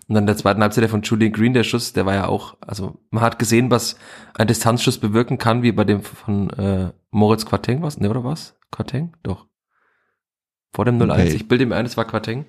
Und 0.07 0.15
dann 0.15 0.27
der 0.27 0.37
zweiten 0.37 0.61
Halbzeit 0.61 0.91
von 0.91 1.03
Julian 1.03 1.33
Green, 1.33 1.55
der 1.55 1.65
Schuss, 1.65 1.93
der 1.95 2.05
war 2.05 2.15
ja 2.15 2.27
auch, 2.29 2.57
also 2.61 2.99
man 3.11 3.23
hat 3.23 3.39
gesehen, 3.39 3.71
was 3.71 3.97
ein 4.35 4.47
Distanzschuss 4.47 4.99
bewirken 4.99 5.39
kann, 5.39 5.63
wie 5.63 5.73
bei 5.73 5.85
dem 5.85 6.03
von 6.03 6.51
äh, 6.51 6.93
Moritz 7.11 7.47
Quateng 7.47 7.83
was, 7.83 7.99
ne 7.99 8.11
oder 8.11 8.23
was? 8.23 8.55
Quateng? 8.71 9.15
Doch. 9.23 9.47
Vor 10.73 10.85
dem 10.85 11.01
0-1. 11.01 11.13
Okay. 11.13 11.29
Ich 11.35 11.49
bilde 11.49 11.65
mir 11.65 11.77
ein, 11.77 11.87
es 11.87 11.97
war 11.97 12.05
Quateng. 12.05 12.45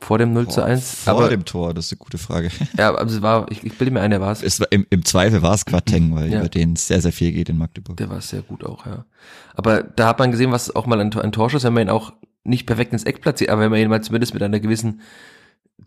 Vor 0.00 0.18
dem 0.18 0.34
0 0.34 0.44
vor, 0.44 0.52
zu 0.52 0.62
1. 0.64 1.04
Vor 1.04 1.14
aber, 1.14 1.28
dem 1.30 1.46
Tor, 1.46 1.72
das 1.72 1.86
ist 1.86 1.92
eine 1.92 1.98
gute 1.98 2.18
Frage. 2.18 2.50
Ja, 2.76 2.90
aber 2.90 3.06
es 3.06 3.22
war, 3.22 3.50
ich, 3.50 3.64
ich 3.64 3.78
bilde 3.78 3.92
mir 3.92 4.00
ein, 4.00 4.10
der 4.10 4.20
war 4.20 4.32
es. 4.32 4.42
es 4.42 4.60
war, 4.60 4.70
im, 4.70 4.86
Im 4.90 5.04
Zweifel 5.04 5.40
war 5.40 5.54
es 5.54 5.64
Quateng, 5.64 6.14
weil 6.14 6.30
ja. 6.30 6.40
über 6.40 6.50
den 6.50 6.76
sehr, 6.76 7.00
sehr 7.00 7.12
viel 7.12 7.32
geht 7.32 7.48
in 7.48 7.56
Magdeburg. 7.56 7.96
Der 7.96 8.10
war 8.10 8.20
sehr 8.20 8.42
gut 8.42 8.64
auch, 8.64 8.84
ja. 8.84 9.06
Aber 9.54 9.82
da 9.82 10.08
hat 10.08 10.18
man 10.18 10.30
gesehen, 10.30 10.52
was 10.52 10.74
auch 10.74 10.86
mal 10.86 11.00
ein, 11.00 11.14
ein 11.14 11.32
Torschuss, 11.32 11.64
wenn 11.64 11.72
man 11.72 11.84
ihn 11.84 11.90
auch 11.90 12.12
nicht 12.44 12.66
perfekt 12.66 12.92
ins 12.92 13.04
Eck 13.04 13.22
platziert, 13.22 13.50
aber 13.50 13.62
wenn 13.62 13.70
man 13.70 13.80
ihn 13.80 13.88
mal 13.88 14.02
zumindest 14.02 14.34
mit 14.34 14.42
einer 14.42 14.60
gewissen 14.60 15.00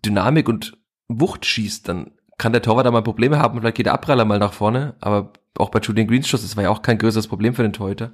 Dynamik 0.06 0.48
und 0.50 0.78
Wucht 1.08 1.46
schießt, 1.46 1.88
dann 1.88 2.12
kann 2.38 2.54
der 2.54 2.62
Torwart 2.62 2.86
da 2.86 2.92
mal 2.92 3.02
Probleme 3.02 3.40
haben, 3.40 3.60
vielleicht 3.60 3.78
geht 3.78 3.88
der 3.88 3.94
Abpraller 3.94 4.26
mal 4.26 4.40
nach 4.40 4.54
vorne, 4.54 4.96
aber 5.02 5.34
auch 5.58 5.70
bei 5.70 5.80
Julian 5.80 6.08
Greens 6.08 6.28
Schuss, 6.28 6.42
das 6.42 6.56
war 6.56 6.64
ja 6.64 6.70
auch 6.70 6.82
kein 6.82 6.98
größeres 6.98 7.28
Problem 7.28 7.54
für 7.54 7.64
den 7.64 7.74
Torhüter. 7.74 8.12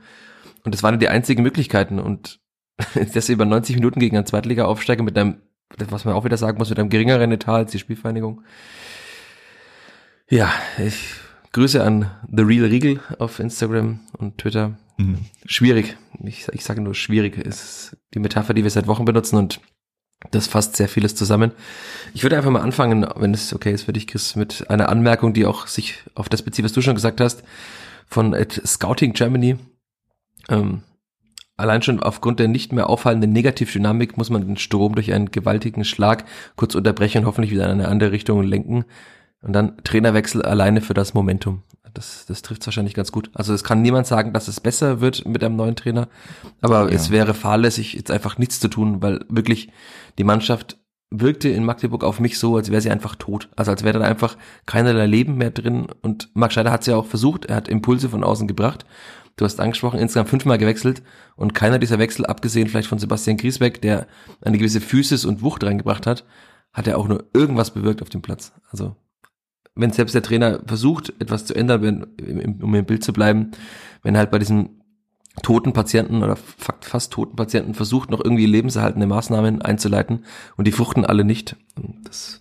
Und 0.64 0.74
das 0.74 0.82
waren 0.82 0.98
die 0.98 1.10
einzigen 1.10 1.44
Möglichkeiten 1.44 2.00
und 2.00 2.40
das 3.14 3.30
über 3.30 3.46
90 3.46 3.76
Minuten 3.76 4.00
gegen 4.00 4.18
einen 4.18 4.26
Zweitliga-Aufsteiger 4.26 5.04
mit 5.04 5.18
einem 5.18 5.42
was 5.78 6.06
man 6.06 6.14
auch 6.14 6.26
wieder 6.26 6.38
sagen 6.38 6.58
muss, 6.58 6.70
mit 6.70 6.80
einem 6.80 6.90
geringeren 6.90 7.32
Etat 7.32 7.56
als 7.56 7.72
die 7.72 7.80
Spielvereinigung. 7.80 8.44
Ja, 10.30 10.52
ich 10.78 11.16
Grüße 11.52 11.84
an 11.84 12.12
The 12.30 12.44
Real 12.44 12.66
Riegel 12.66 13.00
auf 13.20 13.40
Instagram 13.40 14.02
und 14.18 14.38
Twitter. 14.38 14.78
Mhm. 14.98 15.20
Schwierig. 15.46 15.96
Ich, 16.24 16.48
ich 16.52 16.64
sage 16.66 16.82
nur 16.82 16.96
schwierig 16.96 17.38
ist 17.38 17.98
die 18.14 18.20
Metapher, 18.20 18.54
die 18.54 18.64
wir 18.64 18.72
seit 18.72 18.88
Wochen 18.88 19.06
benutzen 19.06 19.38
und 19.38 19.62
das 20.32 20.48
fasst 20.48 20.76
sehr 20.76 20.90
vieles 20.90 21.16
zusammen. 21.16 21.52
Ich 22.14 22.24
würde 22.24 22.38
einfach 22.38 22.52
mal 22.52 22.62
anfangen, 22.62 23.08
wenn 23.16 23.34
es 23.34 23.54
okay 23.54 23.72
ist 23.72 23.84
für 23.84 23.94
dich, 23.94 24.08
Chris, 24.08 24.36
mit 24.36 24.70
einer 24.70 24.90
Anmerkung, 24.90 25.34
die 25.34 25.46
auch 25.46 25.68
sich 25.68 26.04
auf 26.16 26.30
das 26.30 26.42
bezieht, 26.42 26.66
was 26.66 26.74
du 26.74 26.82
schon 26.82 26.96
gesagt 26.96 27.22
hast, 27.22 27.44
von 28.08 28.36
Scouting 28.66 29.14
Germany. 29.14 29.58
Ähm, 30.50 30.84
Allein 31.58 31.82
schon 31.82 32.04
aufgrund 32.04 32.40
der 32.40 32.50
nicht 32.50 32.74
mehr 32.74 32.90
auffallenden 32.90 33.32
Negativdynamik 33.32 34.18
muss 34.18 34.30
man 34.30 34.46
den 34.46 34.58
Strom 34.58 34.94
durch 34.96 35.14
einen 35.14 35.32
gewaltigen 35.32 35.86
Schlag 35.86 36.26
kurz 36.58 36.76
unterbrechen 36.76 37.20
und 37.20 37.28
hoffentlich 37.28 37.52
wieder 37.52 37.66
in 37.66 37.72
eine 37.72 37.88
andere 37.88 38.12
Richtung 38.12 38.44
lenken. 38.44 38.84
Und 39.42 39.54
dann 39.54 39.78
Trainerwechsel 39.84 40.42
alleine 40.42 40.82
für 40.82 40.94
das 40.94 41.14
Momentum. 41.14 41.64
Das, 41.96 42.26
das 42.28 42.42
trifft 42.42 42.66
wahrscheinlich 42.68 42.94
ganz 42.94 43.12
gut. 43.12 43.32
Also 43.34 43.54
es 43.54 43.64
kann 43.64 43.82
niemand 43.82 44.06
sagen, 44.06 44.34
dass 44.34 44.48
es 44.48 44.60
besser 44.60 45.02
wird 45.02 45.26
mit 45.26 45.44
einem 45.44 45.56
neuen 45.56 45.76
Trainer. 45.76 46.08
Aber 46.62 46.90
ja. 46.90 46.96
es 46.96 47.10
wäre 47.10 47.34
fahrlässig, 47.34 47.94
jetzt 47.94 48.12
einfach 48.12 48.38
nichts 48.38 48.60
zu 48.60 48.68
tun, 48.68 49.02
weil 49.02 49.26
wirklich 49.30 49.70
die 50.18 50.24
Mannschaft 50.24 50.78
wirkte 51.10 51.50
in 51.50 51.64
Magdeburg 51.64 52.04
auf 52.04 52.20
mich 52.20 52.38
so, 52.38 52.58
als 52.58 52.72
wäre 52.72 52.82
sie 52.82 52.92
einfach 52.92 53.16
tot. 53.16 53.50
Also 53.56 53.72
als 53.72 53.84
wäre 53.84 54.00
da 54.00 54.06
einfach 54.06 54.38
keinerlei 54.66 55.06
Leben 55.06 55.36
mehr 55.36 55.52
drin. 55.52 55.88
Und 56.02 56.30
Marc 56.34 56.54
Scheider 56.54 56.72
hat 56.72 56.82
es 56.82 56.88
ja 56.88 56.96
auch 56.96 57.06
versucht. 57.06 57.46
Er 57.46 57.56
hat 57.56 57.68
Impulse 57.68 58.10
von 58.10 58.24
außen 58.24 58.48
gebracht. 58.48 58.86
Du 59.38 59.44
hast 59.44 59.60
angesprochen, 59.60 60.00
insgesamt 60.00 60.30
fünfmal 60.30 60.58
gewechselt 60.58 61.04
und 61.36 61.54
keiner 61.54 61.78
dieser 61.78 62.00
Wechsel, 62.00 62.26
abgesehen 62.26 62.70
vielleicht 62.70 62.88
von 62.88 63.00
Sebastian 63.00 63.36
Griesbeck, 63.36 63.82
der 63.82 64.08
eine 64.42 64.58
gewisse 64.58 64.80
Physis 64.80 65.26
und 65.26 65.42
Wucht 65.42 65.62
reingebracht 65.66 66.08
hat, 66.08 66.26
hat 66.72 66.88
er 66.88 66.98
auch 66.98 67.08
nur 67.10 67.26
irgendwas 67.34 67.72
bewirkt 67.72 68.02
auf 68.02 68.10
dem 68.10 68.22
Platz. 68.22 68.54
Also 68.72 68.96
wenn 69.76 69.92
selbst 69.92 70.16
der 70.16 70.24
Trainer 70.24 70.62
versucht, 70.66 71.14
etwas 71.20 71.46
zu 71.46 71.54
ändern, 71.54 71.82
wenn, 71.82 72.62
um 72.62 72.74
im 72.74 72.86
Bild 72.86 73.04
zu 73.04 73.14
bleiben, 73.14 73.52
wenn 74.04 74.18
halt 74.18 74.32
bei 74.32 74.40
diesen 74.40 74.82
toten 75.44 75.74
Patienten 75.74 76.24
oder 76.24 76.38
fast 76.38 77.12
toten 77.12 77.36
Patienten 77.36 77.74
versucht, 77.74 78.10
noch 78.10 78.24
irgendwie 78.24 78.46
lebenserhaltende 78.46 79.06
Maßnahmen 79.06 79.62
einzuleiten 79.62 80.24
und 80.56 80.66
die 80.66 80.72
fruchten 80.72 81.06
alle 81.06 81.26
nicht. 81.26 81.58
Das 82.04 82.40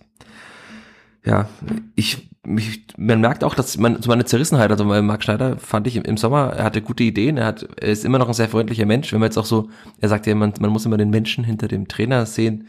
ja, 1.25 1.49
ich, 1.95 2.29
mich, 2.45 2.85
man 2.97 3.19
merkt 3.19 3.43
auch, 3.43 3.55
dass 3.55 3.77
man, 3.77 4.01
so 4.01 4.09
meine 4.09 4.25
Zerrissenheit, 4.25 4.69
also 4.69 4.85
bei 4.85 5.01
Marc 5.01 5.23
Schneider 5.23 5.57
fand 5.57 5.87
ich 5.87 5.95
im, 5.95 6.03
im 6.03 6.17
Sommer, 6.17 6.53
er 6.53 6.63
hatte 6.63 6.83
gute 6.83 7.03
Ideen, 7.03 7.37
er 7.37 7.47
hat, 7.47 7.67
er 7.81 7.89
ist 7.89 8.05
immer 8.05 8.19
noch 8.19 8.27
ein 8.27 8.35
sehr 8.35 8.47
freundlicher 8.47 8.85
Mensch, 8.85 9.11
wenn 9.11 9.19
man 9.19 9.27
jetzt 9.27 9.37
auch 9.37 9.45
so, 9.45 9.69
er 9.99 10.09
sagt 10.09 10.27
ja, 10.27 10.35
man, 10.35 10.53
man 10.59 10.69
muss 10.69 10.85
immer 10.85 10.97
den 10.97 11.09
Menschen 11.09 11.43
hinter 11.43 11.67
dem 11.67 11.87
Trainer 11.87 12.27
sehen, 12.27 12.67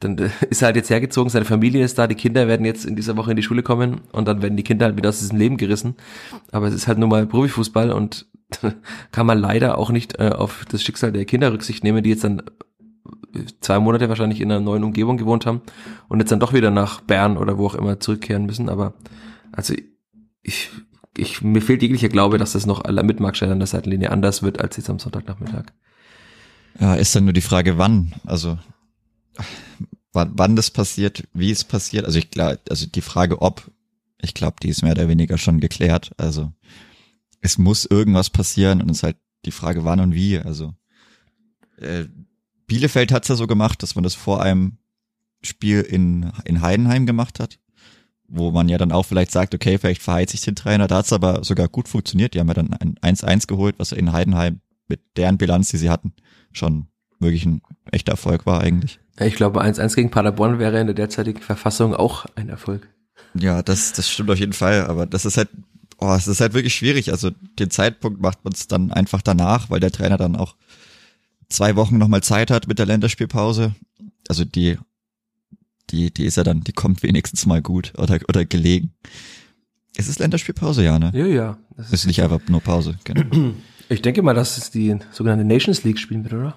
dann 0.00 0.18
äh, 0.18 0.30
ist 0.50 0.62
er 0.62 0.66
halt 0.66 0.76
jetzt 0.76 0.90
hergezogen, 0.90 1.30
seine 1.30 1.44
Familie 1.44 1.84
ist 1.84 1.98
da, 1.98 2.06
die 2.06 2.14
Kinder 2.14 2.48
werden 2.48 2.66
jetzt 2.66 2.84
in 2.84 2.96
dieser 2.96 3.16
Woche 3.16 3.30
in 3.30 3.36
die 3.36 3.42
Schule 3.42 3.62
kommen 3.62 4.00
und 4.12 4.26
dann 4.26 4.42
werden 4.42 4.56
die 4.56 4.64
Kinder 4.64 4.86
halt 4.86 4.96
wieder 4.96 5.10
aus 5.10 5.20
diesem 5.20 5.38
Leben 5.38 5.56
gerissen. 5.56 5.94
Aber 6.50 6.66
es 6.66 6.74
ist 6.74 6.88
halt 6.88 6.98
nur 6.98 7.08
mal 7.08 7.26
Profifußball 7.26 7.92
und 7.92 8.26
kann 9.12 9.26
man 9.26 9.38
leider 9.38 9.78
auch 9.78 9.90
nicht 9.90 10.18
äh, 10.18 10.30
auf 10.30 10.64
das 10.68 10.82
Schicksal 10.82 11.12
der 11.12 11.24
Kinder 11.24 11.52
Rücksicht 11.52 11.84
nehmen, 11.84 12.02
die 12.02 12.10
jetzt 12.10 12.24
dann 12.24 12.42
zwei 13.60 13.78
Monate 13.78 14.08
wahrscheinlich 14.08 14.40
in 14.40 14.50
einer 14.50 14.60
neuen 14.60 14.82
Umgebung 14.82 15.16
gewohnt 15.16 15.46
haben 15.46 15.62
und 16.08 16.18
jetzt 16.18 16.32
dann 16.32 16.40
doch 16.40 16.52
wieder 16.52 16.70
nach 16.70 17.00
Bern 17.00 17.36
oder 17.36 17.58
wo 17.58 17.66
auch 17.66 17.74
immer 17.74 18.00
zurückkehren 18.00 18.46
müssen. 18.46 18.68
Aber 18.68 18.94
also 19.52 19.74
ich, 20.42 20.70
ich 21.16 21.42
mir 21.42 21.62
fehlt 21.62 21.82
jeglicher 21.82 22.08
Glaube, 22.08 22.38
dass 22.38 22.52
das 22.52 22.66
noch 22.66 22.82
mit 22.84 23.18
Schneider 23.36 23.52
an 23.52 23.60
der 23.60 23.66
Seitenlinie 23.66 24.10
anders 24.10 24.42
wird 24.42 24.60
als 24.60 24.76
jetzt 24.76 24.90
am 24.90 24.98
Sonntagnachmittag. 24.98 25.66
Ja, 26.80 26.94
ist 26.94 27.14
dann 27.14 27.24
nur 27.24 27.32
die 27.32 27.40
Frage, 27.40 27.78
wann. 27.78 28.12
Also 28.24 28.58
wann, 30.12 30.32
wann 30.34 30.56
das 30.56 30.70
passiert, 30.70 31.24
wie 31.32 31.50
es 31.50 31.64
passiert. 31.64 32.04
Also 32.04 32.18
ich 32.18 32.30
glaube, 32.30 32.60
also 32.68 32.86
die 32.86 33.00
Frage, 33.00 33.42
ob, 33.42 33.70
ich 34.20 34.34
glaube, 34.34 34.56
die 34.62 34.68
ist 34.68 34.82
mehr 34.82 34.92
oder 34.92 35.08
weniger 35.08 35.38
schon 35.38 35.60
geklärt. 35.60 36.12
Also 36.16 36.52
es 37.40 37.58
muss 37.58 37.84
irgendwas 37.84 38.30
passieren 38.30 38.80
und 38.82 38.90
es 38.90 38.98
ist 38.98 39.02
halt 39.02 39.16
die 39.44 39.52
Frage, 39.52 39.84
wann 39.84 40.00
und 40.00 40.14
wie. 40.14 40.38
Also 40.38 40.74
äh, 41.78 42.04
Bielefeld 42.66 43.12
hat's 43.12 43.28
ja 43.28 43.36
so 43.36 43.46
gemacht, 43.46 43.82
dass 43.82 43.94
man 43.94 44.04
das 44.04 44.14
vor 44.14 44.42
einem 44.42 44.78
Spiel 45.42 45.80
in, 45.80 46.30
in 46.44 46.60
Heidenheim 46.60 47.06
gemacht 47.06 47.40
hat, 47.40 47.58
wo 48.28 48.50
man 48.50 48.68
ja 48.68 48.78
dann 48.78 48.92
auch 48.92 49.04
vielleicht 49.04 49.32
sagt, 49.32 49.54
okay, 49.54 49.78
vielleicht 49.78 50.02
verheizt 50.02 50.32
sich 50.32 50.42
den 50.42 50.54
Trainer. 50.54 50.86
Da 50.86 50.98
hat's 50.98 51.12
aber 51.12 51.42
sogar 51.44 51.68
gut 51.68 51.88
funktioniert. 51.88 52.34
Die 52.34 52.40
haben 52.40 52.48
ja 52.48 52.54
dann 52.54 52.74
ein 52.74 52.96
1-1 52.98 53.46
geholt, 53.46 53.76
was 53.78 53.92
in 53.92 54.12
Heidenheim 54.12 54.60
mit 54.88 55.00
deren 55.16 55.38
Bilanz, 55.38 55.68
die 55.70 55.78
sie 55.78 55.90
hatten, 55.90 56.12
schon 56.52 56.88
wirklich 57.18 57.46
ein 57.46 57.62
echter 57.90 58.12
Erfolg 58.12 58.46
war 58.46 58.60
eigentlich. 58.60 59.00
Ich 59.20 59.34
glaube, 59.34 59.62
1-1 59.62 59.94
gegen 59.94 60.10
Paderborn 60.10 60.58
wäre 60.58 60.80
in 60.80 60.86
der 60.86 60.94
derzeitigen 60.94 61.40
Verfassung 61.40 61.94
auch 61.94 62.26
ein 62.36 62.48
Erfolg. 62.48 62.88
Ja, 63.34 63.62
das, 63.62 63.92
das 63.92 64.10
stimmt 64.10 64.30
auf 64.30 64.38
jeden 64.38 64.52
Fall, 64.52 64.86
aber 64.86 65.06
das 65.06 65.24
ist 65.24 65.36
halt, 65.36 65.48
oh, 65.98 66.12
es 66.14 66.26
ist 66.26 66.40
halt 66.40 66.54
wirklich 66.54 66.74
schwierig. 66.74 67.12
Also 67.12 67.30
den 67.58 67.70
Zeitpunkt 67.70 68.20
macht 68.20 68.44
man 68.44 68.52
es 68.52 68.66
dann 68.66 68.92
einfach 68.92 69.22
danach, 69.22 69.70
weil 69.70 69.80
der 69.80 69.92
Trainer 69.92 70.16
dann 70.16 70.36
auch 70.36 70.56
zwei 71.48 71.76
Wochen 71.76 71.98
nochmal 71.98 72.22
Zeit 72.22 72.50
hat 72.50 72.66
mit 72.66 72.78
der 72.78 72.86
Länderspielpause. 72.86 73.74
Also 74.28 74.44
die, 74.44 74.78
die, 75.90 76.12
die 76.12 76.24
ist 76.24 76.36
ja 76.36 76.44
dann, 76.44 76.62
die 76.62 76.72
kommt 76.72 77.02
wenigstens 77.02 77.46
mal 77.46 77.62
gut 77.62 77.92
oder, 77.98 78.18
oder 78.28 78.44
gelegen. 78.44 78.92
Ist 79.96 80.08
es 80.08 80.18
Länderspielpause, 80.18 80.84
ja, 80.84 80.98
ne? 80.98 81.10
Ja, 81.14 81.26
ja. 81.26 81.58
Das 81.76 81.92
ist 81.92 82.06
nicht 82.06 82.22
einfach 82.22 82.40
nur 82.48 82.60
Pause, 82.60 82.98
genau. 83.04 83.54
Ich 83.88 84.02
denke 84.02 84.22
mal, 84.22 84.34
dass 84.34 84.56
es 84.56 84.70
die 84.70 84.96
sogenannte 85.10 85.44
Nations 85.44 85.82
League 85.82 85.98
spielen 85.98 86.22
wird, 86.22 86.34
oder? 86.34 86.54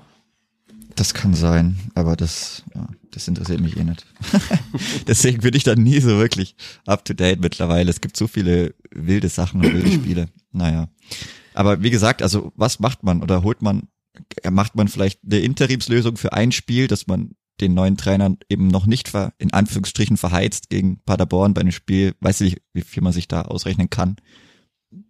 Das 0.96 1.14
kann 1.14 1.34
sein, 1.34 1.80
aber 1.96 2.16
das, 2.16 2.64
ja, 2.76 2.88
das 3.12 3.28
interessiert 3.28 3.62
mich 3.62 3.78
eh 3.78 3.84
nicht. 3.84 4.06
Deswegen 5.08 5.42
bin 5.42 5.56
ich 5.56 5.64
da 5.64 5.76
nie 5.76 6.00
so 6.00 6.10
wirklich 6.18 6.56
up 6.86 7.04
to 7.06 7.14
date 7.14 7.42
mittlerweile. 7.42 7.90
Es 7.90 8.02
gibt 8.02 8.16
so 8.16 8.28
viele 8.28 8.76
wilde 8.92 9.30
Sachen 9.30 9.62
und 9.62 9.74
wilde 9.74 9.92
Spiele. 10.02 10.28
Naja. 10.52 10.88
Aber 11.56 11.82
wie 11.82 11.90
gesagt, 11.90 12.22
also 12.22 12.52
was 12.56 12.80
macht 12.80 13.04
man 13.04 13.24
oder 13.24 13.44
holt 13.44 13.62
man 13.62 13.88
macht 14.50 14.76
man 14.76 14.88
vielleicht 14.88 15.22
eine 15.24 15.40
Interimslösung 15.40 16.18
für 16.18 16.34
ein 16.34 16.52
Spiel, 16.52 16.88
dass 16.88 17.08
man 17.08 17.36
den 17.62 17.74
neuen 17.74 17.98
Trainern 17.98 18.38
eben 18.50 18.68
noch 18.68 18.86
nicht 18.86 19.10
ver, 19.10 19.34
in 19.38 19.54
Anführungsstrichen 19.54 20.18
verheizt 20.18 20.70
gegen 20.70 21.02
Paderborn 21.04 21.54
bei 21.54 21.62
einem 21.62 21.72
Spiel, 21.72 22.16
weiß 22.20 22.42
ich 22.42 22.54
nicht, 22.54 22.64
wie 22.74 22.82
viel 22.82 23.04
man 23.04 23.14
sich 23.14 23.28
da 23.28 23.44
ausrechnen 23.44 23.90
kann. 23.90 24.18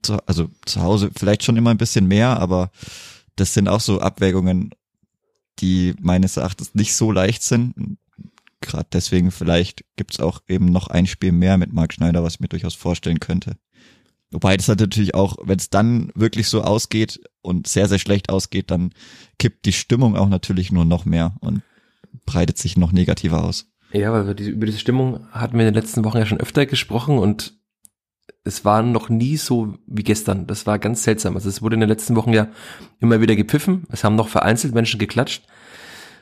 Zu, 0.02 0.18
also 0.28 0.50
zu 0.66 0.82
Hause 0.82 1.12
vielleicht 1.16 1.44
schon 1.44 1.58
immer 1.58 1.72
ein 1.72 1.78
bisschen 1.78 2.08
mehr, 2.08 2.40
aber 2.40 2.72
das 3.36 3.54
sind 3.54 3.68
auch 3.68 3.82
so 3.82 4.00
Abwägungen, 4.00 4.72
die 5.60 5.94
meines 6.00 6.38
Erachtens 6.38 6.76
nicht 6.76 6.96
so 6.96 7.12
leicht 7.12 7.44
sind. 7.44 7.98
Gerade 8.62 8.88
deswegen 8.92 9.32
vielleicht 9.32 9.84
gibt's 9.96 10.20
auch 10.20 10.42
eben 10.48 10.66
noch 10.66 10.88
ein 10.88 11.06
Spiel 11.06 11.32
mehr 11.32 11.58
mit 11.58 11.74
Marc 11.74 11.94
Schneider, 11.94 12.24
was 12.24 12.36
ich 12.36 12.40
mir 12.40 12.48
durchaus 12.48 12.76
vorstellen 12.76 13.20
könnte. 13.20 13.58
Wobei 14.32 14.58
das 14.58 14.68
natürlich 14.68 15.14
auch, 15.14 15.38
wenn 15.44 15.60
es 15.60 15.70
dann 15.70 16.12
wirklich 16.16 16.48
so 16.48 16.64
ausgeht 16.64 17.20
und 17.42 17.68
sehr, 17.68 17.88
sehr 17.88 18.00
schlecht 18.00 18.30
ausgeht, 18.30 18.72
dann 18.72 18.94
kippt 19.38 19.66
die 19.66 19.74
Stimmung 19.74 20.18
auch 20.18 20.28
natürlich 20.28 20.72
nur 20.72 20.86
noch 20.86 21.06
mehr 21.06 21.36
und 21.40 21.62
breitet 22.26 22.58
sich 22.58 22.76
noch 22.76 22.92
negativer 22.92 23.44
aus. 23.44 23.68
Ja, 23.92 24.12
weil 24.12 24.40
über 24.42 24.66
diese 24.66 24.80
Stimmung 24.80 25.28
hatten 25.32 25.54
wir 25.54 25.68
in 25.68 25.74
den 25.74 25.80
letzten 25.80 26.04
Wochen 26.04 26.18
ja 26.18 26.26
schon 26.26 26.40
öfter 26.40 26.66
gesprochen 26.66 27.20
und 27.20 27.60
es 28.44 28.66
war 28.66 28.82
noch 28.82 29.10
nie 29.10 29.38
so 29.38 29.76
wie 29.88 30.04
gestern. 30.04 30.48
Das 30.48 30.66
war 30.68 30.80
ganz 30.80 31.04
seltsam. 31.04 31.36
Also 31.36 31.50
es 31.50 31.62
wurde 31.62 31.76
in 31.76 31.80
den 31.80 31.90
letzten 31.90 32.16
Wochen 32.16 32.34
ja 32.34 32.48
immer 33.00 33.22
wieder 33.22 33.36
gepfiffen. 33.36 33.86
Es 33.90 34.04
haben 34.04 34.16
noch 34.16 34.28
vereinzelt 34.28 34.74
Menschen 34.74 35.00
geklatscht. 35.00 35.46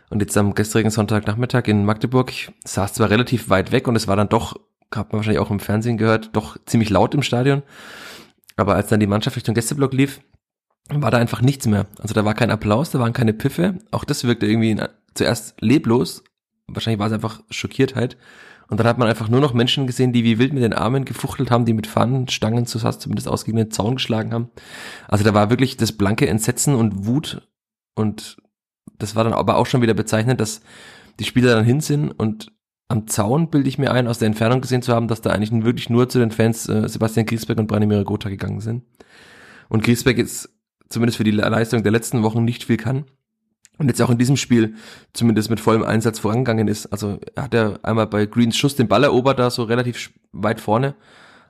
Und 0.10 0.22
jetzt 0.22 0.38
am 0.38 0.54
gestrigen 0.56 0.92
Sonntagnachmittag 0.92 1.68
in 1.68 1.86
Magdeburg 1.86 2.32
saß 2.66 2.94
zwar 2.94 3.10
relativ 3.10 3.50
weit 3.50 3.72
weg 3.72 3.88
und 3.88 3.96
es 3.96 4.08
war 4.08 4.16
dann 4.16 4.30
doch 4.30 4.56
hat 4.96 5.12
man 5.12 5.20
wahrscheinlich 5.20 5.40
auch 5.40 5.52
im 5.52 5.60
Fernsehen 5.60 5.98
gehört, 5.98 6.32
doch 6.34 6.58
ziemlich 6.66 6.90
laut 6.90 7.14
im 7.14 7.24
Stadion. 7.24 7.64
Aber 8.58 8.76
als 8.76 8.90
dann 8.90 9.00
die 9.00 9.08
Mannschaft 9.08 9.38
Richtung 9.38 9.56
Gästeblock 9.56 9.94
lief, 9.94 10.22
war 10.90 11.12
da 11.12 11.18
einfach 11.18 11.42
nichts 11.42 11.68
mehr. 11.68 11.88
Also 12.00 12.14
da 12.14 12.26
war 12.26 12.34
kein 12.34 12.52
Applaus, 12.52 12.92
da 12.92 13.00
waren 13.00 13.14
keine 13.14 13.34
Piffe. 13.34 13.80
Auch 13.92 14.04
das 14.04 14.26
wirkte 14.26 14.46
irgendwie 14.46 14.82
zuerst 15.14 15.56
leblos. 15.62 16.24
Wahrscheinlich 16.68 17.00
war 17.00 17.08
es 17.08 17.14
einfach 17.14 17.42
Schockiertheit. 17.50 18.18
Und 18.72 18.80
dann 18.80 18.88
hat 18.88 18.98
man 18.98 19.10
einfach 19.10 19.28
nur 19.28 19.42
noch 19.42 19.54
Menschen 19.54 19.86
gesehen, 19.86 20.14
die 20.14 20.24
wie 20.24 20.40
wild 20.40 20.54
mit 20.54 20.64
den 20.64 20.72
Armen 20.72 21.04
gefuchtelt 21.04 21.52
haben, 21.52 21.66
die 21.66 21.74
mit 21.74 21.88
Pfannen, 21.88 22.30
Stangen, 22.30 22.66
so 22.66 22.82
hast 22.84 23.02
zumindest 23.02 23.28
aus 23.28 23.44
gegen 23.44 23.58
den 23.58 23.70
Zaun 23.70 23.96
geschlagen 23.96 24.32
haben. 24.32 24.50
Also 25.10 25.26
da 25.26 25.34
war 25.34 25.50
wirklich 25.50 25.76
das 25.76 25.92
blanke 25.92 26.30
Entsetzen 26.30 26.76
und 26.76 27.06
Wut. 27.06 27.50
Und 27.96 28.38
das 28.98 29.14
war 29.14 29.26
dann 29.26 29.34
aber 29.34 29.58
auch 29.58 29.66
schon 29.66 29.82
wieder 29.82 29.94
bezeichnend, 29.94 30.40
dass 30.40 30.62
die 31.20 31.26
Spieler 31.26 31.54
dann 31.54 31.66
hin 31.66 31.82
sind 31.82 32.12
und 32.12 32.54
am 32.88 33.08
Zaun 33.08 33.50
bilde 33.50 33.68
ich 33.68 33.78
mir 33.78 33.92
ein, 33.92 34.08
aus 34.08 34.20
der 34.20 34.28
Entfernung 34.28 34.62
gesehen 34.62 34.82
zu 34.82 34.94
haben, 34.94 35.10
dass 35.10 35.20
da 35.20 35.32
eigentlich 35.32 35.52
wirklich 35.66 35.90
nur 35.90 36.08
zu 36.08 36.20
den 36.20 36.32
Fans 36.32 36.70
äh, 36.70 36.88
Sebastian 36.88 37.26
Griesbeck 37.26 37.58
und 37.58 37.68
Branimir 37.68 38.06
Gotha 38.06 38.30
gegangen 38.30 38.62
sind. 38.62 38.86
Und 39.68 39.84
Griesbeck 39.84 40.18
jetzt 40.18 40.50
zumindest 40.88 41.18
für 41.18 41.26
die 41.26 41.32
Leistung 41.32 41.84
der 41.84 41.92
letzten 41.92 42.24
Wochen 42.24 42.46
nicht 42.46 42.64
viel 42.64 42.78
kann. 42.78 43.04
Und 43.78 43.88
jetzt 43.88 44.02
auch 44.02 44.10
in 44.10 44.18
diesem 44.18 44.38
Spiel 44.38 44.76
zumindest 45.14 45.50
mit 45.50 45.60
vollem 45.60 45.84
Einsatz 45.84 46.20
vorangegangen 46.20 46.68
ist. 46.68 46.88
Also 46.88 47.20
er 47.36 47.44
hat 47.44 47.54
ja 47.54 47.80
einmal 47.82 48.08
bei 48.08 48.26
Greens 48.26 48.56
Schuss 48.56 48.76
den 48.76 48.88
Ball 48.88 49.04
erobert, 49.04 49.40
da 49.40 49.50
so 49.50 49.64
relativ 49.64 50.12
weit 50.32 50.62
vorne. 50.62 50.96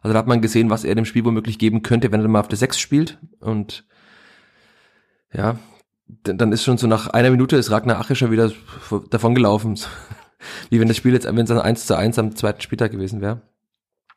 Also 0.01 0.13
da 0.13 0.19
hat 0.19 0.27
man 0.27 0.41
gesehen, 0.41 0.69
was 0.69 0.83
er 0.83 0.95
dem 0.95 1.05
Spiel 1.05 1.25
womöglich 1.25 1.59
geben 1.59 1.83
könnte, 1.83 2.11
wenn 2.11 2.21
er 2.21 2.27
mal 2.27 2.39
auf 2.39 2.47
der 2.47 2.57
6 2.57 2.79
spielt. 2.79 3.17
Und 3.39 3.85
ja, 5.33 5.57
dann 6.23 6.51
ist 6.51 6.63
schon 6.63 6.77
so 6.77 6.87
nach 6.87 7.07
einer 7.07 7.31
Minute 7.31 7.57
ist 7.57 7.71
Ragnar 7.71 7.99
Ache 7.99 8.15
schon 8.15 8.31
wieder 8.31 8.51
davon 9.09 9.35
gelaufen. 9.35 9.77
wie 10.69 10.79
wenn 10.79 10.87
das 10.87 10.97
Spiel 10.97 11.13
jetzt, 11.13 11.25
wenn 11.25 11.37
es 11.37 11.49
dann 11.49 11.59
1 11.59 11.85
zu 11.85 11.97
1 11.97 12.19
am 12.19 12.35
zweiten 12.35 12.61
Spieltag 12.61 12.91
gewesen 12.91 13.21
wäre. 13.21 13.41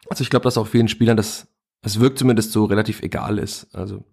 Also 0.09 0.23
ich 0.23 0.31
glaube, 0.31 0.45
dass 0.45 0.59
auch 0.59 0.67
vielen 0.67 0.89
Spielern 0.89 1.17
das, 1.17 1.49
es 1.83 2.01
wirkt 2.01 2.19
zumindest 2.19 2.53
so 2.53 2.65
relativ 2.65 3.03
egal 3.03 3.39
ist. 3.39 3.75
Also 3.75 4.05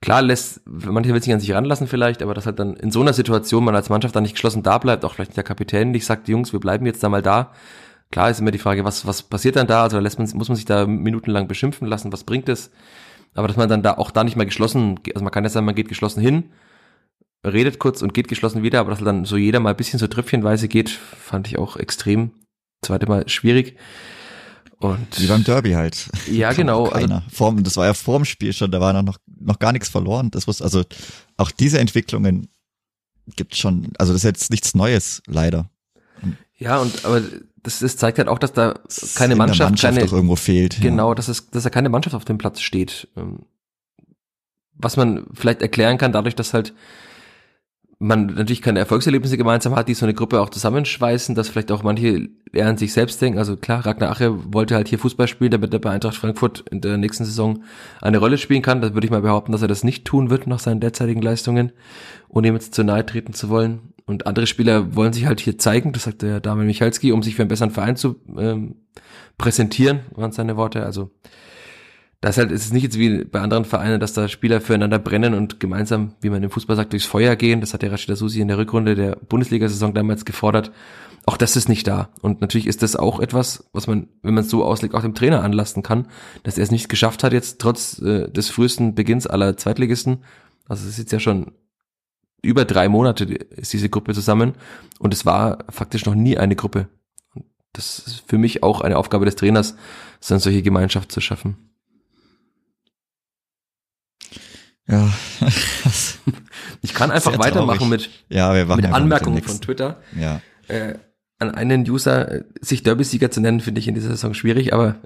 klar 0.00 0.22
lässt, 0.22 0.62
manche 0.66 1.12
will 1.12 1.22
sich 1.22 1.32
an 1.32 1.40
sich 1.40 1.52
ranlassen 1.52 1.86
vielleicht, 1.86 2.22
aber 2.22 2.34
dass 2.34 2.46
halt 2.46 2.58
dann 2.58 2.74
in 2.74 2.90
so 2.90 3.00
einer 3.00 3.12
Situation 3.12 3.64
man 3.64 3.74
als 3.74 3.90
Mannschaft 3.90 4.16
dann 4.16 4.22
nicht 4.22 4.34
geschlossen 4.34 4.62
da 4.62 4.78
bleibt, 4.78 5.04
auch 5.04 5.14
vielleicht 5.14 5.36
der 5.36 5.44
Kapitän 5.44 5.90
nicht 5.90 6.06
sagt, 6.06 6.28
Jungs, 6.28 6.52
wir 6.52 6.60
bleiben 6.60 6.86
jetzt 6.86 7.02
da 7.02 7.08
mal 7.08 7.22
da. 7.22 7.52
Klar 8.10 8.30
ist 8.30 8.40
immer 8.40 8.50
die 8.50 8.58
Frage, 8.58 8.84
was, 8.84 9.06
was 9.06 9.22
passiert 9.22 9.56
dann 9.56 9.66
da? 9.66 9.82
Also 9.84 9.96
da 9.96 10.02
lässt 10.02 10.18
man, 10.18 10.28
muss 10.34 10.48
man 10.48 10.56
sich 10.56 10.64
da 10.64 10.86
minutenlang 10.86 11.46
beschimpfen 11.46 11.86
lassen, 11.86 12.12
was 12.12 12.24
bringt 12.24 12.48
es? 12.48 12.70
Aber 13.34 13.46
dass 13.46 13.56
man 13.56 13.68
dann 13.68 13.82
da 13.82 13.94
auch 13.94 14.10
da 14.10 14.24
nicht 14.24 14.36
mal 14.36 14.46
geschlossen, 14.46 14.98
also 15.14 15.22
man 15.22 15.32
kann 15.32 15.44
ja 15.44 15.50
sagen, 15.50 15.66
man 15.66 15.76
geht 15.76 15.88
geschlossen 15.88 16.20
hin, 16.20 16.50
redet 17.46 17.78
kurz 17.78 18.02
und 18.02 18.14
geht 18.14 18.28
geschlossen 18.28 18.62
wieder, 18.62 18.80
aber 18.80 18.90
dass 18.90 19.00
dann 19.00 19.24
so 19.24 19.36
jeder 19.36 19.60
mal 19.60 19.70
ein 19.70 19.76
bisschen 19.76 19.98
so 19.98 20.08
tröpfchenweise 20.08 20.66
geht, 20.66 20.90
fand 20.90 21.46
ich 21.46 21.58
auch 21.58 21.76
extrem. 21.76 22.32
Zweite 22.82 23.06
Mal 23.06 23.28
schwierig. 23.28 23.76
Und 24.80 25.20
Wie 25.20 25.26
beim 25.26 25.44
Derby 25.44 25.72
halt. 25.72 26.08
Ja, 26.26 26.54
genau. 26.54 26.84
Also 26.84 26.92
keiner. 26.92 27.16
Also, 27.16 27.28
Form, 27.30 27.62
das 27.62 27.76
war 27.76 27.86
ja 27.86 27.94
vorm 27.94 28.24
Spiel 28.24 28.54
schon, 28.54 28.70
da 28.70 28.80
war 28.80 28.94
noch, 29.02 29.18
noch 29.38 29.58
gar 29.58 29.72
nichts 29.72 29.90
verloren. 29.90 30.30
Das 30.30 30.46
muss, 30.46 30.62
also 30.62 30.82
auch 31.36 31.50
diese 31.50 31.78
Entwicklungen 31.78 32.48
gibt 33.36 33.56
schon, 33.56 33.92
also 33.98 34.14
das 34.14 34.20
ist 34.20 34.28
jetzt 34.28 34.50
nichts 34.50 34.74
Neues, 34.74 35.22
leider. 35.26 35.68
Ja, 36.56 36.78
und 36.78 37.04
aber 37.04 37.22
das, 37.62 37.80
das 37.80 37.96
zeigt 37.98 38.18
halt 38.18 38.28
auch, 38.28 38.38
dass 38.38 38.54
da 38.54 38.80
keine 39.14 39.36
Mannschaft, 39.36 39.70
Mannschaft 39.70 39.98
keine, 39.98 40.10
irgendwo 40.10 40.36
fehlt. 40.36 40.80
Genau, 40.80 41.10
ja. 41.10 41.14
dass 41.14 41.28
es, 41.28 41.50
dass 41.50 41.62
da 41.62 41.70
keine 41.70 41.90
Mannschaft 41.90 42.16
auf 42.16 42.24
dem 42.24 42.38
Platz 42.38 42.60
steht. 42.60 43.08
Ähm, 43.16 43.40
was 44.72 44.96
man 44.96 45.26
vielleicht 45.34 45.60
erklären 45.60 45.98
kann, 45.98 46.12
dadurch, 46.12 46.34
dass 46.34 46.54
halt 46.54 46.72
man 48.02 48.26
natürlich 48.26 48.62
keine 48.62 48.78
Erfolgserlebnisse 48.78 49.36
gemeinsam 49.36 49.76
hat, 49.76 49.86
die 49.86 49.94
so 49.94 50.06
eine 50.06 50.14
Gruppe 50.14 50.40
auch 50.40 50.48
zusammenschweißen, 50.48 51.34
dass 51.34 51.50
vielleicht 51.50 51.70
auch 51.70 51.82
manche 51.82 52.30
eher 52.50 52.66
an 52.66 52.78
sich 52.78 52.94
selbst 52.94 53.20
denken. 53.20 53.38
Also 53.38 53.58
klar, 53.58 53.84
Ragnar 53.84 54.10
Ache 54.10 54.54
wollte 54.54 54.74
halt 54.74 54.88
hier 54.88 54.98
Fußball 54.98 55.28
spielen, 55.28 55.50
damit 55.50 55.74
er 55.74 55.80
bei 55.80 55.90
Eintracht 55.90 56.16
Frankfurt 56.16 56.64
in 56.70 56.80
der 56.80 56.96
nächsten 56.96 57.26
Saison 57.26 57.62
eine 58.00 58.16
Rolle 58.16 58.38
spielen 58.38 58.62
kann. 58.62 58.80
Da 58.80 58.94
würde 58.94 59.04
ich 59.04 59.10
mal 59.10 59.20
behaupten, 59.20 59.52
dass 59.52 59.60
er 59.60 59.68
das 59.68 59.84
nicht 59.84 60.06
tun 60.06 60.30
wird 60.30 60.46
nach 60.46 60.60
seinen 60.60 60.80
derzeitigen 60.80 61.20
Leistungen, 61.20 61.72
ohne 62.30 62.48
ihm 62.48 62.54
jetzt 62.54 62.72
zu 62.72 62.84
nahe 62.84 63.04
treten 63.04 63.34
zu 63.34 63.50
wollen. 63.50 63.92
Und 64.06 64.26
andere 64.26 64.46
Spieler 64.46 64.96
wollen 64.96 65.12
sich 65.12 65.26
halt 65.26 65.40
hier 65.40 65.58
zeigen, 65.58 65.92
das 65.92 66.04
sagt 66.04 66.22
der 66.22 66.40
Daniel 66.40 66.66
Michalski, 66.66 67.12
um 67.12 67.22
sich 67.22 67.36
für 67.36 67.42
einen 67.42 67.50
besseren 67.50 67.70
Verein 67.70 67.96
zu 67.96 68.16
ähm, 68.38 68.76
präsentieren, 69.36 70.00
waren 70.16 70.32
seine 70.32 70.56
Worte. 70.56 70.86
Also 70.86 71.10
das 72.20 72.36
halt 72.36 72.50
ist 72.50 72.66
es 72.66 72.72
nicht 72.72 72.82
jetzt 72.82 72.98
wie 72.98 73.24
bei 73.24 73.40
anderen 73.40 73.64
Vereinen, 73.64 73.98
dass 73.98 74.12
da 74.12 74.28
Spieler 74.28 74.60
füreinander 74.60 74.98
brennen 74.98 75.32
und 75.32 75.58
gemeinsam, 75.58 76.14
wie 76.20 76.28
man 76.28 76.42
im 76.42 76.50
Fußball 76.50 76.76
sagt, 76.76 76.92
durchs 76.92 77.06
Feuer 77.06 77.34
gehen. 77.34 77.60
Das 77.60 77.72
hat 77.72 77.82
der 77.82 77.92
Rashida 77.92 78.14
Susi 78.14 78.40
in 78.40 78.48
der 78.48 78.58
Rückrunde 78.58 78.94
der 78.94 79.16
Bundesliga-Saison 79.16 79.94
damals 79.94 80.26
gefordert. 80.26 80.70
Auch 81.24 81.38
das 81.38 81.56
ist 81.56 81.68
nicht 81.68 81.86
da. 81.86 82.10
Und 82.20 82.40
natürlich 82.42 82.66
ist 82.66 82.82
das 82.82 82.96
auch 82.96 83.20
etwas, 83.20 83.70
was 83.72 83.86
man, 83.86 84.08
wenn 84.22 84.34
man 84.34 84.44
es 84.44 84.50
so 84.50 84.64
auslegt, 84.64 84.94
auch 84.94 85.02
dem 85.02 85.14
Trainer 85.14 85.42
anlasten 85.42 85.82
kann, 85.82 86.08
dass 86.42 86.58
er 86.58 86.64
es 86.64 86.70
nicht 86.70 86.88
geschafft 86.88 87.24
hat, 87.24 87.32
jetzt 87.32 87.58
trotz 87.58 87.98
äh, 88.00 88.28
des 88.28 88.50
frühesten 88.50 88.94
Beginns 88.94 89.26
aller 89.26 89.56
Zweitligisten. 89.56 90.24
Also 90.68 90.84
es 90.84 90.90
ist 90.90 90.98
jetzt 90.98 91.12
ja 91.12 91.20
schon 91.20 91.52
über 92.42 92.64
drei 92.64 92.88
Monate 92.88 93.24
ist 93.24 93.72
diese 93.72 93.88
Gruppe 93.88 94.14
zusammen 94.14 94.54
und 94.98 95.12
es 95.12 95.26
war 95.26 95.64
faktisch 95.68 96.06
noch 96.06 96.14
nie 96.14 96.38
eine 96.38 96.56
Gruppe. 96.56 96.88
Das 97.72 97.98
ist 97.98 98.24
für 98.26 98.38
mich 98.38 98.62
auch 98.62 98.80
eine 98.80 98.96
Aufgabe 98.96 99.24
des 99.24 99.36
Trainers, 99.36 99.76
so 100.20 100.34
eine 100.34 100.40
solche 100.40 100.62
Gemeinschaft 100.62 101.12
zu 101.12 101.20
schaffen. 101.20 101.69
Ja. 104.90 105.12
ich 106.82 106.94
kann 106.94 107.10
einfach 107.10 107.38
weitermachen 107.38 107.88
mit, 107.88 108.10
ja, 108.28 108.54
wir 108.54 108.76
mit 108.76 108.86
Anmerkungen 108.86 109.42
von 109.42 109.60
Twitter. 109.60 109.98
Ja. 110.18 110.40
Äh, 110.68 110.94
an 111.38 111.50
einen 111.54 111.88
User, 111.88 112.30
äh, 112.30 112.44
sich 112.60 112.82
Derby-Sieger 112.82 113.30
zu 113.30 113.40
nennen, 113.40 113.60
finde 113.60 113.78
ich 113.78 113.88
in 113.88 113.94
dieser 113.94 114.10
Saison 114.10 114.34
schwierig, 114.34 114.74
aber 114.74 114.96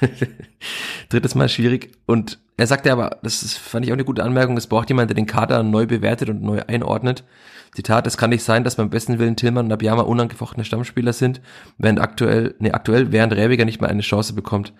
drittes 1.08 1.34
Mal 1.34 1.48
schwierig. 1.48 1.92
Und 2.06 2.38
er 2.56 2.66
sagte 2.66 2.92
aber, 2.92 3.18
das 3.22 3.42
ist, 3.42 3.56
fand 3.56 3.84
ich 3.84 3.92
auch 3.92 3.96
eine 3.96 4.04
gute 4.04 4.22
Anmerkung, 4.22 4.56
es 4.56 4.66
braucht 4.66 4.88
jemand, 4.88 5.10
der 5.10 5.16
den 5.16 5.26
Kader 5.26 5.62
neu 5.62 5.86
bewertet 5.86 6.28
und 6.28 6.42
neu 6.42 6.62
einordnet. 6.66 7.24
Zitat, 7.72 8.06
es 8.06 8.16
kann 8.16 8.30
nicht 8.30 8.42
sein, 8.42 8.64
dass 8.64 8.76
beim 8.76 8.90
besten 8.90 9.18
Willen 9.18 9.36
Tillmann 9.36 9.66
und 9.66 9.72
Abiyama 9.72 10.02
unangefochtene 10.02 10.64
Stammspieler 10.64 11.12
sind, 11.12 11.40
während 11.78 12.00
aktuell, 12.00 12.54
nee, 12.58 12.72
aktuell, 12.72 13.12
während 13.12 13.32
Rebiger 13.32 13.64
nicht 13.64 13.80
mal 13.80 13.88
eine 13.88 14.02
Chance 14.02 14.34
bekommt. 14.34 14.72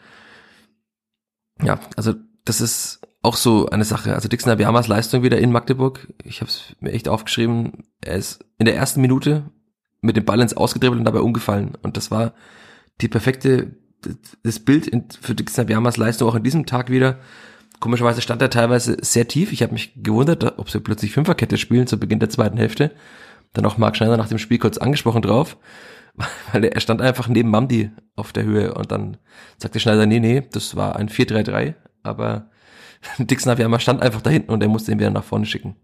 Ja, 1.62 1.78
also 1.96 2.14
das 2.44 2.60
ist 2.60 3.00
auch 3.22 3.36
so 3.36 3.68
eine 3.68 3.84
Sache. 3.84 4.14
Also 4.14 4.28
Dixon 4.28 4.52
Abiyamas 4.52 4.88
Leistung 4.88 5.22
wieder 5.22 5.38
in 5.38 5.52
Magdeburg. 5.52 6.08
Ich 6.24 6.40
habe 6.40 6.50
es 6.50 6.74
mir 6.80 6.92
echt 6.92 7.08
aufgeschrieben. 7.08 7.84
Er 8.00 8.16
ist 8.16 8.44
in 8.58 8.66
der 8.66 8.76
ersten 8.76 9.00
Minute 9.00 9.44
mit 10.00 10.16
dem 10.16 10.24
Ball 10.24 10.40
ins 10.40 10.56
Ausgedribbelt 10.56 10.98
und 10.98 11.04
dabei 11.04 11.20
umgefallen. 11.20 11.76
Und 11.82 11.96
das 11.96 12.10
war 12.10 12.32
die 13.00 13.08
perfekte, 13.08 13.76
das 14.42 14.60
Bild 14.60 14.90
für 15.20 15.34
Dixon 15.34 15.64
Abiyamas 15.64 15.98
Leistung 15.98 16.28
auch 16.28 16.34
an 16.34 16.42
diesem 16.42 16.64
Tag 16.64 16.90
wieder. 16.90 17.18
Komischerweise 17.78 18.22
stand 18.22 18.42
er 18.42 18.50
teilweise 18.50 18.96
sehr 19.00 19.28
tief. 19.28 19.52
Ich 19.52 19.62
habe 19.62 19.72
mich 19.72 19.92
gewundert, 19.96 20.58
ob 20.58 20.70
sie 20.70 20.80
plötzlich 20.80 21.12
Fünferkette 21.12 21.58
spielen 21.58 21.86
zu 21.86 21.98
Beginn 21.98 22.20
der 22.20 22.30
zweiten 22.30 22.58
Hälfte. 22.58 22.92
Dann 23.52 23.66
auch 23.66 23.78
Marc 23.78 23.96
Schneider 23.96 24.16
nach 24.16 24.28
dem 24.28 24.38
Spiel 24.38 24.58
kurz 24.58 24.78
angesprochen 24.78 25.22
drauf, 25.22 25.56
weil 26.52 26.64
er 26.64 26.80
stand 26.80 27.02
einfach 27.02 27.28
neben 27.28 27.50
Mamdi 27.50 27.90
auf 28.16 28.32
der 28.32 28.44
Höhe 28.44 28.74
und 28.74 28.92
dann 28.92 29.16
sagte 29.58 29.80
Schneider, 29.80 30.06
nee, 30.06 30.20
nee, 30.20 30.42
das 30.52 30.76
war 30.76 30.96
ein 30.96 31.08
4-3-3, 31.08 31.74
aber 32.02 32.50
Dixon 33.18 33.52
Abiyama 33.52 33.78
stand 33.78 34.02
einfach 34.02 34.22
da 34.22 34.30
hinten 34.30 34.50
und 34.50 34.62
er 34.62 34.68
musste 34.68 34.92
ihn 34.92 34.98
wieder 34.98 35.10
nach 35.10 35.24
vorne 35.24 35.46
schicken. 35.46 35.76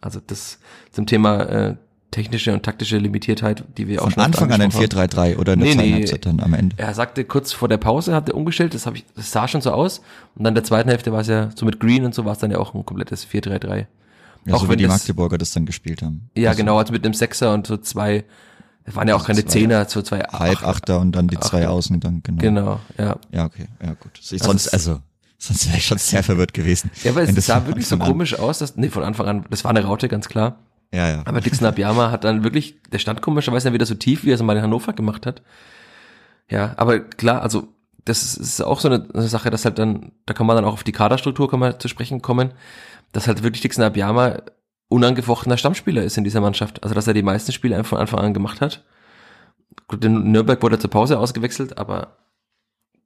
Also 0.00 0.20
das 0.24 0.58
zum 0.92 1.06
Thema 1.06 1.40
äh, 1.42 1.76
technische 2.10 2.52
und 2.52 2.62
taktische 2.62 2.98
Limitiertheit, 2.98 3.64
die 3.76 3.86
wir 3.88 3.98
Von 3.98 4.08
auch 4.08 4.12
schon 4.12 4.22
Anfang 4.22 4.52
an 4.52 4.60
ein 4.60 4.70
4-3-3 4.70 5.36
oder 5.36 5.52
eine 5.52 5.64
Nee, 5.64 5.74
nee. 5.74 6.04
Dann 6.04 6.40
am 6.40 6.54
Ende. 6.54 6.76
Er 6.78 6.94
sagte 6.94 7.24
kurz 7.24 7.52
vor 7.52 7.68
der 7.68 7.76
Pause 7.76 8.14
hat 8.14 8.28
er 8.28 8.34
umgestellt, 8.34 8.74
das, 8.74 8.86
hab 8.86 8.94
ich, 8.94 9.04
das 9.14 9.30
sah 9.30 9.46
schon 9.46 9.60
so 9.60 9.72
aus. 9.72 9.98
Und 10.34 10.44
dann 10.44 10.52
in 10.52 10.54
der 10.56 10.64
zweiten 10.64 10.88
Hälfte 10.88 11.12
war 11.12 11.20
es 11.20 11.26
ja 11.26 11.50
so 11.54 11.66
mit 11.66 11.80
Green 11.80 12.04
und 12.04 12.14
so 12.14 12.24
war 12.24 12.32
es 12.32 12.38
dann 12.38 12.50
ja 12.50 12.58
auch 12.58 12.74
ein 12.74 12.84
komplettes 12.84 13.26
4-3-3. 13.26 13.86
Ja, 14.44 14.54
auch 14.54 14.60
so 14.60 14.66
wie 14.66 14.70
wenn 14.70 14.78
die 14.78 14.86
Magdeburger 14.86 15.36
das 15.36 15.50
dann 15.50 15.66
gespielt 15.66 16.02
haben. 16.02 16.30
Ja, 16.34 16.50
Also 16.50 16.58
genau, 16.62 16.78
also 16.78 16.92
mit 16.92 17.04
einem 17.04 17.14
Sechser 17.14 17.52
und 17.52 17.66
so 17.66 17.76
zwei, 17.76 18.24
es 18.84 18.96
waren 18.96 19.06
ja 19.08 19.14
auch 19.14 19.26
keine 19.26 19.44
zwei 19.44 19.50
Zehner, 19.50 19.84
so 19.86 20.00
zwei 20.00 20.20
Halb 20.20 20.66
Achter 20.66 21.00
und 21.00 21.12
dann 21.12 21.28
die 21.28 21.38
zwei 21.38 21.64
Achter. 21.64 21.70
Außen 21.72 22.00
dann, 22.00 22.22
genau. 22.22 22.40
Genau, 22.40 22.80
ja. 22.96 23.16
Ja, 23.32 23.44
okay, 23.44 23.66
ja 23.82 23.94
gut. 23.94 24.12
Ich, 24.20 24.32
Also 24.32 24.46
sonst, 24.46 24.68
also, 24.72 25.00
sonst 25.38 25.66
wäre 25.68 25.78
ich 25.78 25.86
schon 25.86 25.98
sehr 25.98 26.22
verwirrt 26.22 26.52
gewesen. 26.52 26.90
Ja, 27.04 27.14
weil 27.14 27.22
wenn 27.26 27.30
es 27.30 27.34
das 27.36 27.46
sah 27.46 27.66
wirklich 27.66 27.86
so 27.86 27.94
an- 27.96 28.02
komisch 28.02 28.38
aus, 28.38 28.58
dass, 28.58 28.76
nee, 28.76 28.88
von 28.88 29.02
Anfang 29.02 29.26
an, 29.26 29.44
das 29.50 29.64
war 29.64 29.70
eine 29.70 29.84
Raute, 29.84 30.08
ganz 30.08 30.28
klar. 30.28 30.58
Ja, 30.92 31.08
ja. 31.08 31.22
Aber 31.26 31.40
Dixon 31.40 31.66
Abiyama 31.66 32.10
hat 32.10 32.24
dann 32.24 32.44
wirklich, 32.44 32.76
der 32.90 32.98
stand 32.98 33.20
komischerweise 33.22 33.64
dann 33.64 33.74
wieder 33.74 33.86
so 33.86 33.94
tief, 33.94 34.24
wie 34.24 34.30
er 34.30 34.34
es 34.36 34.42
mal 34.42 34.56
in 34.56 34.62
Hannover 34.62 34.92
gemacht 34.94 35.26
hat. 35.26 35.42
Ja, 36.50 36.72
aber 36.76 37.00
klar, 37.00 37.42
also 37.42 37.68
das 38.04 38.22
ist, 38.22 38.36
ist 38.38 38.60
auch 38.62 38.80
so 38.80 38.88
eine, 38.88 39.06
eine 39.12 39.28
Sache, 39.28 39.50
dass 39.50 39.64
halt 39.66 39.78
dann, 39.78 40.12
da 40.24 40.32
kann 40.32 40.46
man 40.46 40.56
dann 40.56 40.64
auch 40.64 40.72
auf 40.72 40.84
die 40.84 40.92
Kaderstruktur 40.92 41.50
kann 41.50 41.60
man 41.60 41.78
zu 41.78 41.88
sprechen 41.88 42.22
kommen, 42.22 42.52
dass 43.12 43.26
halt 43.28 43.42
wirklich 43.42 43.60
Dixon 43.60 43.84
Abiyama 43.84 44.38
unangefochtener 44.88 45.58
Stammspieler 45.58 46.02
ist 46.02 46.16
in 46.16 46.24
dieser 46.24 46.40
Mannschaft. 46.40 46.82
Also 46.82 46.94
dass 46.94 47.06
er 47.06 47.12
die 47.12 47.22
meisten 47.22 47.52
Spiele 47.52 47.76
einfach 47.76 47.90
von 47.90 47.98
Anfang 47.98 48.20
an 48.20 48.32
gemacht 48.32 48.62
hat. 48.62 48.82
Gut, 49.88 50.02
in 50.04 50.32
Nürnberg 50.32 50.62
wurde 50.62 50.76
er 50.76 50.80
zur 50.80 50.90
Pause 50.90 51.18
ausgewechselt, 51.18 51.76
aber 51.76 52.16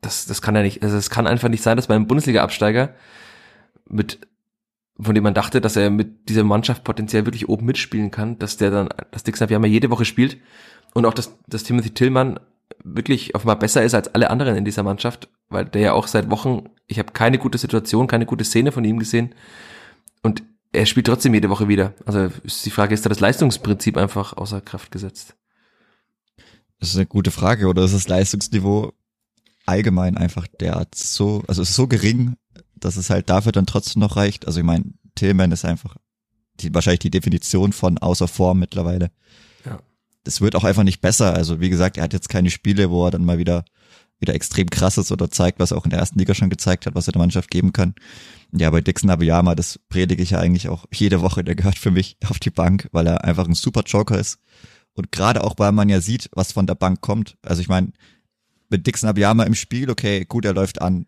das, 0.03 0.27
das 0.27 0.43
kann 0.43 0.55
ja 0.55 0.63
nicht, 0.63 0.83
also 0.83 0.97
es 0.97 1.09
kann 1.09 1.27
einfach 1.27 1.49
nicht 1.49 1.63
sein, 1.63 1.77
dass 1.77 1.87
bei 1.87 1.95
einem 1.95 2.07
Bundesliga-Absteiger 2.07 2.95
mit 3.89 4.21
von 5.01 5.15
dem 5.15 5.25
man 5.25 5.35
dachte, 5.35 5.61
dass 5.61 5.77
er 5.77 5.91
mit 5.91 6.29
dieser 6.29 6.45
Mannschaft 6.45 6.85
potenziell 6.85 7.25
wirklich 7.25 7.49
oben 7.49 7.65
mitspielen 7.65 8.11
kann, 8.11 8.39
dass 8.39 8.59
der 8.59 8.71
dann, 8.71 8.89
dass 9.11 9.23
Dixon 9.23 9.47
Abiyama 9.47 9.67
jede 9.67 9.91
Woche 9.91 10.05
spielt 10.05 10.37
und 10.93 11.07
auch, 11.07 11.15
dass, 11.15 11.33
dass 11.47 11.65
Timothy 11.65 11.91
Tillmann 11.91 12.39
wirklich 12.85 13.35
offenbar 13.35 13.59
besser 13.59 13.83
ist 13.83 13.95
als 13.95 14.15
alle 14.15 14.31
anderen 14.31 14.57
in 14.57 14.65
dieser 14.65 14.83
Mannschaft, 14.83 15.29
weil 15.49 15.65
der 15.65 15.81
ja 15.81 15.93
auch 15.93 16.07
seit 16.07 16.31
Wochen, 16.31 16.69
ich 16.87 16.99
habe 16.99 17.13
keine 17.13 17.39
gute 17.39 17.59
Situation, 17.59 18.07
keine 18.07 18.27
gute 18.27 18.45
Szene 18.45 18.71
von 18.71 18.85
ihm 18.85 18.99
gesehen 18.99 19.35
und 20.23 20.43
er 20.73 20.87
spielt 20.87 21.07
trotzdem 21.07 21.35
jede 21.35 21.51
Woche 21.51 21.69
wieder. 21.69 21.95
Also 22.07 22.31
ist 22.45 22.65
die 22.65 22.71
Frage, 22.71 22.95
ist 22.95 23.05
da 23.05 23.09
das 23.09 23.21
Leistungsprinzip 23.21 23.97
einfach 23.97 24.37
außer 24.37 24.61
Kraft 24.61 24.91
gesetzt? 24.91 25.37
Das 26.81 26.91
ist 26.91 26.97
eine 26.97 27.07
gute 27.07 27.31
Frage. 27.31 27.69
Oder 27.69 27.85
ist 27.85 27.95
das 27.95 28.09
Leistungsniveau 28.09 28.93
allgemein 29.67 30.17
einfach 30.17 30.47
derart 30.61 30.95
so, 30.95 31.43
also 31.49 31.63
es 31.63 31.71
ist 31.71 31.77
so 31.77 31.87
gering, 31.87 32.37
dass 32.75 32.97
es 32.97 33.11
halt 33.11 33.31
dafür 33.31 33.53
dann 33.53 33.67
trotzdem 33.67 34.01
noch 34.01 34.17
reicht. 34.17 34.47
Also 34.47 34.61
ich 34.61 34.67
meine, 34.67 34.85
Tillman 35.15 35.53
ist 35.53 35.65
einfach 35.65 35.97
die, 36.61 36.75
wahrscheinlich 36.75 37.01
die 37.01 37.11
Definition 37.11 37.73
von 37.73 37.99
außer 37.99 38.29
Form 38.29 38.59
mittlerweile. 38.59 39.11
Ja. 39.65 39.81
Das 40.25 40.41
wird 40.41 40.57
auch 40.57 40.65
einfach 40.65 40.83
nicht 40.83 41.01
besser. 41.01 41.35
Also 41.35 41.61
wie 41.61 41.71
gesagt, 41.71 41.97
er 41.97 42.05
hat 42.05 42.13
jetzt 42.13 42.29
keine 42.29 42.51
Spiele, 42.51 42.91
wo 42.91 43.07
er 43.07 43.11
dann 43.11 43.25
mal 43.25 43.39
wieder 43.39 43.65
wieder 44.23 44.35
extrem 44.35 44.71
krass 44.71 44.97
ist 44.97 45.13
oder 45.13 45.31
zeigt, 45.31 45.59
was 45.59 45.73
er 45.73 45.77
auch 45.77 45.85
in 45.85 45.91
der 45.91 45.99
ersten 45.99 46.19
Liga 46.19 46.35
schon 46.35 46.49
gezeigt 46.49 46.87
hat, 46.87 46.95
was 46.95 47.09
er 47.09 47.13
der 47.13 47.21
Mannschaft 47.21 47.51
geben 47.51 47.73
kann. 47.73 47.95
Ja, 48.53 48.71
bei 48.71 48.81
Dixon 48.81 49.11
Abiyama, 49.11 49.55
das 49.55 49.79
predige 49.89 50.23
ich 50.23 50.31
ja 50.31 50.39
eigentlich 50.39 50.69
auch 50.69 50.87
jede 50.93 51.21
Woche, 51.21 51.45
der 51.45 51.57
gehört 51.57 51.79
für 51.79 51.91
mich 51.91 52.17
auf 52.29 52.39
die 52.39 52.51
Bank, 52.51 52.89
weil 52.93 53.07
er 53.07 53.25
einfach 53.25 53.47
ein 53.47 53.55
super 53.55 53.83
Joker 53.85 54.19
ist. 54.19 54.39
Und 54.95 55.11
gerade 55.11 55.43
auch, 55.43 55.55
weil 55.59 55.73
man 55.73 55.89
ja 55.89 56.01
sieht, 56.01 56.31
was 56.33 56.53
von 56.53 56.67
der 56.67 56.75
Bank 56.75 57.01
kommt. 57.01 57.37
Also 57.43 57.61
ich 57.61 57.69
meine, 57.69 57.93
mit 58.73 58.87
Dixon 58.87 59.09
Abiyama 59.09 59.45
im 59.45 59.55
Spiel, 59.55 59.91
okay, 59.91 60.25
gut, 60.25 60.45
er 60.45 60.55
läuft 60.55 60.83
an, 60.83 61.07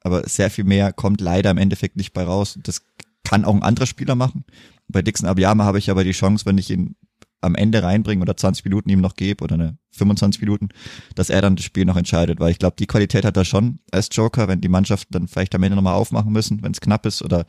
aber 0.00 0.26
sehr 0.26 0.50
viel 0.50 0.64
mehr 0.64 0.92
kommt 0.92 1.20
leider 1.20 1.50
im 1.50 1.58
Endeffekt 1.58 1.96
nicht 1.96 2.14
bei 2.14 2.24
raus. 2.24 2.58
Das 2.62 2.82
kann 3.24 3.44
auch 3.44 3.54
ein 3.54 3.62
anderer 3.62 3.86
Spieler 3.86 4.14
machen. 4.14 4.44
Bei 4.88 5.02
Dixon 5.02 5.28
Abiyama 5.28 5.64
habe 5.64 5.78
ich 5.78 5.90
aber 5.90 6.04
die 6.04 6.12
Chance, 6.12 6.46
wenn 6.46 6.58
ich 6.58 6.70
ihn 6.70 6.96
am 7.42 7.54
Ende 7.56 7.82
reinbringe 7.82 8.22
oder 8.22 8.36
20 8.36 8.64
Minuten 8.64 8.88
ihm 8.88 9.00
noch 9.00 9.16
gebe 9.16 9.42
oder 9.42 9.54
eine 9.54 9.76
25 9.90 10.40
Minuten, 10.40 10.68
dass 11.16 11.28
er 11.28 11.42
dann 11.42 11.56
das 11.56 11.64
Spiel 11.64 11.84
noch 11.84 11.96
entscheidet, 11.96 12.38
weil 12.40 12.52
ich 12.52 12.58
glaube, 12.58 12.76
die 12.78 12.86
Qualität 12.86 13.24
hat 13.24 13.36
er 13.36 13.44
schon 13.44 13.80
als 13.90 14.08
Joker, 14.12 14.48
wenn 14.48 14.60
die 14.60 14.68
Mannschaften 14.68 15.12
dann 15.12 15.28
vielleicht 15.28 15.54
am 15.54 15.62
Ende 15.62 15.76
nochmal 15.76 15.94
aufmachen 15.94 16.32
müssen, 16.32 16.62
wenn 16.62 16.72
es 16.72 16.80
knapp 16.80 17.04
ist 17.04 17.20
oder 17.20 17.44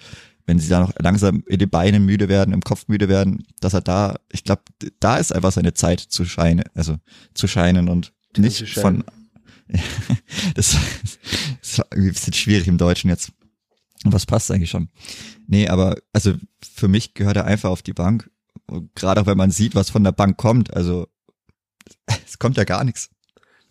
wenn 0.45 0.59
sie 0.59 0.67
da 0.67 0.81
noch 0.81 0.93
langsam 0.99 1.43
in 1.47 1.59
den 1.59 1.69
Beinen 1.69 2.05
müde 2.05 2.27
werden, 2.27 2.53
im 2.53 2.61
Kopf 2.61 2.87
müde 2.87 3.07
werden, 3.07 3.45
dass 3.61 3.73
er 3.73 3.81
da, 3.81 4.15
ich 4.31 4.43
glaube, 4.43 4.63
da 4.99 5.17
ist 5.17 5.33
einfach 5.33 5.51
seine 5.51 5.73
Zeit 5.73 5.99
zu 5.99 6.25
scheinen, 6.25 6.65
also 6.73 6.97
zu 7.33 7.47
scheinen 7.47 7.87
und 7.87 8.13
nicht 8.35 8.67
von 8.69 9.03
das, 10.55 10.77
das 11.61 11.77
war 11.79 11.85
irgendwie 11.91 12.09
ein 12.09 12.13
bisschen 12.13 12.33
schwierig 12.33 12.67
im 12.67 12.77
Deutschen 12.77 13.09
jetzt. 13.09 13.31
Was 14.05 14.25
passt 14.25 14.51
eigentlich 14.51 14.69
schon? 14.69 14.89
Nee, 15.47 15.67
aber 15.69 15.95
also 16.11 16.33
für 16.61 16.87
mich 16.87 17.13
gehört 17.13 17.37
er 17.37 17.45
einfach 17.45 17.69
auf 17.69 17.81
die 17.81 17.93
Bank. 17.93 18.29
Und 18.67 18.93
Gerade 18.95 19.21
auch 19.21 19.25
wenn 19.25 19.37
man 19.37 19.51
sieht, 19.51 19.75
was 19.75 19.89
von 19.89 20.03
der 20.03 20.11
Bank 20.11 20.37
kommt. 20.37 20.73
Also 20.75 21.07
es 22.25 22.37
kommt 22.39 22.57
ja 22.57 22.63
gar 22.65 22.83
nichts. 22.83 23.09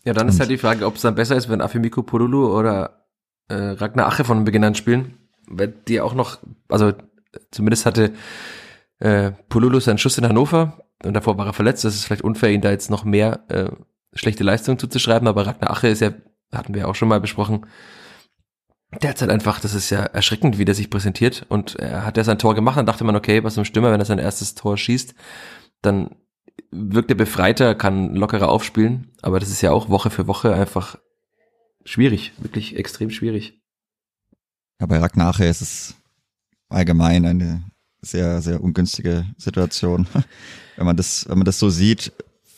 Ja, 0.05 0.13
dann 0.15 0.29
ist 0.29 0.35
Und- 0.35 0.41
halt 0.41 0.51
die 0.51 0.59
Frage, 0.59 0.87
ob 0.87 0.97
es 0.97 1.03
dann 1.03 1.15
besser 1.15 1.37
ist, 1.37 1.49
wenn 1.49 1.61
Afimiko 1.61 2.03
Polulu 2.03 2.57
oder 2.59 3.07
äh, 3.49 3.55
Ragnar 3.55 4.07
Ache 4.09 4.25
von 4.25 4.45
Beginn 4.45 4.65
an 4.65 4.75
spielen, 4.75 5.19
weil 5.47 5.69
die 5.69 6.01
auch 6.01 6.15
noch, 6.15 6.39
also 6.69 6.93
zumindest 7.51 7.87
hatte 7.87 8.13
äh, 9.01 9.33
Polulu 9.49 9.81
seinen 9.81 9.99
Schuss 9.99 10.19
in 10.19 10.27
Hannover 10.27 10.83
und 11.05 11.15
davor 11.15 11.37
war 11.39 11.47
er 11.47 11.53
verletzt. 11.53 11.85
Das 11.85 11.95
ist 11.95 12.05
vielleicht 12.05 12.23
unfair, 12.23 12.51
ihn 12.51 12.61
da 12.63 12.71
jetzt 12.71 12.91
noch 12.91 13.05
mehr 13.05 13.45
äh, 13.49 13.71
schlechte 14.15 14.45
Leistung 14.45 14.79
zuzuschreiben, 14.79 15.29
aber 15.29 15.47
Ragnar 15.47 15.71
Ache 15.71 15.89
ist 15.89 16.01
ja, 16.01 16.13
hatten 16.53 16.75
wir 16.75 16.89
auch 16.89 16.95
schon 16.95 17.09
mal 17.09 17.21
besprochen, 17.21 17.67
der 19.01 19.11
hat 19.11 19.21
halt 19.21 19.31
einfach, 19.31 19.61
das 19.61 19.75
ist 19.75 19.91
ja 19.91 20.01
erschreckend, 20.01 20.59
wie 20.59 20.65
der 20.65 20.75
sich 20.75 20.91
präsentiert 20.91 21.47
und 21.49 21.77
er 21.77 22.05
hat 22.05 22.17
ja 22.17 22.25
sein 22.25 22.39
Tor 22.39 22.55
gemacht, 22.55 22.77
dann 22.77 22.87
dachte 22.87 23.05
man, 23.05 23.17
okay, 23.17 23.43
was 23.43 23.57
im 23.57 23.65
Stürmer, 23.65 23.91
wenn 23.91 24.01
er 24.01 24.07
sein 24.07 24.19
erstes 24.19 24.55
Tor 24.55 24.77
schießt, 24.77 25.15
dann 25.81 26.15
wirkt 26.71 27.11
er 27.11 27.17
befreiter, 27.17 27.75
kann 27.75 28.15
lockerer 28.15 28.49
aufspielen, 28.49 29.11
aber 29.23 29.41
das 29.41 29.51
ist 29.51 29.63
ja 29.63 29.73
auch 29.73 29.89
Woche 29.89 30.11
für 30.11 30.27
Woche 30.27 30.55
einfach 30.55 30.99
schwierig, 31.85 32.33
wirklich 32.39 32.77
extrem 32.77 33.11
schwierig. 33.11 33.61
Ja, 34.81 34.87
bei 34.87 34.99
Ragnache 34.99 35.45
ist 35.45 35.63
es 35.63 35.95
allgemein 36.69 37.25
eine 37.25 37.65
sehr, 38.03 38.43
sehr 38.43 38.63
ungünstige 38.63 39.27
Situation. 39.39 40.07
wenn 40.77 40.87
man 40.87 40.97
das, 40.97 41.29
wenn 41.29 41.39
man 41.39 41.45
das 41.45 41.59
so 41.59 41.71
sieht, 41.71 42.13